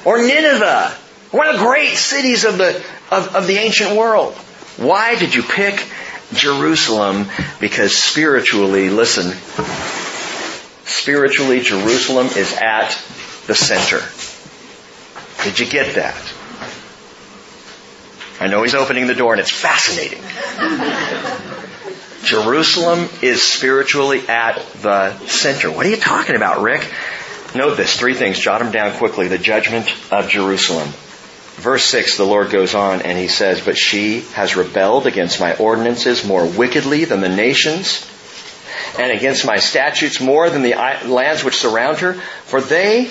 Or 0.05 0.19
Nineveh. 0.19 0.97
One 1.33 1.49
of 1.49 1.59
the 1.59 1.65
great 1.65 1.97
cities 1.97 2.45
of 2.45 2.59
the, 2.59 2.77
of, 3.11 3.35
of 3.35 3.47
the 3.47 3.57
ancient 3.57 3.97
world. 3.97 4.35
Why 4.77 5.17
did 5.17 5.35
you 5.35 5.43
pick 5.43 5.85
Jerusalem? 6.33 7.27
Because 7.61 7.95
spiritually, 7.97 8.91
listen, 8.91 9.33
spiritually 10.85 11.61
Jerusalem 11.61 12.29
is 12.29 12.53
at 12.53 12.91
the 13.47 13.55
center. 13.55 14.01
Did 15.45 15.59
you 15.59 15.67
get 15.67 15.95
that? 15.97 16.17
I 18.39 18.49
know 18.49 18.63
he's 18.63 18.75
opening 18.75 19.07
the 19.07 19.15
door 19.15 19.33
and 19.33 19.41
it's 19.41 19.51
fascinating. 19.51 20.21
Jerusalem 22.27 23.09
is 23.23 23.41
spiritually 23.41 24.29
at 24.29 24.61
the 24.83 25.17
center. 25.27 25.71
What 25.71 25.87
are 25.87 25.91
you 25.91 25.97
talking 25.97 26.35
about, 26.35 26.61
Rick? 26.61 26.93
Note 27.55 27.77
this, 27.77 27.97
three 27.97 28.15
things, 28.15 28.37
jot 28.37 28.61
them 28.61 28.73
down 28.73 28.99
quickly. 28.99 29.29
The 29.29 29.39
judgment 29.39 29.89
of 30.13 30.29
Jerusalem. 30.29 30.89
Verse 31.55 31.85
6, 31.85 32.17
the 32.17 32.25
Lord 32.25 32.51
goes 32.51 32.75
on 32.75 33.03
and 33.03 33.17
he 33.17 33.29
says, 33.29 33.65
But 33.65 33.79
she 33.79 34.23
has 34.35 34.57
rebelled 34.57 35.07
against 35.07 35.39
my 35.39 35.57
ordinances 35.57 36.27
more 36.27 36.45
wickedly 36.45 37.05
than 37.05 37.21
the 37.21 37.29
nations, 37.29 38.05
and 38.99 39.13
against 39.13 39.47
my 39.47 39.59
statutes 39.59 40.21
more 40.21 40.51
than 40.51 40.63
the 40.63 40.75
lands 40.75 41.45
which 41.45 41.57
surround 41.57 41.99
her, 41.99 42.15
for 42.15 42.61
they 42.61 43.09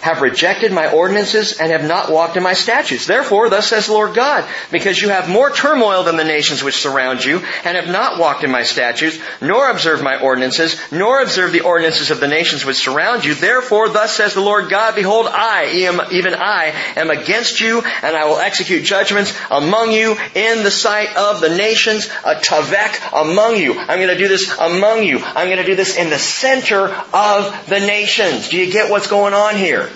have 0.00 0.22
rejected 0.22 0.72
my 0.72 0.92
ordinances 0.92 1.58
and 1.58 1.72
have 1.72 1.84
not 1.84 2.10
walked 2.10 2.36
in 2.36 2.42
my 2.42 2.52
statutes. 2.52 3.06
Therefore, 3.06 3.48
thus 3.48 3.68
says 3.68 3.86
the 3.86 3.92
Lord 3.92 4.14
God, 4.14 4.48
because 4.70 5.00
you 5.00 5.08
have 5.08 5.28
more 5.28 5.50
turmoil 5.50 6.04
than 6.04 6.16
the 6.16 6.24
nations 6.24 6.62
which 6.62 6.76
surround 6.76 7.24
you 7.24 7.42
and 7.64 7.76
have 7.76 7.88
not 7.88 8.18
walked 8.18 8.44
in 8.44 8.50
my 8.50 8.62
statutes, 8.62 9.18
nor 9.40 9.70
observed 9.70 10.02
my 10.02 10.20
ordinances, 10.20 10.80
nor 10.92 11.20
observed 11.20 11.52
the 11.52 11.62
ordinances 11.62 12.10
of 12.10 12.20
the 12.20 12.28
nations 12.28 12.64
which 12.64 12.76
surround 12.76 13.24
you. 13.24 13.34
Therefore, 13.34 13.88
thus 13.88 14.12
says 14.12 14.34
the 14.34 14.40
Lord 14.40 14.70
God, 14.70 14.94
behold, 14.94 15.26
I, 15.28 15.70
even 16.12 16.34
I, 16.34 16.72
am 16.96 17.10
against 17.10 17.60
you 17.60 17.82
and 18.02 18.16
I 18.16 18.26
will 18.26 18.38
execute 18.38 18.84
judgments 18.84 19.36
among 19.50 19.92
you 19.92 20.16
in 20.34 20.62
the 20.62 20.70
sight 20.70 21.16
of 21.16 21.40
the 21.40 21.56
nations, 21.56 22.06
a 22.24 22.36
tavek 22.36 23.12
among 23.12 23.56
you. 23.56 23.78
I'm 23.78 23.98
going 23.98 24.08
to 24.08 24.18
do 24.18 24.28
this 24.28 24.56
among 24.58 25.04
you. 25.04 25.18
I'm 25.18 25.48
going 25.48 25.58
to 25.58 25.64
do 25.64 25.74
this 25.74 25.96
in 25.96 26.10
the 26.10 26.18
center 26.18 26.88
of 27.12 27.66
the 27.68 27.80
nations. 27.80 28.48
Do 28.48 28.56
you 28.56 28.70
get 28.72 28.90
what's 28.90 29.08
going 29.08 29.34
on 29.34 29.56
here? 29.56 29.90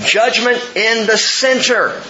Judgment 0.00 0.58
in 0.76 1.06
the 1.06 1.16
center. 1.16 2.02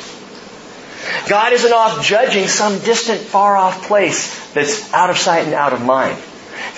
God 1.29 1.53
isn't 1.53 1.73
off 1.73 2.05
judging 2.05 2.47
some 2.47 2.79
distant, 2.81 3.21
far 3.21 3.57
off 3.57 3.87
place 3.87 4.53
that's 4.53 4.93
out 4.93 5.11
of 5.11 5.19
sight 5.19 5.45
and 5.47 5.55
out 5.55 5.73
of 5.73 5.85
mind. 5.85 6.19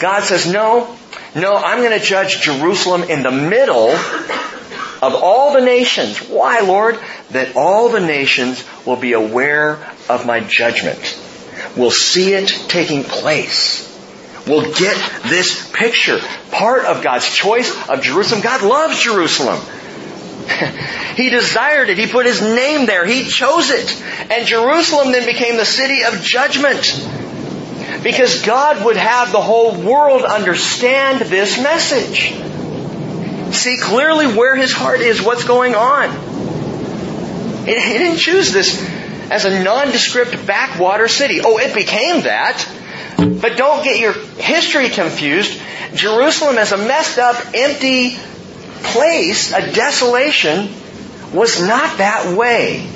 God 0.01 0.23
says, 0.23 0.51
no, 0.51 0.97
no, 1.35 1.55
I'm 1.55 1.83
going 1.83 1.99
to 1.99 2.05
judge 2.05 2.41
Jerusalem 2.41 3.05
in 3.05 3.23
the 3.23 3.31
middle 3.31 3.89
of 3.89 5.15
all 5.15 5.53
the 5.53 5.61
nations. 5.61 6.19
Why, 6.19 6.61
Lord? 6.61 6.99
That 7.31 7.57
all 7.57 7.89
the 7.89 8.01
nations 8.01 8.65
will 8.87 8.97
be 8.97 9.15
aware 9.15 9.79
of 10.09 10.27
my 10.27 10.41
judgment. 10.41 11.19
Will 11.77 11.91
see 11.91 12.35
it 12.35 12.49
taking 12.69 13.03
place. 13.03 13.89
We'll 14.47 14.73
get 14.75 14.97
this 15.25 15.71
picture. 15.73 16.19
Part 16.51 16.85
of 16.85 17.03
God's 17.03 17.33
choice 17.33 17.71
of 17.89 18.03
Jerusalem. 18.03 18.43
God 18.43 18.63
loves 18.63 19.01
Jerusalem. 19.01 19.61
he 21.17 21.31
desired 21.31 21.89
it. 21.89 21.99
He 21.99 22.07
put 22.07 22.27
his 22.27 22.41
name 22.41 22.87
there. 22.87 23.05
He 23.05 23.25
chose 23.25 23.71
it. 23.71 24.03
And 24.31 24.47
Jerusalem 24.47 25.13
then 25.13 25.27
became 25.27 25.57
the 25.57 25.65
city 25.65 26.05
of 26.05 26.23
judgment. 26.23 27.09
Because 28.03 28.43
God 28.43 28.85
would 28.85 28.97
have 28.97 29.33
the 29.33 29.41
whole 29.41 29.81
world 29.81 30.23
understand 30.23 31.21
this 31.21 31.61
message. 31.63 32.33
see 33.55 33.77
clearly 33.79 34.27
where 34.27 34.57
his 34.57 34.73
heart 34.73 35.01
is, 35.01 35.23
what's 35.23 35.45
going 35.45 35.75
on. 35.75 36.11
He 37.67 37.75
didn't 37.75 38.19
choose 38.19 38.53
this 38.53 38.81
as 39.31 39.45
a 39.45 39.63
nondescript 39.63 40.47
backwater 40.47 41.07
city. 41.07 41.41
Oh, 41.45 41.59
it 41.59 41.75
became 41.75 42.23
that. 42.23 42.67
But 43.17 43.57
don't 43.57 43.85
get 43.85 44.01
your 44.01 44.13
history 44.13 44.89
confused. 44.89 45.61
Jerusalem 45.95 46.59
as 46.59 46.73
a 46.73 46.77
messed 46.77 47.19
up, 47.19 47.37
empty 47.55 48.19
place, 48.83 49.53
a 49.53 49.73
desolation, 49.73 50.69
was 51.33 51.61
not 51.61 51.99
that 51.99 52.37
way. 52.37 52.89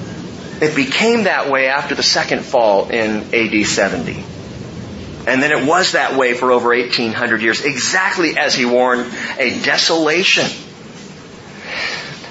It 0.61 0.75
became 0.75 1.25
that 1.25 1.51
way 1.51 1.67
after 1.67 1.95
the 1.95 2.03
second 2.03 2.43
fall 2.43 2.89
in 2.89 3.35
AD 3.35 3.67
70. 3.67 4.25
And 5.27 5.43
then 5.43 5.51
it 5.51 5.67
was 5.67 5.93
that 5.93 6.17
way 6.17 6.35
for 6.35 6.53
over 6.53 6.69
1800 6.69 7.43
years, 7.43 7.65
exactly 7.65 8.39
as 8.39 8.55
he 8.55 8.65
warned, 8.65 9.13
a 9.39 9.61
desolation. 9.63 10.47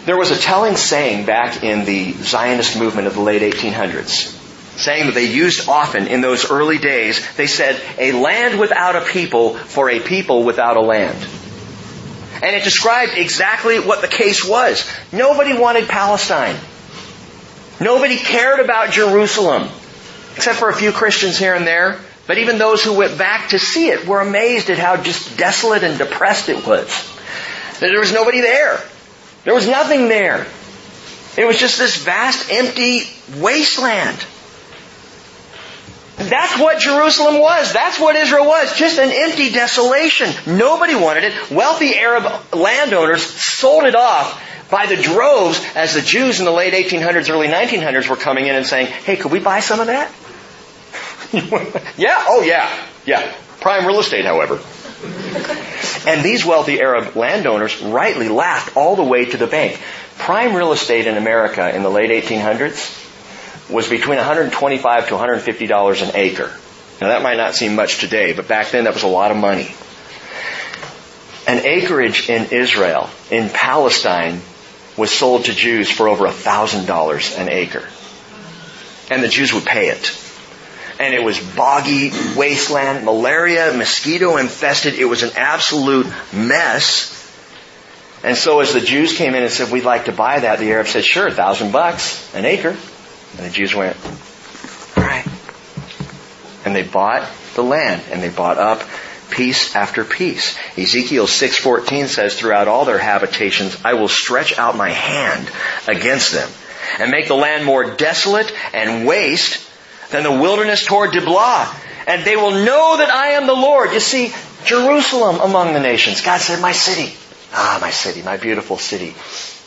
There 0.06 0.18
was 0.18 0.32
a 0.32 0.38
telling 0.38 0.78
saying 0.78 1.26
back 1.26 1.64
in 1.64 1.84
the 1.84 2.14
Zionist 2.14 2.80
movement 2.80 3.08
of 3.08 3.16
the 3.16 3.22
late 3.22 3.42
1800s, 3.42 4.32
saying 4.78 5.08
that 5.08 5.16
they 5.16 5.26
used 5.26 5.68
often 5.68 6.08
in 6.08 6.22
those 6.22 6.50
early 6.50 6.78
days, 6.78 7.36
they 7.36 7.48
said, 7.48 7.82
a 7.98 8.14
land 8.14 8.60
without 8.60 8.96
a 8.96 9.02
people 9.02 9.56
for 9.56 9.90
a 9.90 10.00
people 10.00 10.44
without 10.44 10.78
a 10.78 10.82
land. 10.82 11.18
And 12.46 12.56
it 12.56 12.64
described 12.64 13.14
exactly 13.18 13.80
what 13.80 14.02
the 14.02 14.08
case 14.08 14.48
was. 14.48 14.88
Nobody 15.12 15.58
wanted 15.58 15.88
Palestine. 15.88 16.56
Nobody 17.82 18.18
cared 18.18 18.60
about 18.60 18.92
Jerusalem, 18.92 19.68
except 20.36 20.60
for 20.60 20.70
a 20.70 20.76
few 20.76 20.92
Christians 20.92 21.40
here 21.40 21.56
and 21.56 21.66
there. 21.66 22.00
But 22.28 22.38
even 22.38 22.60
those 22.60 22.84
who 22.84 22.94
went 22.94 23.18
back 23.18 23.50
to 23.50 23.58
see 23.58 23.88
it 23.88 24.06
were 24.06 24.22
amazed 24.22 24.70
at 24.70 24.78
how 24.78 24.96
just 24.98 25.40
desolate 25.40 25.84
and 25.84 25.98
depressed 25.98 26.48
it 26.50 26.68
was. 26.68 26.88
That 27.80 27.88
there 27.88 28.00
was 28.00 28.14
nobody 28.14 28.42
there. 28.42 28.80
There 29.44 29.56
was 29.56 29.68
nothing 29.68 30.08
there. 30.08 30.46
It 31.38 31.46
was 31.46 31.58
just 31.58 31.80
this 31.80 31.98
vast, 31.98 32.52
empty 32.52 33.04
wasteland. 33.40 34.24
That's 36.18 36.58
what 36.58 36.80
Jerusalem 36.80 37.40
was. 37.40 37.74
That's 37.74 38.00
what 38.00 38.16
Israel 38.16 38.46
was. 38.46 38.78
Just 38.78 38.98
an 39.00 39.12
empty 39.12 39.52
desolation. 39.52 40.30
Nobody 40.58 40.96
wanted 40.96 41.26
it. 41.26 41.52
Wealthy 41.52 41.96
Arab 41.96 42.54
landowners 42.54 43.22
sold 43.24 43.84
it 43.84 43.96
off 43.96 44.42
by 44.70 44.86
the 44.86 44.96
droves 44.96 45.62
as 45.76 45.94
the 45.94 46.02
Jews 46.02 46.40
in 46.40 46.46
the 46.46 46.52
late 46.52 46.74
1800s, 46.74 47.30
early 47.30 47.48
1900s 47.48 48.10
were 48.10 48.16
coming 48.16 48.48
in 48.48 48.56
and 48.56 48.66
saying, 48.66 48.88
hey, 48.88 49.18
could 49.18 49.32
we 49.32 49.40
buy 49.40 49.60
some 49.60 49.80
of 49.80 49.88
that? 49.88 50.12
yeah, 51.98 52.24
oh 52.28 52.44
yeah, 52.44 52.88
yeah. 53.06 53.34
Prime 53.60 53.86
real 53.86 54.00
estate, 54.00 54.26
however. 54.26 54.62
And 56.08 56.24
these 56.24 56.46
wealthy 56.46 56.80
Arab 56.80 57.16
landowners 57.16 57.82
rightly 57.82 58.30
laughed 58.30 58.78
all 58.78 58.96
the 58.96 59.04
way 59.04 59.26
to 59.26 59.38
the 59.38 59.48
bank. 59.48 59.80
Prime 60.18 60.56
real 60.56 60.72
estate 60.72 61.08
in 61.08 61.18
America 61.18 61.76
in 61.76 61.84
the 61.84 61.90
late 61.90 62.10
1800s 62.10 63.05
was 63.70 63.90
between 63.90 64.18
125 64.18 65.08
to 65.08 65.14
150 65.14 65.68
dollars 65.68 66.02
an 66.02 66.12
acre. 66.14 66.52
Now 67.02 67.08
that 67.08 67.24
might 67.24 67.38
not 67.38 67.56
seem 67.56 67.76
much 67.76 68.00
today, 68.00 68.34
but 68.34 68.48
back 68.48 68.72
then 68.72 68.86
that 68.86 68.94
was 68.94 69.04
a 69.04 69.08
lot 69.08 69.32
of 69.32 69.38
money. 69.38 69.74
An 71.48 71.66
acreage 71.66 72.30
in 72.30 72.52
Israel, 72.52 73.10
in 73.30 73.50
Palestine, 73.50 74.42
was 74.98 75.12
sold 75.12 75.46
to 75.46 75.54
Jews 75.54 75.90
for 75.90 76.08
over 76.08 76.26
a 76.26 76.32
thousand 76.32 76.86
dollars 76.86 77.36
an 77.38 77.50
acre. 77.50 77.88
And 79.10 79.22
the 79.24 79.28
Jews 79.28 79.54
would 79.54 79.66
pay 79.66 79.90
it. 79.90 80.22
And 81.00 81.14
it 81.14 81.24
was 81.24 81.38
boggy 81.40 82.12
wasteland, 82.36 83.04
malaria, 83.04 83.74
mosquito 83.74 84.38
infested. 84.38 84.94
It 84.94 85.06
was 85.06 85.24
an 85.24 85.32
absolute 85.36 86.08
mess. 86.34 87.12
And 88.24 88.38
so 88.38 88.62
as 88.62 88.74
the 88.74 88.80
Jews 88.80 89.16
came 89.16 89.36
in 89.36 89.44
and 89.44 89.52
said, 89.52 89.72
we'd 89.72 89.84
like 89.84 90.06
to 90.06 90.14
buy 90.14 90.40
that, 90.40 90.58
the 90.58 90.72
Arabs 90.72 90.92
said, 90.92 91.04
sure, 91.04 91.30
thousand 91.30 91.72
bucks 91.74 92.34
an 92.34 92.46
acre. 92.46 92.76
And 93.38 93.46
the 93.46 93.50
Jews 93.50 93.76
went, 93.76 93.98
alright. 94.98 95.28
And 96.66 96.76
they 96.76 96.84
bought 96.84 97.30
the 97.56 97.64
land 97.64 98.02
and 98.12 98.22
they 98.22 98.30
bought 98.30 98.58
up 98.58 98.82
piece 99.30 99.76
after 99.76 100.04
piece. 100.04 100.58
Ezekiel 100.78 101.26
6:14 101.26 102.08
says 102.08 102.36
throughout 102.36 102.68
all 102.68 102.86
their 102.86 103.00
habitations 103.00 103.78
I 103.84 103.96
will 103.96 104.08
stretch 104.08 104.58
out 104.58 104.78
my 104.78 104.90
hand 104.90 105.50
against 105.88 106.32
them 106.32 106.50
and 107.00 107.12
make 107.12 107.28
the 107.28 107.36
land 107.36 107.66
more 107.66 107.96
desolate 107.96 108.54
and 108.74 109.06
waste 109.08 109.68
than 110.12 110.24
the 110.24 110.32
wilderness 110.32 110.86
toward 110.86 111.12
Diblah 111.12 111.74
and 112.08 112.24
they 112.24 112.36
will 112.36 112.52
know 112.52 112.98
that 112.98 113.10
I 113.10 113.32
am 113.32 113.48
the 113.48 113.54
Lord. 113.54 113.92
You 113.92 114.00
see 114.00 114.34
Jerusalem 114.66 115.40
among 115.42 115.74
the 115.74 115.80
nations. 115.80 116.22
God 116.22 116.40
said 116.40 116.62
my 116.62 116.72
city, 116.72 117.16
ah 117.54 117.80
my 117.82 117.92
city, 117.92 118.22
my 118.22 118.38
beautiful 118.38 118.78
city 118.78 119.16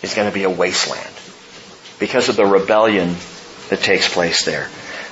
is 0.02 0.14
going 0.14 0.28
to 0.28 0.34
be 0.34 0.44
a 0.44 0.50
wasteland 0.50 1.14
because 1.98 2.28
of 2.28 2.36
the 2.36 2.46
rebellion 2.46 3.16
that 3.68 3.80
takes 3.80 4.12
place 4.12 4.44
there. 4.44 4.68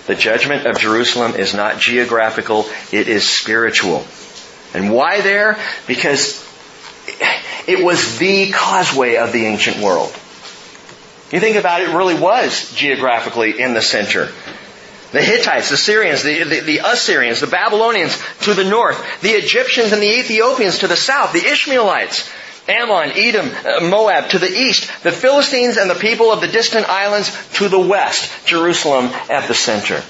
The 0.06 0.14
judgment 0.14 0.66
of 0.66 0.78
Jerusalem 0.78 1.34
is 1.34 1.54
not 1.54 1.80
geographical, 1.80 2.66
it 2.92 3.08
is 3.08 3.28
spiritual. 3.28 4.04
And 4.72 4.92
why 4.92 5.20
there? 5.20 5.58
Because 5.86 6.44
it 7.66 7.84
was 7.84 8.18
the 8.18 8.52
causeway 8.52 9.16
of 9.16 9.32
the 9.32 9.46
ancient 9.46 9.78
world. 9.78 10.10
You 11.32 11.40
think 11.40 11.56
about 11.56 11.82
it, 11.82 11.88
it 11.88 11.94
really 11.94 12.18
was 12.18 12.72
geographically 12.74 13.60
in 13.60 13.74
the 13.74 13.82
center. 13.82 14.28
The 15.12 15.22
Hittites, 15.22 15.70
the 15.70 15.76
Syrians, 15.76 16.22
the, 16.22 16.44
the, 16.44 16.60
the, 16.60 16.78
Assyrians, 16.84 17.40
the 17.40 17.46
Babylonians 17.46 18.16
to 18.42 18.54
the 18.54 18.64
north, 18.64 19.22
the 19.22 19.30
Egyptians 19.30 19.92
and 19.92 20.02
the 20.02 20.18
Ethiopians 20.18 20.80
to 20.80 20.88
the 20.88 20.96
south, 20.96 21.32
the 21.32 21.46
Ishmaelites, 21.46 22.30
Ammon, 22.68 23.12
Edom, 23.14 23.50
uh, 23.64 23.88
Moab 23.88 24.30
to 24.30 24.38
the 24.38 24.50
east, 24.50 24.90
the 25.02 25.12
Philistines 25.12 25.76
and 25.76 25.88
the 25.88 25.94
people 25.94 26.32
of 26.32 26.40
the 26.40 26.48
distant 26.48 26.88
islands 26.88 27.30
to 27.54 27.68
the 27.68 27.78
west, 27.78 28.46
Jerusalem 28.46 29.06
at 29.30 29.46
the 29.46 29.54
center. 29.54 30.02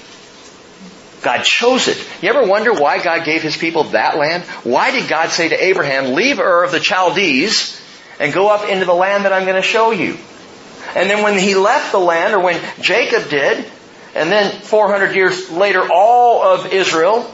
God 1.21 1.43
chose 1.43 1.87
it. 1.87 1.97
You 2.21 2.29
ever 2.29 2.43
wonder 2.43 2.73
why 2.73 3.03
God 3.03 3.25
gave 3.25 3.41
His 3.41 3.57
people 3.57 3.85
that 3.85 4.17
land? 4.17 4.43
Why 4.63 4.91
did 4.91 5.09
God 5.09 5.29
say 5.29 5.49
to 5.49 5.63
Abraham, 5.63 6.13
leave 6.13 6.39
Ur 6.39 6.63
of 6.63 6.71
the 6.71 6.79
Chaldees 6.79 7.81
and 8.19 8.33
go 8.33 8.49
up 8.49 8.69
into 8.69 8.85
the 8.85 8.93
land 8.93 9.25
that 9.25 9.33
I'm 9.33 9.43
going 9.43 9.55
to 9.55 9.61
show 9.61 9.91
you? 9.91 10.17
And 10.95 11.09
then 11.09 11.23
when 11.23 11.37
he 11.37 11.55
left 11.55 11.91
the 11.91 11.99
land, 11.99 12.33
or 12.33 12.39
when 12.39 12.61
Jacob 12.81 13.29
did, 13.29 13.65
and 14.15 14.31
then 14.31 14.61
400 14.61 15.15
years 15.15 15.51
later 15.51 15.87
all 15.91 16.41
of 16.41 16.73
Israel 16.73 17.31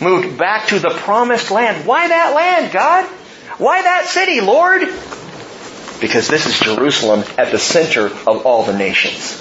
moved 0.00 0.38
back 0.38 0.68
to 0.68 0.78
the 0.78 0.90
promised 0.90 1.50
land. 1.50 1.86
Why 1.86 2.08
that 2.08 2.34
land, 2.34 2.72
God? 2.72 3.10
Why 3.58 3.82
that 3.82 4.06
city, 4.06 4.40
Lord? 4.40 4.80
Because 6.00 6.26
this 6.28 6.46
is 6.46 6.58
Jerusalem 6.58 7.22
at 7.38 7.52
the 7.52 7.58
center 7.58 8.06
of 8.06 8.46
all 8.46 8.64
the 8.64 8.76
nations. 8.76 9.40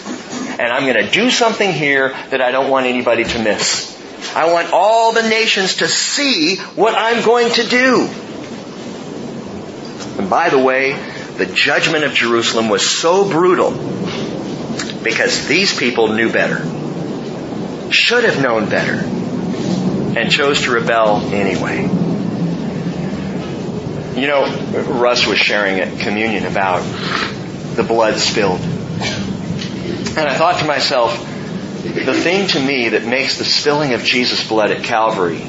And 0.60 0.72
I'm 0.72 0.84
going 0.84 1.04
to 1.04 1.12
do 1.12 1.32
something 1.32 1.72
here 1.72 2.10
that 2.30 2.42
I 2.42 2.52
don't 2.52 2.70
want 2.70 2.86
anybody 2.86 3.24
to 3.24 3.40
miss. 3.40 3.92
I 4.36 4.52
want 4.54 4.72
all 4.72 5.14
the 5.14 5.28
nations 5.28 5.78
to 5.78 5.88
see 5.88 6.58
what 6.58 6.94
I'm 6.96 7.26
going 7.26 7.52
to 7.54 7.68
do. 7.68 8.08
And 10.20 10.30
by 10.30 10.50
the 10.50 10.60
way, 10.60 10.94
the 11.38 11.48
judgment 11.48 12.04
of 12.04 12.14
Jerusalem 12.14 12.70
was 12.70 12.88
so 12.88 13.28
brutal 13.28 13.72
because 15.04 15.48
these 15.48 15.76
people 15.76 16.14
knew 16.14 16.32
better, 16.32 16.60
should 17.92 18.24
have 18.24 18.42
known 18.42 18.70
better, 18.70 18.94
and 20.18 20.30
chose 20.32 20.62
to 20.62 20.72
rebel 20.72 21.18
anyway. 21.34 22.13
You 24.16 24.28
know, 24.28 24.46
Russ 25.00 25.26
was 25.26 25.40
sharing 25.40 25.80
at 25.80 26.00
communion 26.00 26.46
about 26.46 26.82
the 27.76 27.84
blood 27.84 28.20
spilled. 28.20 28.60
And 28.62 30.30
I 30.30 30.36
thought 30.36 30.60
to 30.60 30.66
myself, 30.66 31.18
the 31.84 32.14
thing 32.14 32.48
to 32.50 32.60
me 32.60 32.90
that 32.90 33.06
makes 33.06 33.40
the 33.40 33.44
spilling 33.44 33.94
of 33.94 34.04
Jesus' 34.04 34.48
blood 34.48 34.70
at 34.70 34.84
Calvary 34.84 35.42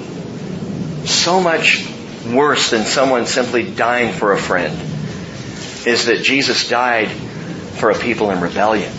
so 1.05 1.41
much 1.41 1.87
worse 2.27 2.71
than 2.71 2.85
someone 2.85 3.27
simply 3.27 3.71
dying 3.71 4.15
for 4.15 4.33
a 4.33 4.39
friend 4.39 4.75
is 5.87 6.07
that 6.07 6.23
Jesus 6.23 6.67
died 6.67 7.09
for 7.09 7.91
a 7.91 7.99
people 7.99 8.31
in 8.31 8.41
rebellion. 8.41 8.93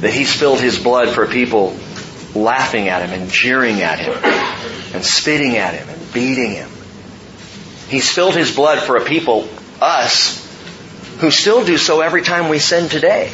That 0.00 0.12
he 0.12 0.24
spilled 0.24 0.60
his 0.60 0.80
blood 0.80 1.10
for 1.10 1.28
people 1.28 1.76
laughing 2.34 2.88
at 2.88 3.08
him 3.08 3.20
and 3.20 3.30
jeering 3.30 3.82
at 3.82 4.00
him 4.00 4.14
and 4.94 5.04
spitting 5.04 5.56
at 5.56 5.74
him 5.74 5.88
and 5.88 6.12
beating 6.12 6.50
him. 6.50 6.68
He 7.92 8.00
spilled 8.00 8.34
his 8.34 8.56
blood 8.56 8.78
for 8.78 8.96
a 8.96 9.04
people, 9.04 9.46
us, 9.78 10.40
who 11.18 11.30
still 11.30 11.62
do 11.62 11.76
so 11.76 12.00
every 12.00 12.22
time 12.22 12.48
we 12.48 12.58
sin 12.58 12.88
today. 12.88 13.30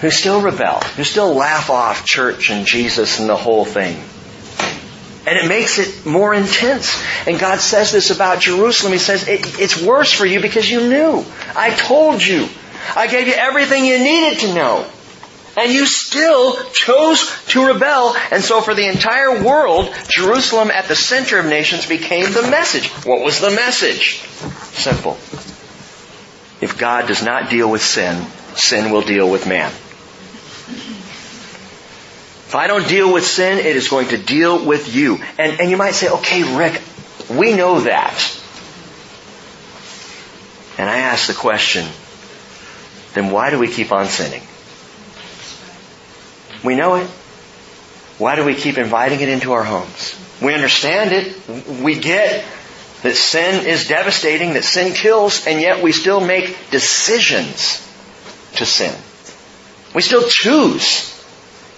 Who 0.00 0.10
still 0.10 0.40
rebel, 0.40 0.80
who 0.80 1.04
still 1.04 1.32
laugh 1.32 1.70
off 1.70 2.04
church 2.04 2.50
and 2.50 2.66
Jesus 2.66 3.20
and 3.20 3.28
the 3.28 3.36
whole 3.36 3.64
thing. 3.64 4.02
And 5.28 5.38
it 5.38 5.46
makes 5.46 5.78
it 5.78 6.04
more 6.04 6.34
intense. 6.34 7.00
And 7.24 7.38
God 7.38 7.60
says 7.60 7.92
this 7.92 8.10
about 8.10 8.40
Jerusalem. 8.40 8.94
He 8.94 8.98
says, 8.98 9.28
it, 9.28 9.60
it's 9.60 9.80
worse 9.80 10.12
for 10.12 10.26
you 10.26 10.40
because 10.40 10.68
you 10.68 10.88
knew. 10.88 11.24
I 11.54 11.70
told 11.70 12.26
you. 12.26 12.48
I 12.96 13.06
gave 13.06 13.28
you 13.28 13.34
everything 13.34 13.84
you 13.84 14.00
needed 14.00 14.40
to 14.40 14.54
know. 14.54 14.86
And 15.60 15.70
you 15.70 15.84
still 15.84 16.56
chose 16.72 17.30
to 17.48 17.66
rebel. 17.66 18.16
And 18.30 18.42
so 18.42 18.62
for 18.62 18.74
the 18.74 18.88
entire 18.88 19.44
world, 19.44 19.94
Jerusalem 20.08 20.70
at 20.70 20.88
the 20.88 20.96
center 20.96 21.38
of 21.38 21.44
nations 21.44 21.84
became 21.84 22.32
the 22.32 22.48
message. 22.50 22.88
What 23.04 23.22
was 23.22 23.40
the 23.40 23.50
message? 23.50 24.22
Simple. 24.72 25.18
if 26.62 26.78
God 26.78 27.08
does 27.08 27.22
not 27.22 27.50
deal 27.50 27.70
with 27.70 27.82
sin, 27.82 28.24
sin 28.54 28.90
will 28.90 29.02
deal 29.02 29.30
with 29.30 29.46
man. 29.46 29.70
If 32.48 32.54
I 32.54 32.66
don't 32.66 32.88
deal 32.88 33.12
with 33.12 33.26
sin, 33.26 33.58
it 33.58 33.76
is 33.76 33.88
going 33.88 34.08
to 34.08 34.16
deal 34.16 34.64
with 34.64 34.94
you. 34.94 35.20
And, 35.38 35.60
and 35.60 35.70
you 35.70 35.76
might 35.76 35.92
say, 35.92 36.08
okay, 36.08 36.56
Rick, 36.56 36.80
we 37.28 37.54
know 37.54 37.80
that. 37.80 38.40
And 40.78 40.88
I 40.88 41.00
ask 41.00 41.26
the 41.26 41.34
question, 41.34 41.86
then 43.12 43.30
why 43.30 43.50
do 43.50 43.58
we 43.58 43.68
keep 43.68 43.92
on 43.92 44.06
sinning? 44.06 44.42
We 46.64 46.74
know 46.74 46.96
it. 46.96 47.06
Why 48.18 48.36
do 48.36 48.44
we 48.44 48.54
keep 48.54 48.76
inviting 48.76 49.20
it 49.20 49.28
into 49.28 49.52
our 49.52 49.64
homes? 49.64 50.18
We 50.42 50.54
understand 50.54 51.12
it. 51.12 51.80
We 51.82 51.98
get 51.98 52.44
that 53.02 53.16
sin 53.16 53.66
is 53.66 53.88
devastating, 53.88 54.54
that 54.54 54.64
sin 54.64 54.92
kills, 54.92 55.46
and 55.46 55.60
yet 55.60 55.82
we 55.82 55.92
still 55.92 56.20
make 56.20 56.70
decisions 56.70 57.86
to 58.56 58.66
sin. 58.66 58.94
We 59.94 60.02
still 60.02 60.24
choose. 60.28 61.16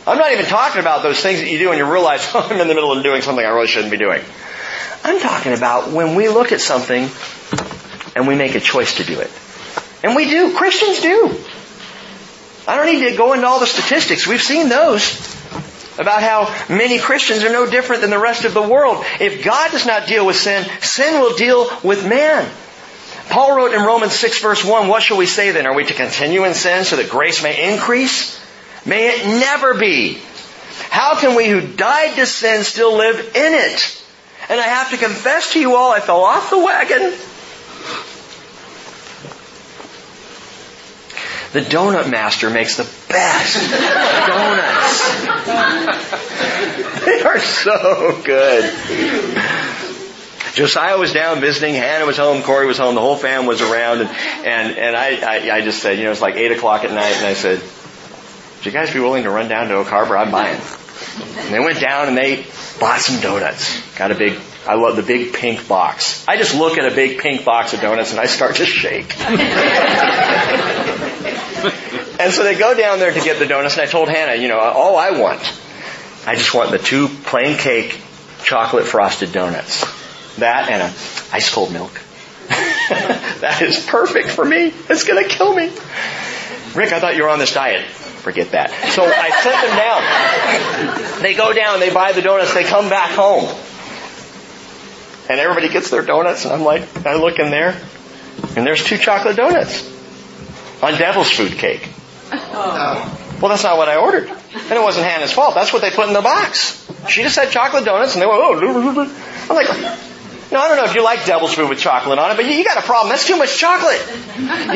I'm 0.07 0.19
not 0.19 0.33
even 0.33 0.47
talking 0.47 0.81
about 0.81 1.03
those 1.03 1.21
things 1.21 1.41
that 1.41 1.49
you 1.49 1.59
do 1.59 1.71
and 1.71 1.79
you 1.79 1.91
realize, 1.91 2.29
oh, 2.35 2.49
I'm 2.51 2.61
in 2.61 2.69
the 2.69 2.75
middle 2.75 2.93
of 2.93 3.03
doing 3.03 3.23
something 3.23 3.45
I 3.45 3.51
really 3.51 3.69
shouldn't 3.69 3.93
be 3.93 3.99
doing. 3.99 4.23
I'm 5.05 5.21
talking 5.21 5.53
about 5.53 5.91
when 5.91 6.15
we 6.15 6.29
look 6.29 6.53
at 6.53 6.61
something 6.61 7.09
and 8.17 8.27
we 8.27 8.35
make 8.35 8.55
a 8.55 8.61
choice 8.61 8.97
to 8.97 9.05
do 9.05 9.21
it. 9.21 9.31
And 10.05 10.17
we 10.17 10.29
do. 10.29 10.57
Christians 10.57 11.01
do. 11.01 11.37
I 12.67 12.77
don't 12.77 12.87
need 12.87 13.09
to 13.11 13.17
go 13.17 13.33
into 13.33 13.47
all 13.47 13.61
the 13.61 13.67
statistics. 13.67 14.27
We've 14.27 14.43
seen 14.43 14.69
those 14.69 15.19
about 15.99 16.23
how 16.23 16.75
many 16.75 16.99
Christians 16.99 17.45
are 17.45 17.53
no 17.53 17.69
different 17.69 18.03
than 18.03 18.11
the 18.11 18.19
rest 18.19 18.45
of 18.45 18.55
the 18.55 18.63
world. 18.63 19.05
If 19.21 19.45
God 19.45 19.71
does 19.73 19.87
not 19.87 20.07
deal 20.07 20.25
with 20.25 20.37
sin, 20.37 20.65
sin 20.81 21.21
will 21.21 21.37
deal 21.37 21.69
with 21.83 22.07
man. 22.07 22.49
Paul 23.29 23.57
wrote 23.57 23.73
in 23.73 23.83
Romans 23.83 24.13
6 24.13 24.41
verse 24.41 24.65
1, 24.65 24.89
what 24.89 25.03
shall 25.03 25.17
we 25.17 25.27
say 25.27 25.51
then? 25.53 25.67
Are 25.67 25.75
we 25.75 25.85
to 25.85 25.95
continue 25.95 26.45
in 26.45 26.55
sin 26.55 26.85
so 26.85 26.97
that 26.97 27.11
grace 27.11 27.43
may 27.43 27.73
increase? 27.73 28.41
May 28.85 29.09
it 29.09 29.27
never 29.27 29.75
be. 29.75 30.19
How 30.91 31.19
can 31.19 31.37
we 31.37 31.49
who 31.49 31.61
died 31.61 32.17
to 32.17 32.27
sin 32.27 32.65
still 32.65 32.97
live 32.97 33.19
in 33.19 33.55
it? 33.55 34.05
And 34.49 34.61
I 34.61 34.65
have 34.65 34.91
to 34.91 34.97
confess 34.97 35.53
to 35.53 35.61
you 35.61 35.77
all, 35.77 35.93
I 35.93 36.01
fell 36.01 36.25
off 36.25 36.51
the 36.51 36.59
wagon. 36.59 37.13
The 41.53 41.61
donut 41.61 42.11
master 42.11 42.49
makes 42.49 42.77
the 42.77 42.85
best 43.09 43.71
donuts. 44.27 45.03
they 47.05 47.23
are 47.23 47.41
so 47.41 48.23
good. 48.25 48.65
Josiah 50.55 50.99
was 50.99 51.13
down 51.13 51.41
visiting, 51.41 51.75
Hannah 51.75 52.07
was 52.07 52.19
home, 52.19 52.43
Corey 52.43 52.67
was 52.67 52.79
home, 52.79 52.95
the 52.95 53.01
whole 53.01 53.17
fam 53.17 53.47
was 53.47 53.63
around, 53.63 54.03
and, 54.03 54.11
and, 54.11 54.77
and 54.79 54.97
I, 54.97 55.17
I, 55.17 55.57
I 55.57 55.61
just 55.63 55.83
said, 55.83 55.99
you 55.99 56.05
know, 56.05 56.11
it's 56.11 56.21
like 56.21 56.37
8 56.37 56.53
o'clock 56.53 56.85
at 56.85 56.91
night, 56.91 57.17
and 57.17 57.27
I 57.27 57.35
said, 57.35 57.61
would 57.61 58.67
you 58.67 58.73
guys 58.73 58.93
be 58.93 59.01
willing 59.01 59.25
to 59.25 59.31
run 59.31 59.49
down 59.49 59.69
to 59.69 59.75
Oak 59.75 59.89
Harbor? 59.89 60.17
I'm 60.17 60.31
buying. 60.31 60.61
And 61.19 61.53
they 61.53 61.59
went 61.59 61.81
down 61.81 62.09
and 62.09 62.17
they 62.17 62.47
bought 62.79 63.01
some 63.01 63.21
donuts. 63.21 63.81
Got 63.97 64.13
a 64.13 64.15
big, 64.15 64.39
I 64.67 64.75
love 64.75 64.95
the 64.95 65.03
big 65.03 65.33
pink 65.35 65.67
box. 65.67 66.25
I 66.29 66.37
just 66.37 66.55
look 66.55 66.79
at 66.79 66.91
a 66.91 66.95
big 66.95 67.19
pink 67.19 67.45
box 67.45 67.75
of 67.75 67.81
donuts 67.81 68.13
and 68.13 68.21
I 68.21 68.27
start 68.27 68.57
to 68.57 68.65
shake. 68.65 69.17
and 72.19 72.33
so 72.33 72.45
they 72.45 72.57
go 72.57 72.75
down 72.75 72.99
there 72.99 73.13
to 73.13 73.21
get 73.21 73.39
the 73.39 73.47
donuts 73.47 73.75
and 73.75 73.83
I 73.83 73.91
told 73.91 74.09
Hannah, 74.09 74.41
you 74.41 74.49
know, 74.49 74.59
all 74.59 74.97
I 74.97 75.19
want, 75.19 75.41
I 76.27 76.35
just 76.35 76.55
want 76.55 76.71
the 76.71 76.79
two 76.79 77.09
plain 77.09 77.57
cake 77.57 78.01
chocolate 78.45 78.85
frosted 78.85 79.33
donuts. 79.33 79.85
That 80.37 80.71
and 80.71 80.83
a 80.83 80.87
ice 81.35 81.53
cold 81.53 81.73
milk. 81.73 81.93
that 82.49 83.61
is 83.63 83.85
perfect 83.87 84.29
for 84.29 84.45
me. 84.45 84.73
It's 84.89 85.05
gonna 85.05 85.29
kill 85.29 85.55
me. 85.55 85.71
Rick, 86.75 86.93
I 86.93 87.01
thought 87.01 87.17
you 87.17 87.25
were 87.25 87.29
on 87.29 87.39
this 87.39 87.53
diet. 87.53 87.87
Forget 87.87 88.53
that. 88.53 88.71
So 88.93 89.05
I 89.05 89.31
sent 89.43 89.67
them 89.67 89.77
down. 89.77 91.23
They 91.23 91.35
go 91.35 91.53
down, 91.53 91.81
they 91.81 91.93
buy 91.93 92.13
the 92.13 92.23
donuts, 92.23 92.55
they 92.55 92.65
come 92.65 92.89
back 92.89 93.11
home. 93.11 93.45
And 95.29 95.41
everybody 95.41 95.69
gets 95.69 95.91
their 95.91 96.03
donuts, 96.03 96.45
and 96.45 96.55
I'm 96.55 96.63
like, 96.63 97.05
I 97.07 97.17
look 97.17 97.39
in 97.39 97.51
there, 97.51 97.81
and 98.57 98.67
there's 98.67 98.85
two 98.85 98.97
chocolate 98.97 99.37
donuts 99.37 99.89
on 100.83 100.99
devil's 100.99 101.31
food 101.31 101.53
cake. 101.53 101.89
Well, 103.41 103.49
that's 103.49 103.65
not 103.65 103.77
what 103.77 103.89
I 103.89 103.97
ordered. 103.97 104.29
And 104.29 104.73
it 104.73 104.83
wasn't 104.83 105.07
Hannah's 105.07 105.33
fault. 105.33 105.55
That's 105.55 105.73
what 105.73 105.83
they 105.83 105.91
put 105.91 106.07
in 106.07 106.15
the 106.15 106.23
box. 106.23 106.79
She 107.09 107.23
just 107.23 107.35
said 107.35 107.51
chocolate 107.51 107.85
donuts, 107.85 108.15
and 108.15 108.23
they 108.23 108.27
went, 108.27 108.39
oh, 108.41 109.01
I'm 109.51 109.57
like, 109.57 109.69
no, 110.53 110.61
I 110.61 110.69
don't 110.69 110.77
know 110.77 110.85
if 110.85 110.95
you 110.95 111.03
like 111.03 111.25
devil's 111.25 111.55
food 111.55 111.71
with 111.71 111.79
chocolate 111.79 112.19
on 112.19 112.31
it, 112.31 112.37
but 112.37 112.45
you, 112.45 112.53
you 112.53 112.63
got 112.63 112.77
a 112.77 112.83
problem. 112.83 113.09
That's 113.09 113.27
too 113.27 113.39
much 113.39 113.59
chocolate. 113.59 114.01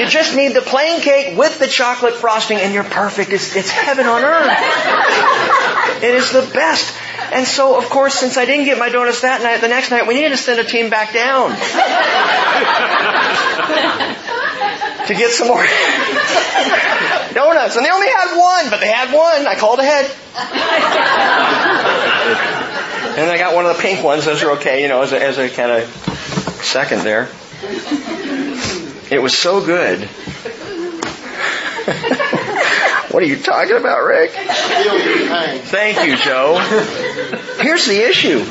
You 0.01 0.07
just 0.09 0.35
need 0.35 0.55
the 0.55 0.63
plain 0.63 1.03
cake 1.03 1.37
with 1.39 1.59
the 1.59 1.67
chocolate 1.67 2.15
frosting 2.15 2.59
and 2.59 2.73
you're 2.73 2.83
perfect. 2.83 3.31
It's, 3.31 3.55
it's 3.55 3.71
heaven 3.71 4.07
on 4.07 4.25
earth. 4.25 6.03
It 6.03 6.15
is 6.15 6.33
the 6.33 6.49
best. 6.55 6.95
And 7.31 7.47
so, 7.47 7.77
of 7.77 7.91
course, 7.91 8.15
since 8.15 8.39
I 8.39 8.47
didn't 8.47 8.65
get 8.65 8.79
my 8.79 8.89
donuts 8.89 9.21
that 9.21 9.43
night, 9.43 9.61
the 9.61 9.69
next 9.69 9.91
night 9.91 10.07
we 10.07 10.15
needed 10.15 10.31
to 10.31 10.37
send 10.39 10.61
a 10.61 10.65
team 10.65 10.89
back 10.89 11.13
down. 11.13 11.51
To 15.07 15.15
get 15.15 15.31
some 15.31 15.49
more 15.49 15.63
donuts. 17.35 17.77
And 17.77 17.85
they 17.85 17.91
only 17.91 18.09
had 18.09 18.37
one, 18.37 18.71
but 18.71 18.81
they 18.81 18.89
had 18.89 19.13
one. 19.15 19.47
I 19.47 19.55
called 19.57 19.79
ahead. 19.79 20.11
And 23.19 23.31
I 23.31 23.39
got 23.39 23.55
one 23.55 23.65
of 23.67 23.77
the 23.77 23.83
pink 23.83 24.05
ones. 24.05 24.25
Those 24.25 24.43
are 24.43 24.53
okay, 24.53 24.83
you 24.83 24.89
know, 24.89 25.03
as 25.03 25.13
a, 25.13 25.23
as 25.23 25.39
a 25.39 25.49
kind 25.49 25.71
of 25.73 25.89
second 26.63 27.03
there. 27.03 27.29
It 29.11 29.23
was 29.23 29.37
so 29.37 29.65
good. 29.65 30.01
what 33.11 33.23
are 33.23 33.27
you 33.27 33.39
talking 33.39 33.77
about, 33.77 34.05
Rick? 34.05 34.33
Thank 34.33 36.07
you, 36.07 36.17
Joe. 36.17 36.59
Here's 37.61 37.87
the 37.87 38.03
issue. 38.07 38.45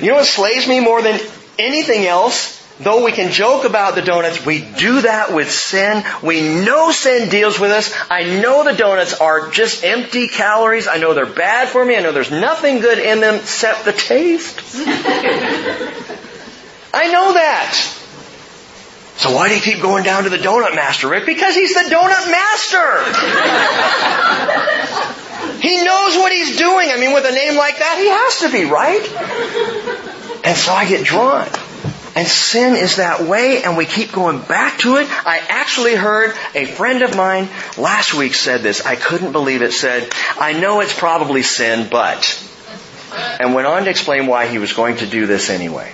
You 0.00 0.08
know 0.08 0.16
what 0.16 0.26
slays 0.26 0.66
me 0.66 0.80
more 0.80 1.02
than 1.02 1.20
anything 1.58 2.06
else? 2.06 2.59
Though 2.80 3.04
we 3.04 3.12
can 3.12 3.30
joke 3.30 3.64
about 3.64 3.94
the 3.94 4.00
donuts, 4.00 4.44
we 4.46 4.62
do 4.62 5.02
that 5.02 5.34
with 5.34 5.50
sin. 5.50 6.02
We 6.22 6.40
know 6.40 6.90
sin 6.90 7.28
deals 7.28 7.60
with 7.60 7.70
us. 7.70 7.94
I 8.10 8.40
know 8.40 8.64
the 8.64 8.72
donuts 8.72 9.12
are 9.20 9.50
just 9.50 9.84
empty 9.84 10.28
calories. 10.28 10.88
I 10.88 10.96
know 10.96 11.12
they're 11.12 11.26
bad 11.26 11.68
for 11.68 11.84
me. 11.84 11.94
I 11.94 12.00
know 12.00 12.12
there's 12.12 12.30
nothing 12.30 12.80
good 12.80 12.98
in 12.98 13.20
them 13.20 13.34
except 13.34 13.84
the 13.84 13.92
taste. 13.92 14.58
I 16.94 17.12
know 17.12 17.34
that. 17.34 17.74
So 19.16 19.34
why 19.34 19.50
do 19.50 19.54
you 19.56 19.60
keep 19.60 19.82
going 19.82 20.02
down 20.02 20.24
to 20.24 20.30
the 20.30 20.38
donut 20.38 20.74
master, 20.74 21.08
Rick? 21.08 21.26
Because 21.26 21.54
he's 21.54 21.74
the 21.74 21.90
donut 21.94 22.30
master. 22.30 23.04
he 25.60 25.84
knows 25.84 26.16
what 26.16 26.32
he's 26.32 26.56
doing. 26.56 26.88
I 26.90 26.96
mean, 26.98 27.12
with 27.12 27.26
a 27.26 27.32
name 27.32 27.58
like 27.58 27.78
that, 27.78 27.98
he 27.98 28.08
has 28.08 28.40
to 28.40 28.50
be, 28.50 28.64
right? 28.64 29.06
And 30.46 30.56
so 30.56 30.72
I 30.72 30.88
get 30.88 31.04
drawn. 31.04 31.46
And 32.20 32.28
sin 32.28 32.76
is 32.76 32.96
that 32.96 33.22
way 33.22 33.62
and 33.62 33.78
we 33.78 33.86
keep 33.86 34.12
going 34.12 34.42
back 34.42 34.80
to 34.80 34.98
it. 34.98 35.06
I 35.26 35.38
actually 35.38 35.94
heard 35.94 36.36
a 36.54 36.66
friend 36.66 37.00
of 37.00 37.16
mine 37.16 37.48
last 37.78 38.12
week 38.12 38.34
said 38.34 38.60
this. 38.60 38.84
I 38.84 38.94
couldn't 38.94 39.32
believe 39.32 39.62
it 39.62 39.72
said, 39.72 40.06
I 40.38 40.52
know 40.52 40.80
it's 40.80 40.92
probably 40.92 41.42
sin, 41.42 41.88
but, 41.90 42.46
and 43.40 43.54
went 43.54 43.66
on 43.66 43.84
to 43.84 43.90
explain 43.90 44.26
why 44.26 44.48
he 44.48 44.58
was 44.58 44.74
going 44.74 44.98
to 44.98 45.06
do 45.06 45.24
this 45.24 45.48
anyway. 45.48 45.90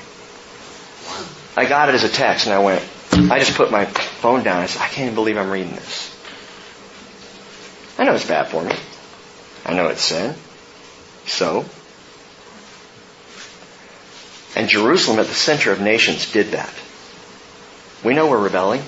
I 1.57 1.65
got 1.65 1.91
it 1.91 1.95
as 1.95 2.03
a 2.03 2.09
text 2.09 2.47
and 2.47 2.55
I 2.57 2.59
went, 2.59 2.85
I 3.13 3.39
just 3.39 3.55
put 3.55 3.71
my 3.71 3.85
phone 3.85 4.43
down. 4.43 4.63
I 4.63 4.67
said, 4.67 4.83
I 4.83 4.89
can't 4.89 5.05
even 5.05 5.15
believe 5.15 5.37
I'm 5.37 5.51
reading 5.51 5.77
this. 5.77 6.13
I 8.01 8.05
know 8.05 8.17
it's 8.17 8.27
bad 8.27 8.49
for 8.49 8.65
me. 8.65 8.75
I 9.65 9.75
know 9.75 9.87
it's 9.91 10.03
sin. 10.03 10.35
So, 11.27 11.67
and 14.57 14.69
Jerusalem 14.69 15.19
at 15.19 15.27
the 15.27 15.35
center 15.35 15.71
of 15.71 15.81
nations 15.81 16.33
did 16.33 16.53
that. 16.53 16.73
We 18.03 18.15
know 18.15 18.29
we're 18.29 18.43
rebelling. 18.43 18.83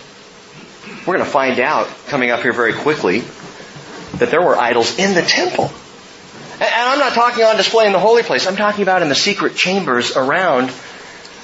We're 1.06 1.14
going 1.14 1.24
to 1.24 1.30
find 1.30 1.60
out 1.60 1.88
coming 2.06 2.30
up 2.30 2.40
here 2.40 2.54
very 2.54 2.72
quickly 2.72 3.20
that 4.14 4.30
there 4.30 4.40
were 4.40 4.56
idols 4.56 4.98
in 4.98 5.14
the 5.14 5.22
temple. 5.22 5.70
And 6.54 6.74
I'm 6.74 6.98
not 6.98 7.12
talking 7.12 7.44
on 7.44 7.56
display 7.56 7.86
in 7.86 7.92
the 7.92 8.00
holy 8.00 8.22
place. 8.22 8.46
I'm 8.46 8.56
talking 8.56 8.82
about 8.82 9.02
in 9.02 9.10
the 9.10 9.14
secret 9.14 9.54
chambers 9.54 10.16
around 10.16 10.72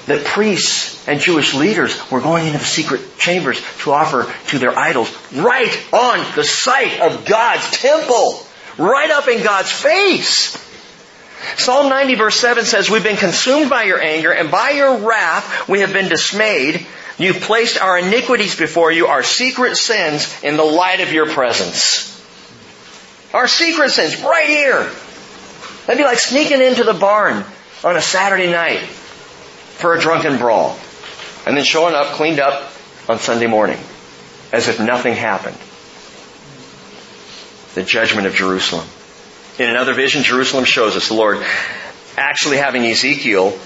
that 0.07 0.25
priests 0.25 1.07
and 1.07 1.19
Jewish 1.19 1.53
leaders 1.53 2.11
were 2.11 2.21
going 2.21 2.47
into 2.47 2.57
the 2.57 2.65
secret 2.65 3.17
chambers 3.17 3.61
to 3.83 3.91
offer 3.91 4.31
to 4.49 4.59
their 4.59 4.77
idols 4.77 5.15
right 5.33 5.93
on 5.93 6.35
the 6.35 6.43
site 6.43 6.99
of 6.99 7.25
God's 7.25 7.69
temple. 7.71 8.41
Right 8.77 9.09
up 9.11 9.27
in 9.27 9.43
God's 9.43 9.71
face. 9.71 10.64
Psalm 11.57 11.89
90 11.89 12.15
verse 12.15 12.35
7 12.35 12.65
says, 12.65 12.89
We've 12.89 13.03
been 13.03 13.17
consumed 13.17 13.69
by 13.69 13.83
your 13.83 14.01
anger, 14.01 14.31
and 14.31 14.51
by 14.51 14.71
your 14.71 14.97
wrath 14.97 15.67
we 15.67 15.81
have 15.81 15.93
been 15.93 16.09
dismayed. 16.09 16.85
You've 17.17 17.41
placed 17.41 17.79
our 17.79 17.97
iniquities 17.97 18.57
before 18.57 18.91
you, 18.91 19.07
our 19.07 19.23
secret 19.23 19.77
sins, 19.77 20.43
in 20.43 20.57
the 20.57 20.63
light 20.63 20.99
of 20.99 21.13
your 21.13 21.27
presence. 21.29 22.11
Our 23.33 23.47
secret 23.47 23.91
sins, 23.91 24.21
right 24.21 24.47
here. 24.47 24.91
That'd 25.85 25.97
be 25.97 26.03
like 26.03 26.19
sneaking 26.19 26.61
into 26.61 26.83
the 26.83 26.93
barn 26.93 27.45
on 27.83 27.95
a 27.95 28.01
Saturday 28.01 28.51
night 28.51 28.79
for 28.79 29.93
a 29.93 29.99
drunken 29.99 30.37
brawl. 30.37 30.77
And 31.45 31.55
then 31.55 31.63
showing 31.63 31.93
up 31.93 32.07
cleaned 32.13 32.39
up 32.39 32.71
on 33.07 33.19
Sunday 33.19 33.47
morning 33.47 33.77
as 34.51 34.67
if 34.67 34.79
nothing 34.79 35.13
happened. 35.13 35.57
The 37.75 37.83
judgment 37.83 38.25
of 38.25 38.33
Jerusalem. 38.33 38.87
In 39.57 39.69
another 39.69 39.93
vision, 39.93 40.23
Jerusalem 40.23 40.65
shows 40.65 40.95
us 40.97 41.07
the 41.07 41.13
Lord 41.13 41.43
actually 42.17 42.57
having 42.57 42.85
Ezekiel 42.85 43.57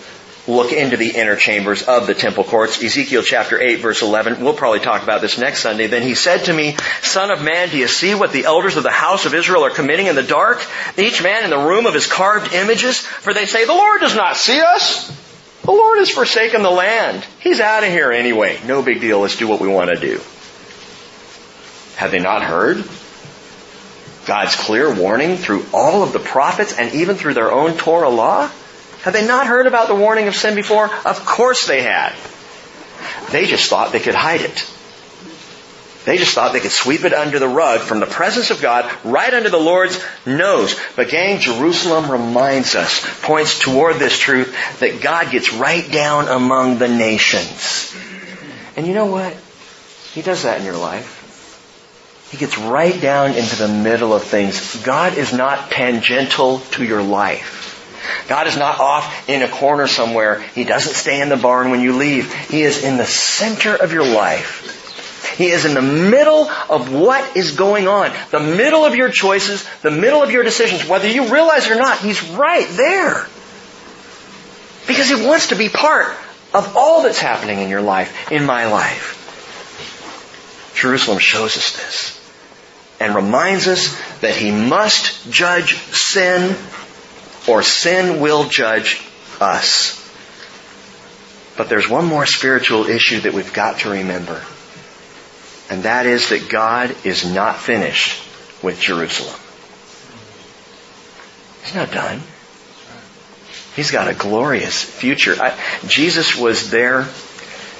look 0.47 0.71
into 0.71 0.97
the 0.97 1.09
inner 1.09 1.35
chambers 1.35 1.83
of 1.83 2.07
the 2.07 2.13
temple 2.13 2.43
courts. 2.43 2.81
Ezekiel 2.81 3.23
chapter 3.23 3.59
8 3.59 3.75
verse 3.77 4.01
11. 4.01 4.43
We'll 4.43 4.53
probably 4.53 4.79
talk 4.79 5.03
about 5.03 5.21
this 5.21 5.37
next 5.37 5.61
Sunday. 5.61 5.87
Then 5.87 6.01
he 6.01 6.15
said 6.15 6.45
to 6.45 6.53
me, 6.53 6.75
Son 7.01 7.31
of 7.31 7.41
man, 7.41 7.69
do 7.69 7.77
you 7.77 7.87
see 7.87 8.13
what 8.13 8.31
the 8.31 8.45
elders 8.45 8.77
of 8.77 8.83
the 8.83 8.91
house 8.91 9.25
of 9.25 9.33
Israel 9.33 9.65
are 9.65 9.71
committing 9.71 10.07
in 10.07 10.15
the 10.15 10.23
dark? 10.23 10.65
Each 10.97 11.23
man 11.23 11.43
in 11.43 11.49
the 11.49 11.57
room 11.57 11.85
of 11.85 11.93
his 11.93 12.07
carved 12.07 12.53
images? 12.53 12.99
For 12.99 13.33
they 13.33 13.45
say, 13.45 13.65
the 13.65 13.73
Lord 13.73 14.01
does 14.01 14.15
not 14.15 14.37
see 14.37 14.59
us. 14.59 15.07
The 15.63 15.71
Lord 15.71 15.99
has 15.99 16.09
forsaken 16.09 16.61
the 16.63 16.71
land. 16.71 17.25
He's 17.39 17.59
out 17.59 17.83
of 17.83 17.89
here 17.89 18.11
anyway. 18.11 18.59
No 18.65 18.81
big 18.81 19.01
deal. 19.01 19.19
Let's 19.19 19.37
do 19.37 19.47
what 19.47 19.59
we 19.59 19.67
want 19.67 19.89
to 19.89 19.99
do. 19.99 20.21
Have 21.95 22.11
they 22.11 22.19
not 22.19 22.43
heard? 22.43 22.83
God's 24.29 24.55
clear 24.55 24.93
warning 24.93 25.37
through 25.37 25.65
all 25.73 26.03
of 26.03 26.13
the 26.13 26.19
prophets 26.19 26.77
and 26.77 26.93
even 26.93 27.15
through 27.15 27.33
their 27.33 27.51
own 27.51 27.75
Torah 27.77 28.09
law? 28.09 28.47
Have 29.01 29.11
they 29.11 29.25
not 29.25 29.47
heard 29.47 29.65
about 29.65 29.87
the 29.87 29.95
warning 29.95 30.27
of 30.27 30.35
sin 30.35 30.53
before? 30.53 30.85
Of 31.03 31.25
course 31.25 31.65
they 31.65 31.81
had. 31.81 32.13
They 33.31 33.47
just 33.47 33.71
thought 33.71 33.91
they 33.91 33.99
could 33.99 34.13
hide 34.13 34.41
it. 34.41 34.71
They 36.05 36.17
just 36.17 36.35
thought 36.35 36.53
they 36.53 36.59
could 36.59 36.69
sweep 36.69 37.05
it 37.05 37.13
under 37.13 37.39
the 37.39 37.47
rug 37.47 37.79
from 37.79 37.99
the 37.99 38.05
presence 38.05 38.51
of 38.51 38.61
God 38.61 38.87
right 39.03 39.33
under 39.33 39.49
the 39.49 39.57
Lord's 39.57 39.99
nose. 40.27 40.79
But 40.95 41.09
gang, 41.09 41.39
Jerusalem 41.39 42.11
reminds 42.11 42.75
us, 42.75 43.03
points 43.23 43.57
toward 43.57 43.95
this 43.95 44.15
truth 44.15 44.55
that 44.79 45.01
God 45.01 45.31
gets 45.31 45.53
right 45.53 45.91
down 45.91 46.27
among 46.27 46.77
the 46.77 46.87
nations. 46.87 47.95
And 48.77 48.85
you 48.85 48.93
know 48.93 49.07
what? 49.07 49.35
He 50.13 50.21
does 50.21 50.43
that 50.43 50.59
in 50.59 50.65
your 50.65 50.77
life. 50.77 51.18
He 52.31 52.37
gets 52.37 52.59
right 52.59 52.99
down 53.01 53.33
into 53.33 53.55
the 53.55 53.67
middle 53.67 54.13
of 54.13 54.23
things. 54.23 54.83
God 54.83 55.17
is 55.17 55.33
not 55.33 55.71
tangential 55.71 56.59
to 56.71 56.83
your 56.83 57.01
life. 57.01 57.65
God 58.27 58.45
is 58.45 58.55
not 58.55 58.79
off 58.79 59.27
in 59.27 59.41
a 59.41 59.49
corner 59.49 59.87
somewhere. 59.87 60.39
He 60.39 60.63
doesn't 60.63 60.93
stay 60.93 61.21
in 61.21 61.29
the 61.29 61.37
barn 61.37 61.71
when 61.71 61.81
you 61.81 61.93
leave. 61.93 62.31
He 62.33 62.61
is 62.61 62.83
in 62.83 62.97
the 62.97 63.05
center 63.05 63.75
of 63.75 63.93
your 63.93 64.05
life. 64.05 65.35
He 65.37 65.47
is 65.47 65.65
in 65.65 65.73
the 65.73 65.81
middle 65.81 66.49
of 66.69 66.93
what 66.93 67.35
is 67.35 67.53
going 67.55 67.87
on. 67.87 68.11
The 68.29 68.39
middle 68.39 68.85
of 68.85 68.95
your 68.95 69.09
choices, 69.09 69.67
the 69.81 69.91
middle 69.91 70.21
of 70.21 70.31
your 70.31 70.43
decisions, 70.43 70.87
whether 70.87 71.07
you 71.07 71.33
realize 71.33 71.65
it 71.65 71.71
or 71.71 71.79
not, 71.79 71.99
He's 71.99 72.21
right 72.29 72.67
there. 72.69 73.25
Because 74.85 75.09
He 75.09 75.25
wants 75.25 75.47
to 75.47 75.55
be 75.55 75.69
part 75.69 76.15
of 76.53 76.75
all 76.77 77.03
that's 77.03 77.19
happening 77.19 77.59
in 77.59 77.69
your 77.69 77.81
life, 77.81 78.31
in 78.31 78.45
my 78.45 78.67
life. 78.67 79.15
Jerusalem 80.75 81.19
shows 81.19 81.57
us 81.57 81.75
this 81.75 82.18
and 82.99 83.15
reminds 83.15 83.67
us 83.67 83.97
that 84.21 84.35
He 84.35 84.51
must 84.51 85.31
judge 85.31 85.75
sin 85.75 86.55
or 87.47 87.63
sin 87.63 88.19
will 88.19 88.49
judge 88.49 89.01
us. 89.39 89.95
But 91.57 91.69
there's 91.69 91.89
one 91.89 92.05
more 92.05 92.25
spiritual 92.25 92.85
issue 92.85 93.21
that 93.21 93.33
we've 93.33 93.53
got 93.53 93.79
to 93.79 93.91
remember. 93.91 94.41
And 95.69 95.83
that 95.83 96.05
is 96.05 96.29
that 96.29 96.49
God 96.49 96.95
is 97.03 97.31
not 97.31 97.57
finished 97.57 98.23
with 98.63 98.79
Jerusalem. 98.79 99.39
He's 101.63 101.75
not 101.75 101.91
done. 101.91 102.21
He's 103.75 103.91
got 103.91 104.07
a 104.07 104.13
glorious 104.13 104.83
future. 104.83 105.35
I, 105.39 105.57
Jesus 105.87 106.35
was 106.35 106.71
there 106.71 107.07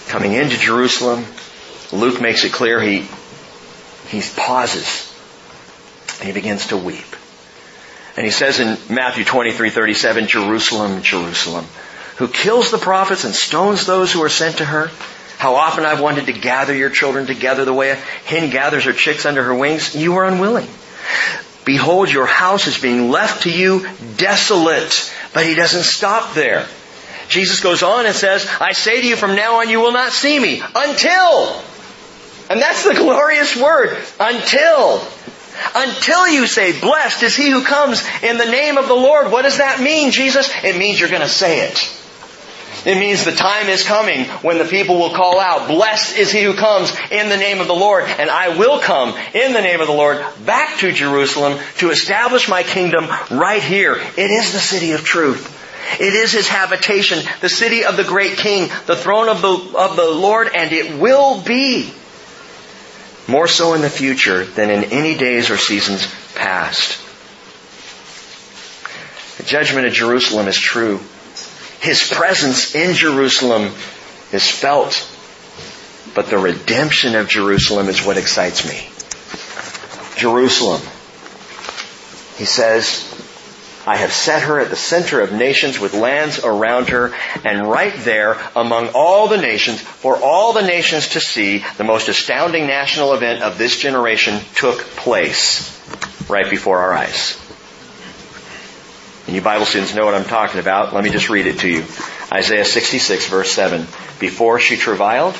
coming 0.08 0.34
into 0.34 0.58
Jerusalem. 0.58 1.26
Luke 1.92 2.22
makes 2.22 2.44
it 2.44 2.52
clear 2.52 2.80
he, 2.80 3.08
he 4.08 4.22
pauses 4.36 5.09
and 6.20 6.28
he 6.28 6.34
begins 6.34 6.68
to 6.68 6.78
weep. 6.78 7.16
And 8.16 8.26
he 8.26 8.32
says 8.32 8.60
in 8.60 8.78
Matthew 8.94 9.24
23, 9.24 9.70
37, 9.70 10.28
Jerusalem, 10.28 11.02
Jerusalem, 11.02 11.66
who 12.18 12.28
kills 12.28 12.70
the 12.70 12.78
prophets 12.78 13.24
and 13.24 13.34
stones 13.34 13.86
those 13.86 14.12
who 14.12 14.22
are 14.24 14.30
sent 14.30 14.58
to 14.58 14.66
her. 14.66 14.92
How 15.38 15.56
often 15.56 15.86
I've 15.86 16.02
wanted 16.02 16.26
to 16.26 16.34
gather 16.34 16.76
your 16.76 16.90
children 16.90 17.26
together 17.26 17.64
the 17.64 17.74
way 17.74 17.92
a 17.92 17.96
hen 17.96 18.50
gathers 18.50 18.84
her 18.84 18.92
chicks 18.92 19.26
under 19.26 19.42
her 19.42 19.56
wings. 19.56 19.96
You 19.96 20.18
are 20.18 20.26
unwilling. 20.26 20.68
Behold, 21.64 22.12
your 22.12 22.26
house 22.26 22.68
is 22.68 22.78
being 22.78 23.10
left 23.10 23.44
to 23.44 23.52
you 23.52 23.88
desolate. 24.18 25.14
But 25.34 25.46
he 25.46 25.56
doesn't 25.56 25.84
stop 25.84 26.34
there. 26.34 26.68
Jesus 27.30 27.62
goes 27.62 27.84
on 27.84 28.06
and 28.06 28.16
says, 28.16 28.46
I 28.60 28.74
say 28.74 29.02
to 29.02 29.08
you 29.08 29.16
from 29.16 29.36
now 29.36 29.62
on 29.62 29.70
you 29.70 29.80
will 29.80 29.94
not 29.94 30.12
see 30.12 30.38
me 30.40 30.62
until. 30.76 31.62
And 32.50 32.60
that's 32.60 32.84
the 32.84 32.96
glorious 32.96 33.56
word. 33.56 33.96
Until. 34.20 35.08
Until 35.76 36.28
you 36.28 36.48
say, 36.48 36.80
blessed 36.80 37.24
is 37.24 37.36
he 37.36 37.50
who 37.50 37.64
comes 37.64 38.04
in 38.24 38.38
the 38.38 38.46
name 38.46 38.78
of 38.78 38.88
the 38.88 38.96
Lord. 38.96 39.32
What 39.32 39.44
does 39.44 39.58
that 39.58 39.82
mean, 39.82 40.12
Jesus? 40.12 40.50
It 40.64 40.78
means 40.78 41.00
you're 41.00 41.10
going 41.10 41.22
to 41.22 41.28
say 41.28 41.68
it. 41.68 41.96
It 42.86 42.98
means 42.98 43.26
the 43.26 43.34
time 43.34 43.68
is 43.68 43.84
coming 43.84 44.26
when 44.42 44.58
the 44.58 44.66
people 44.66 44.98
will 44.98 45.10
call 45.10 45.40
out, 45.40 45.68
blessed 45.68 46.18
is 46.18 46.32
he 46.32 46.44
who 46.44 46.54
comes 46.54 46.96
in 47.12 47.28
the 47.28 47.36
name 47.36 47.60
of 47.60 47.68
the 47.68 47.74
Lord, 47.74 48.06
and 48.06 48.30
I 48.30 48.58
will 48.58 48.80
come 48.80 49.18
in 49.34 49.52
the 49.52 49.62
name 49.62 49.82
of 49.82 49.88
the 49.88 49.94
Lord 49.94 50.24
back 50.46 50.80
to 50.80 50.92
Jerusalem 50.94 51.60
to 51.80 51.90
establish 51.90 52.48
my 52.48 52.64
kingdom 52.64 53.06
right 53.32 53.62
here. 53.62 53.96
It 53.96 54.32
is 54.32 54.54
the 54.54 54.60
city 54.60 54.94
of 54.94 55.04
truth. 55.04 55.58
It 56.00 56.14
is 56.14 56.32
his 56.32 56.48
habitation, 56.48 57.20
the 57.42 57.50
city 57.50 57.84
of 57.84 57.98
the 57.98 58.04
great 58.04 58.38
king, 58.38 58.70
the 58.86 58.96
throne 58.96 59.28
of 59.28 59.42
the, 59.42 59.78
of 59.78 59.96
the 59.96 60.10
Lord, 60.10 60.50
and 60.54 60.72
it 60.72 61.02
will 61.02 61.42
be 61.42 61.92
more 63.30 63.48
so 63.48 63.74
in 63.74 63.82
the 63.82 63.90
future 63.90 64.44
than 64.44 64.70
in 64.70 64.86
any 64.86 65.16
days 65.16 65.50
or 65.50 65.58
seasons 65.58 66.08
past. 66.36 67.00
The 69.38 69.44
judgment 69.44 69.88
of 69.88 69.94
Jerusalem 69.94 70.48
is 70.48 70.58
true. 70.58 71.00
His 71.80 72.04
presence 72.12 72.76
in 72.76 72.94
Jerusalem 72.94 73.74
is 74.34 74.50
felt. 74.50 75.08
But 76.14 76.30
the 76.30 76.38
redemption 76.38 77.16
of 77.16 77.30
Jerusalem 77.30 77.88
is 77.88 78.04
what 78.04 78.18
excites 78.18 78.68
me. 78.68 78.90
Jerusalem. 80.18 80.82
He 82.38 82.46
says, 82.46 83.09
I 83.88 83.98
have 83.98 84.12
set 84.12 84.44
her 84.44 84.60
at 84.60 84.70
the 84.70 84.76
center 84.76 85.22
of 85.22 85.32
nations 85.32 85.80
with 85.80 85.94
lands 85.94 86.40
around 86.44 86.90
her, 86.90 87.14
and 87.46 87.70
right 87.70 87.94
there 88.00 88.38
among 88.56 88.90
all 88.90 89.28
the 89.28 89.38
nations, 89.38 89.82
for 89.82 90.18
all 90.18 90.54
the 90.54 90.62
nations 90.62 91.10
to 91.10 91.20
see, 91.20 91.64
the 91.78 91.84
most 91.84 92.10
astounding 92.10 92.68
national 92.68 93.14
event 93.14 93.42
of 93.42 93.58
this 93.58 93.78
generation 93.78 94.40
took 94.56 94.80
place 94.80 95.76
right 96.30 96.50
before 96.50 96.80
our 96.80 96.94
eyes. 96.94 97.40
And 99.26 99.36
you 99.36 99.42
Bible 99.42 99.66
students 99.66 99.94
know 99.94 100.06
what 100.06 100.16
I'm 100.16 100.26
talking 100.26 100.60
about. 100.60 100.94
Let 100.94 101.04
me 101.04 101.12
just 101.12 101.30
read 101.30 101.46
it 101.46 101.60
to 101.60 101.70
you. 101.70 101.86
Isaiah 102.32 102.66
66 102.66 103.28
verse 103.28 103.52
7. 103.52 103.82
Before 104.20 104.60
she 104.60 104.76
travailed, 104.76 105.36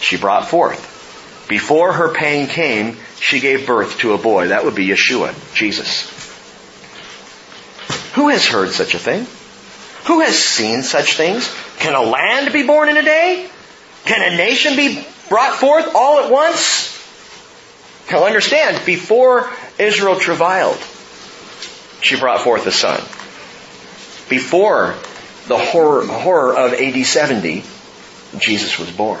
she 0.00 0.16
brought 0.18 0.48
forth. 0.48 1.46
Before 1.48 1.92
her 1.92 2.14
pain 2.14 2.46
came, 2.46 2.96
she 3.20 3.40
gave 3.40 3.66
birth 3.66 3.98
to 3.98 4.12
a 4.12 4.18
boy. 4.18 4.48
That 4.48 4.64
would 4.64 4.74
be 4.74 4.86
Yeshua, 4.86 5.34
Jesus. 5.54 6.21
Who 8.22 8.28
has 8.28 8.46
heard 8.46 8.70
such 8.70 8.94
a 8.94 9.00
thing? 9.00 9.26
Who 10.04 10.20
has 10.20 10.38
seen 10.38 10.84
such 10.84 11.16
things? 11.16 11.52
Can 11.80 11.96
a 11.96 12.02
land 12.02 12.52
be 12.52 12.64
born 12.64 12.88
in 12.88 12.96
a 12.96 13.02
day? 13.02 13.50
Can 14.04 14.32
a 14.32 14.36
nation 14.36 14.76
be 14.76 15.04
brought 15.28 15.56
forth 15.56 15.92
all 15.96 16.20
at 16.20 16.30
once? 16.30 16.96
Now 18.12 18.24
understand, 18.24 18.86
before 18.86 19.50
Israel 19.76 20.20
travailed, 20.20 20.78
she 22.00 22.16
brought 22.16 22.42
forth 22.42 22.64
a 22.68 22.70
son. 22.70 23.00
Before 24.28 24.94
the 25.48 25.58
horror, 25.58 26.06
horror 26.06 26.56
of 26.56 26.74
AD 26.74 27.04
70, 27.04 27.64
Jesus 28.38 28.78
was 28.78 28.92
born. 28.92 29.20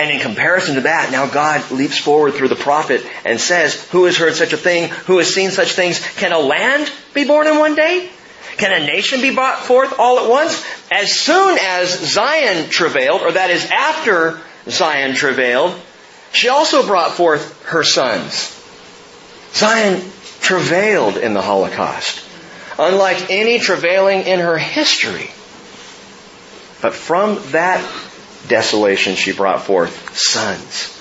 And 0.00 0.10
in 0.10 0.20
comparison 0.20 0.76
to 0.76 0.80
that, 0.82 1.12
now 1.12 1.26
God 1.26 1.70
leaps 1.70 1.98
forward 1.98 2.32
through 2.32 2.48
the 2.48 2.56
prophet 2.56 3.04
and 3.26 3.38
says, 3.38 3.86
who 3.90 4.06
has 4.06 4.16
heard 4.16 4.34
such 4.34 4.54
a 4.54 4.56
thing? 4.56 4.88
Who 4.88 5.18
has 5.18 5.34
seen 5.34 5.50
such 5.50 5.72
things? 5.72 5.98
Can 6.14 6.32
a 6.32 6.38
land 6.38 6.90
be 7.12 7.26
born 7.26 7.46
in 7.46 7.58
one 7.58 7.74
day? 7.74 8.08
Can 8.56 8.72
a 8.72 8.86
nation 8.86 9.20
be 9.20 9.34
brought 9.34 9.58
forth 9.58 9.98
all 9.98 10.18
at 10.20 10.30
once? 10.30 10.64
As 10.90 11.12
soon 11.12 11.58
as 11.60 11.90
Zion 11.90 12.70
travailed, 12.70 13.20
or 13.20 13.32
that 13.32 13.50
is 13.50 13.66
after 13.66 14.40
Zion 14.70 15.14
travailed, 15.14 15.78
she 16.32 16.48
also 16.48 16.86
brought 16.86 17.12
forth 17.12 17.62
her 17.66 17.84
sons. 17.84 18.56
Zion 19.52 20.00
travailed 20.40 21.18
in 21.18 21.34
the 21.34 21.42
Holocaust, 21.42 22.24
unlike 22.78 23.30
any 23.30 23.58
travailing 23.58 24.22
in 24.22 24.40
her 24.40 24.56
history. 24.56 25.30
But 26.80 26.94
from 26.94 27.38
that 27.50 27.84
desolation 28.50 29.14
she 29.14 29.32
brought 29.32 29.62
forth 29.62 30.14
sons. 30.14 30.96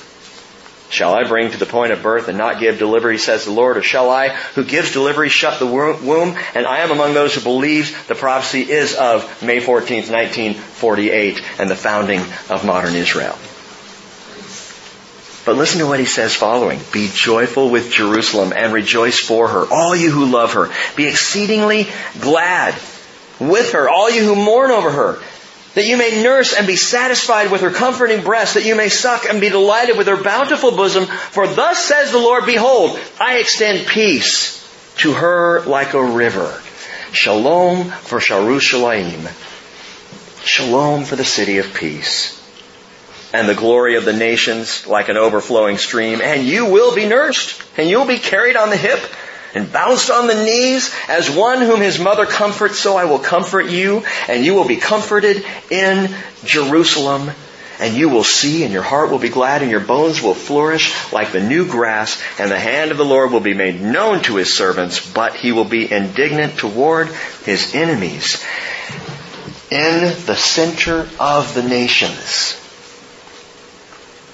Shall 0.89 1.13
I 1.13 1.27
bring 1.27 1.51
to 1.51 1.57
the 1.57 1.67
point 1.67 1.91
of 1.91 2.01
birth 2.01 2.29
and 2.29 2.37
not 2.37 2.59
give 2.59 2.79
delivery, 2.79 3.19
says 3.19 3.45
the 3.45 3.51
Lord, 3.51 3.77
or 3.77 3.83
shall 3.83 4.09
I, 4.09 4.29
who 4.29 4.63
gives 4.63 4.91
delivery, 4.91 5.29
shut 5.29 5.59
the 5.59 5.67
womb? 5.67 6.35
And 6.55 6.65
I 6.65 6.79
am 6.79 6.89
among 6.89 7.13
those 7.13 7.35
who 7.35 7.41
believes 7.41 7.91
the 8.07 8.15
prophecy 8.15 8.61
is 8.61 8.95
of 8.95 9.43
May 9.43 9.59
14th, 9.59 10.09
1948, 10.09 11.43
and 11.59 11.69
the 11.69 11.75
founding 11.75 12.21
of 12.49 12.65
modern 12.65 12.95
Israel. 12.95 13.37
But 15.45 15.57
listen 15.57 15.79
to 15.79 15.87
what 15.87 15.99
he 15.99 16.05
says 16.05 16.35
following. 16.35 16.79
Be 16.91 17.09
joyful 17.13 17.69
with 17.69 17.91
Jerusalem 17.91 18.51
and 18.55 18.73
rejoice 18.73 19.19
for 19.19 19.47
her, 19.47 19.65
all 19.71 19.95
you 19.95 20.11
who 20.11 20.25
love 20.25 20.53
her. 20.53 20.69
Be 20.95 21.07
exceedingly 21.07 21.87
glad 22.19 22.73
with 23.39 23.73
her, 23.73 23.87
all 23.87 24.09
you 24.09 24.23
who 24.23 24.35
mourn 24.35 24.71
over 24.71 24.91
her. 24.91 25.19
That 25.79 25.87
you 25.87 25.95
may 25.95 26.21
nurse 26.21 26.53
and 26.53 26.67
be 26.67 26.75
satisfied 26.75 27.51
with 27.51 27.61
her 27.61 27.71
comforting 27.71 28.21
breast, 28.21 28.55
that 28.55 28.65
you 28.65 28.75
may 28.75 28.89
suck 28.89 29.23
and 29.23 29.39
be 29.39 29.47
delighted 29.47 29.95
with 29.95 30.07
her 30.07 30.21
bountiful 30.21 30.71
bosom. 30.71 31.05
For 31.05 31.47
thus 31.47 31.77
says 31.77 32.11
the 32.11 32.17
Lord, 32.17 32.45
behold, 32.45 32.99
I 33.17 33.37
extend 33.37 33.87
peace 33.87 34.61
to 34.97 35.13
her 35.13 35.61
like 35.61 35.93
a 35.93 36.03
river. 36.03 36.61
Shalom 37.13 37.91
for 37.91 38.19
Yerushalayim. 38.19 39.31
Shalom 40.43 41.05
for 41.05 41.15
the 41.15 41.23
city 41.23 41.59
of 41.59 41.73
peace 41.73 42.37
and 43.31 43.47
the 43.47 43.55
glory 43.55 43.95
of 43.95 44.03
the 44.03 44.11
nations 44.11 44.85
like 44.85 45.07
an 45.07 45.15
overflowing 45.15 45.77
stream, 45.77 46.19
and 46.21 46.45
you 46.45 46.65
will 46.65 46.93
be 46.93 47.07
nursed, 47.07 47.63
and 47.77 47.89
you'll 47.89 48.03
be 48.03 48.19
carried 48.19 48.57
on 48.57 48.69
the 48.69 48.75
hip, 48.75 48.99
and 49.53 49.71
bounced 49.71 50.09
on 50.09 50.27
the 50.27 50.43
knees, 50.43 50.93
as 51.07 51.29
one 51.29 51.61
whom 51.61 51.81
his 51.81 51.99
mother 51.99 52.25
comforts, 52.25 52.79
so 52.79 52.97
I 52.97 53.05
will 53.05 53.19
comfort 53.19 53.69
you, 53.69 54.03
and 54.27 54.43
you 54.43 54.53
will 54.53 54.67
be 54.67 54.77
comforted 54.77 55.45
in 55.69 56.13
Jerusalem, 56.43 57.31
and 57.79 57.95
you 57.95 58.09
will 58.09 58.23
see, 58.23 58.63
and 58.63 58.73
your 58.73 58.83
heart 58.83 59.09
will 59.09 59.19
be 59.19 59.29
glad, 59.29 59.61
and 59.61 59.71
your 59.71 59.79
bones 59.79 60.21
will 60.21 60.33
flourish 60.33 60.93
like 61.11 61.31
the 61.31 61.41
new 61.41 61.67
grass, 61.67 62.21
and 62.39 62.51
the 62.51 62.59
hand 62.59 62.91
of 62.91 62.97
the 62.97 63.05
Lord 63.05 63.31
will 63.31 63.39
be 63.39 63.53
made 63.53 63.81
known 63.81 64.21
to 64.23 64.35
his 64.35 64.53
servants, 64.53 64.99
but 65.13 65.35
he 65.35 65.51
will 65.51 65.65
be 65.65 65.91
indignant 65.91 66.57
toward 66.57 67.07
his 67.45 67.73
enemies. 67.73 68.43
In 69.71 70.01
the 70.25 70.35
center 70.35 71.07
of 71.19 71.53
the 71.53 71.61
nations, 71.61 72.59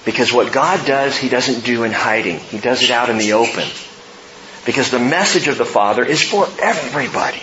because 0.05 0.31
what 0.31 0.53
God 0.53 0.85
does, 0.85 1.17
He 1.17 1.29
doesn't 1.29 1.65
do 1.65 1.83
in 1.83 1.91
hiding. 1.91 2.37
He 2.37 2.59
does 2.59 2.83
it 2.83 2.91
out 2.91 3.09
in 3.09 3.17
the 3.17 3.33
open. 3.33 3.67
Because 4.65 4.91
the 4.91 4.99
message 4.99 5.47
of 5.47 5.57
the 5.57 5.65
Father 5.65 6.03
is 6.03 6.21
for 6.21 6.47
everybody. 6.61 7.41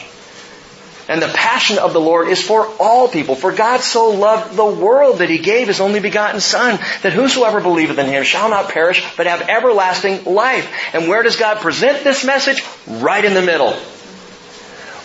And 1.09 1.21
the 1.21 1.29
passion 1.29 1.79
of 1.79 1.93
the 1.93 2.01
Lord 2.01 2.29
is 2.29 2.43
for 2.43 2.67
all 2.79 3.09
people. 3.09 3.35
For 3.35 3.53
God 3.53 3.81
so 3.81 4.11
loved 4.11 4.57
the 4.57 4.65
world 4.65 5.19
that 5.19 5.29
He 5.29 5.39
gave 5.39 5.67
His 5.67 5.81
only 5.81 6.01
begotten 6.01 6.41
Son, 6.41 6.79
that 7.03 7.13
whosoever 7.13 7.61
believeth 7.61 7.99
in 7.99 8.07
Him 8.07 8.23
shall 8.23 8.49
not 8.49 8.71
perish, 8.71 9.05
but 9.17 9.27
have 9.27 9.49
everlasting 9.49 10.25
life. 10.25 10.73
And 10.95 11.09
where 11.09 11.23
does 11.23 11.37
God 11.37 11.59
present 11.59 12.05
this 12.05 12.25
message? 12.25 12.63
Right 12.87 13.25
in 13.25 13.35
the 13.35 13.43
middle. 13.43 13.77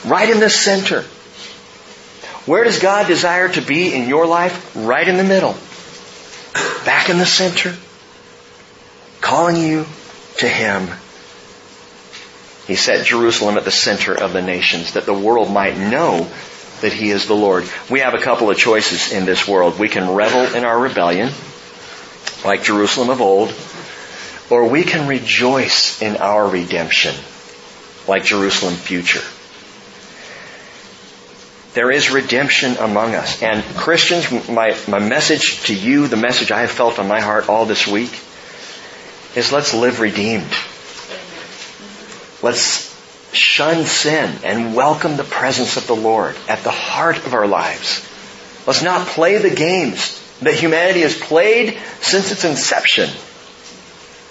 Right 0.06 0.30
in 0.30 0.40
the 0.40 0.50
center. 0.50 1.02
Where 2.46 2.64
does 2.64 2.80
God 2.80 3.08
desire 3.08 3.50
to 3.50 3.62
be 3.62 3.94
in 3.94 4.08
your 4.08 4.26
life? 4.26 4.76
Right 4.76 5.08
in 5.08 5.18
the 5.18 5.24
middle 5.24 5.56
back 6.88 7.10
in 7.10 7.18
the 7.18 7.26
center, 7.26 7.76
calling 9.20 9.58
you 9.58 9.86
to 10.38 10.48
Him. 10.48 10.88
He 12.68 12.76
set 12.76 13.06
Jerusalem 13.06 13.58
at 13.58 13.64
the 13.64 13.72
center 13.72 14.14
of 14.14 14.34
the 14.34 14.42
nations 14.42 14.94
that 14.94 15.06
the 15.06 15.14
world 15.14 15.50
might 15.50 15.78
know 15.78 16.30
that 16.82 16.92
He 16.94 17.10
is 17.12 17.26
the 17.26 17.34
Lord. 17.34 17.68
We 17.90 18.02
have 18.02 18.14
a 18.14 18.22
couple 18.22 18.50
of 18.50 18.58
choices 18.58 19.12
in 19.12 19.26
this 19.26 19.48
world. 19.48 19.80
We 19.80 19.88
can 19.88 20.14
revel 20.14 20.54
in 20.54 20.66
our 20.66 20.78
rebellion, 20.78 21.32
like 22.44 22.64
Jerusalem 22.64 23.10
of 23.10 23.22
old, 23.22 23.54
or 24.50 24.68
we 24.68 24.84
can 24.84 25.08
rejoice 25.08 26.02
in 26.02 26.18
our 26.18 26.48
redemption, 26.48 27.16
like 28.08 28.26
Jerusalem 28.26 28.76
future. 28.76 29.24
There 31.74 31.92
is 31.92 32.12
redemption 32.12 32.76
among 32.78 33.16
us. 33.16 33.42
And 33.42 33.64
Christians, 33.76 34.50
my, 34.50 34.76
my 34.88 35.00
message 35.00 35.66
to 35.66 35.76
you, 35.76 36.08
the 36.08 36.18
message 36.18 36.52
I 36.52 36.62
have 36.62 36.72
felt 36.72 37.00
on 37.00 37.08
my 37.08 37.22
heart 37.22 37.50
all 37.50 37.66
this 37.66 37.88
week, 37.88 38.12
is 39.36 39.52
let's 39.52 39.74
live 39.74 40.00
redeemed. 40.00 40.52
Let's 42.42 42.96
shun 43.34 43.86
sin 43.86 44.40
and 44.44 44.76
welcome 44.76 45.18
the 45.18 45.24
presence 45.24 45.78
of 45.78 45.88
the 45.88 45.96
Lord 45.96 46.36
at 46.48 46.64
the 46.64 46.72
heart 46.72 47.18
of 47.18 47.34
our 47.34 47.48
lives. 47.48 48.08
Let's 48.66 48.84
not 48.84 49.08
play 49.08 49.38
the 49.38 49.54
games 49.54 50.24
that 50.42 50.54
humanity 50.54 51.02
has 51.02 51.18
played 51.18 51.80
since 52.02 52.32
its 52.32 52.46
inception. 52.46 53.10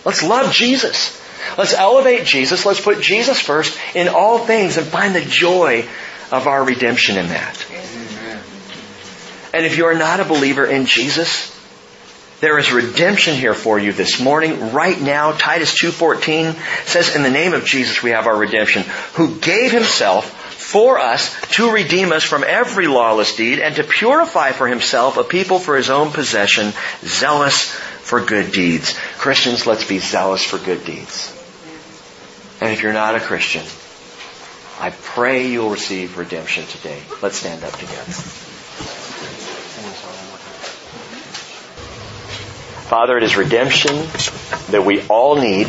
Let's 0.04 0.22
love 0.22 0.52
Jesus. 0.52 1.20
Let's 1.58 1.74
elevate 1.74 2.24
Jesus. 2.24 2.64
Let's 2.64 2.80
put 2.80 3.00
Jesus 3.00 3.40
first 3.40 3.78
in 3.94 4.08
all 4.08 4.38
things 4.38 4.76
and 4.76 4.86
find 4.86 5.14
the 5.14 5.20
joy 5.20 5.88
of 6.30 6.46
our 6.46 6.64
redemption 6.64 7.18
in 7.18 7.28
that. 7.28 7.66
Amen. 7.70 8.40
And 9.52 9.66
if 9.66 9.78
you 9.78 9.86
are 9.86 9.94
not 9.94 10.20
a 10.20 10.24
believer 10.24 10.66
in 10.66 10.86
Jesus, 10.86 11.55
there 12.46 12.60
is 12.60 12.70
redemption 12.70 13.34
here 13.34 13.54
for 13.54 13.76
you 13.76 13.92
this 13.92 14.20
morning, 14.20 14.72
right 14.72 15.00
now. 15.00 15.32
Titus 15.32 15.74
2.14 15.82 16.54
says, 16.86 17.16
in 17.16 17.24
the 17.24 17.30
name 17.30 17.54
of 17.54 17.64
Jesus 17.64 18.04
we 18.04 18.10
have 18.10 18.28
our 18.28 18.36
redemption, 18.36 18.84
who 19.14 19.40
gave 19.40 19.72
himself 19.72 20.30
for 20.54 21.00
us 21.00 21.34
to 21.56 21.72
redeem 21.72 22.12
us 22.12 22.22
from 22.22 22.44
every 22.46 22.86
lawless 22.86 23.34
deed 23.34 23.58
and 23.58 23.74
to 23.74 23.82
purify 23.82 24.52
for 24.52 24.68
himself 24.68 25.16
a 25.16 25.24
people 25.24 25.58
for 25.58 25.76
his 25.76 25.90
own 25.90 26.12
possession, 26.12 26.72
zealous 27.02 27.64
for 27.64 28.24
good 28.24 28.52
deeds. 28.52 28.96
Christians, 29.18 29.66
let's 29.66 29.84
be 29.84 29.98
zealous 29.98 30.44
for 30.44 30.58
good 30.58 30.84
deeds. 30.84 31.32
And 32.60 32.70
if 32.70 32.80
you're 32.80 32.92
not 32.92 33.16
a 33.16 33.20
Christian, 33.20 33.64
I 34.78 34.90
pray 34.90 35.48
you'll 35.48 35.70
receive 35.70 36.16
redemption 36.16 36.64
today. 36.66 37.02
Let's 37.20 37.38
stand 37.38 37.64
up 37.64 37.72
together. 37.72 38.55
Father, 42.88 43.16
it 43.16 43.24
is 43.24 43.36
redemption 43.36 43.96
that 44.70 44.84
we 44.86 45.02
all 45.08 45.34
need, 45.34 45.68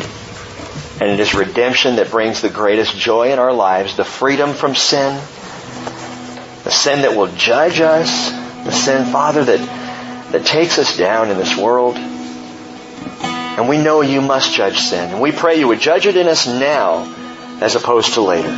and 1.00 1.10
it 1.10 1.18
is 1.18 1.34
redemption 1.34 1.96
that 1.96 2.12
brings 2.12 2.40
the 2.40 2.48
greatest 2.48 2.96
joy 2.96 3.32
in 3.32 3.40
our 3.40 3.52
lives, 3.52 3.96
the 3.96 4.04
freedom 4.04 4.54
from 4.54 4.76
sin, 4.76 5.20
the 6.62 6.70
sin 6.70 7.02
that 7.02 7.16
will 7.16 7.26
judge 7.34 7.80
us, 7.80 8.30
the 8.64 8.70
sin, 8.70 9.10
Father, 9.10 9.44
that, 9.44 10.30
that 10.30 10.46
takes 10.46 10.78
us 10.78 10.96
down 10.96 11.32
in 11.32 11.38
this 11.38 11.56
world. 11.56 11.96
And 11.96 13.68
we 13.68 13.78
know 13.78 14.00
you 14.02 14.20
must 14.20 14.54
judge 14.54 14.78
sin. 14.78 15.10
And 15.10 15.20
we 15.20 15.32
pray 15.32 15.58
you 15.58 15.66
would 15.66 15.80
judge 15.80 16.06
it 16.06 16.16
in 16.16 16.28
us 16.28 16.46
now 16.46 17.12
as 17.60 17.74
opposed 17.74 18.14
to 18.14 18.20
later. 18.20 18.52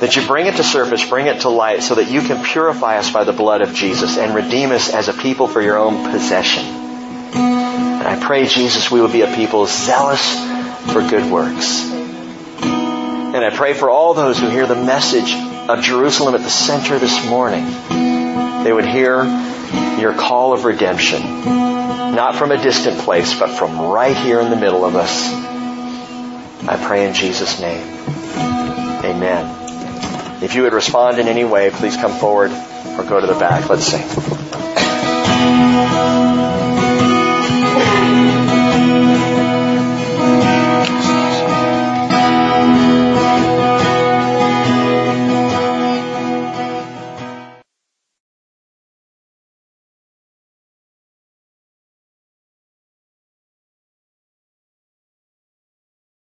That 0.00 0.14
you 0.14 0.26
bring 0.26 0.46
it 0.46 0.56
to 0.56 0.62
surface, 0.62 1.08
bring 1.08 1.26
it 1.26 1.40
to 1.40 1.48
light 1.48 1.82
so 1.82 1.94
that 1.94 2.10
you 2.10 2.20
can 2.20 2.44
purify 2.44 2.98
us 2.98 3.10
by 3.10 3.24
the 3.24 3.32
blood 3.32 3.62
of 3.62 3.72
Jesus 3.72 4.18
and 4.18 4.34
redeem 4.34 4.72
us 4.72 4.92
as 4.92 5.08
a 5.08 5.14
people 5.14 5.48
for 5.48 5.62
your 5.62 5.78
own 5.78 6.10
possession. 6.10 6.79
And 7.34 8.06
I 8.06 8.18
pray, 8.20 8.46
Jesus, 8.46 8.90
we 8.90 9.00
will 9.00 9.12
be 9.12 9.22
a 9.22 9.34
people 9.34 9.66
zealous 9.66 10.34
for 10.92 11.06
good 11.08 11.30
works. 11.30 11.84
And 12.62 13.44
I 13.44 13.50
pray 13.50 13.74
for 13.74 13.90
all 13.90 14.14
those 14.14 14.38
who 14.38 14.48
hear 14.48 14.66
the 14.66 14.74
message 14.74 15.32
of 15.68 15.82
Jerusalem 15.82 16.34
at 16.34 16.42
the 16.42 16.50
center 16.50 16.98
this 16.98 17.28
morning. 17.28 17.64
They 18.64 18.72
would 18.72 18.86
hear 18.86 19.24
your 19.98 20.14
call 20.14 20.52
of 20.52 20.64
redemption, 20.64 21.22
not 21.44 22.34
from 22.34 22.50
a 22.50 22.60
distant 22.60 22.98
place, 22.98 23.38
but 23.38 23.50
from 23.50 23.78
right 23.80 24.16
here 24.16 24.40
in 24.40 24.50
the 24.50 24.56
middle 24.56 24.84
of 24.84 24.96
us. 24.96 25.32
I 26.68 26.76
pray 26.82 27.06
in 27.06 27.14
Jesus' 27.14 27.60
name. 27.60 27.86
Amen. 29.04 30.42
If 30.42 30.54
you 30.54 30.62
would 30.62 30.72
respond 30.72 31.18
in 31.18 31.28
any 31.28 31.44
way, 31.44 31.70
please 31.70 31.96
come 31.96 32.12
forward 32.12 32.50
or 32.50 33.04
go 33.04 33.20
to 33.20 33.26
the 33.26 33.38
back. 33.38 33.68
Let's 33.68 33.84
sing. 33.84 34.06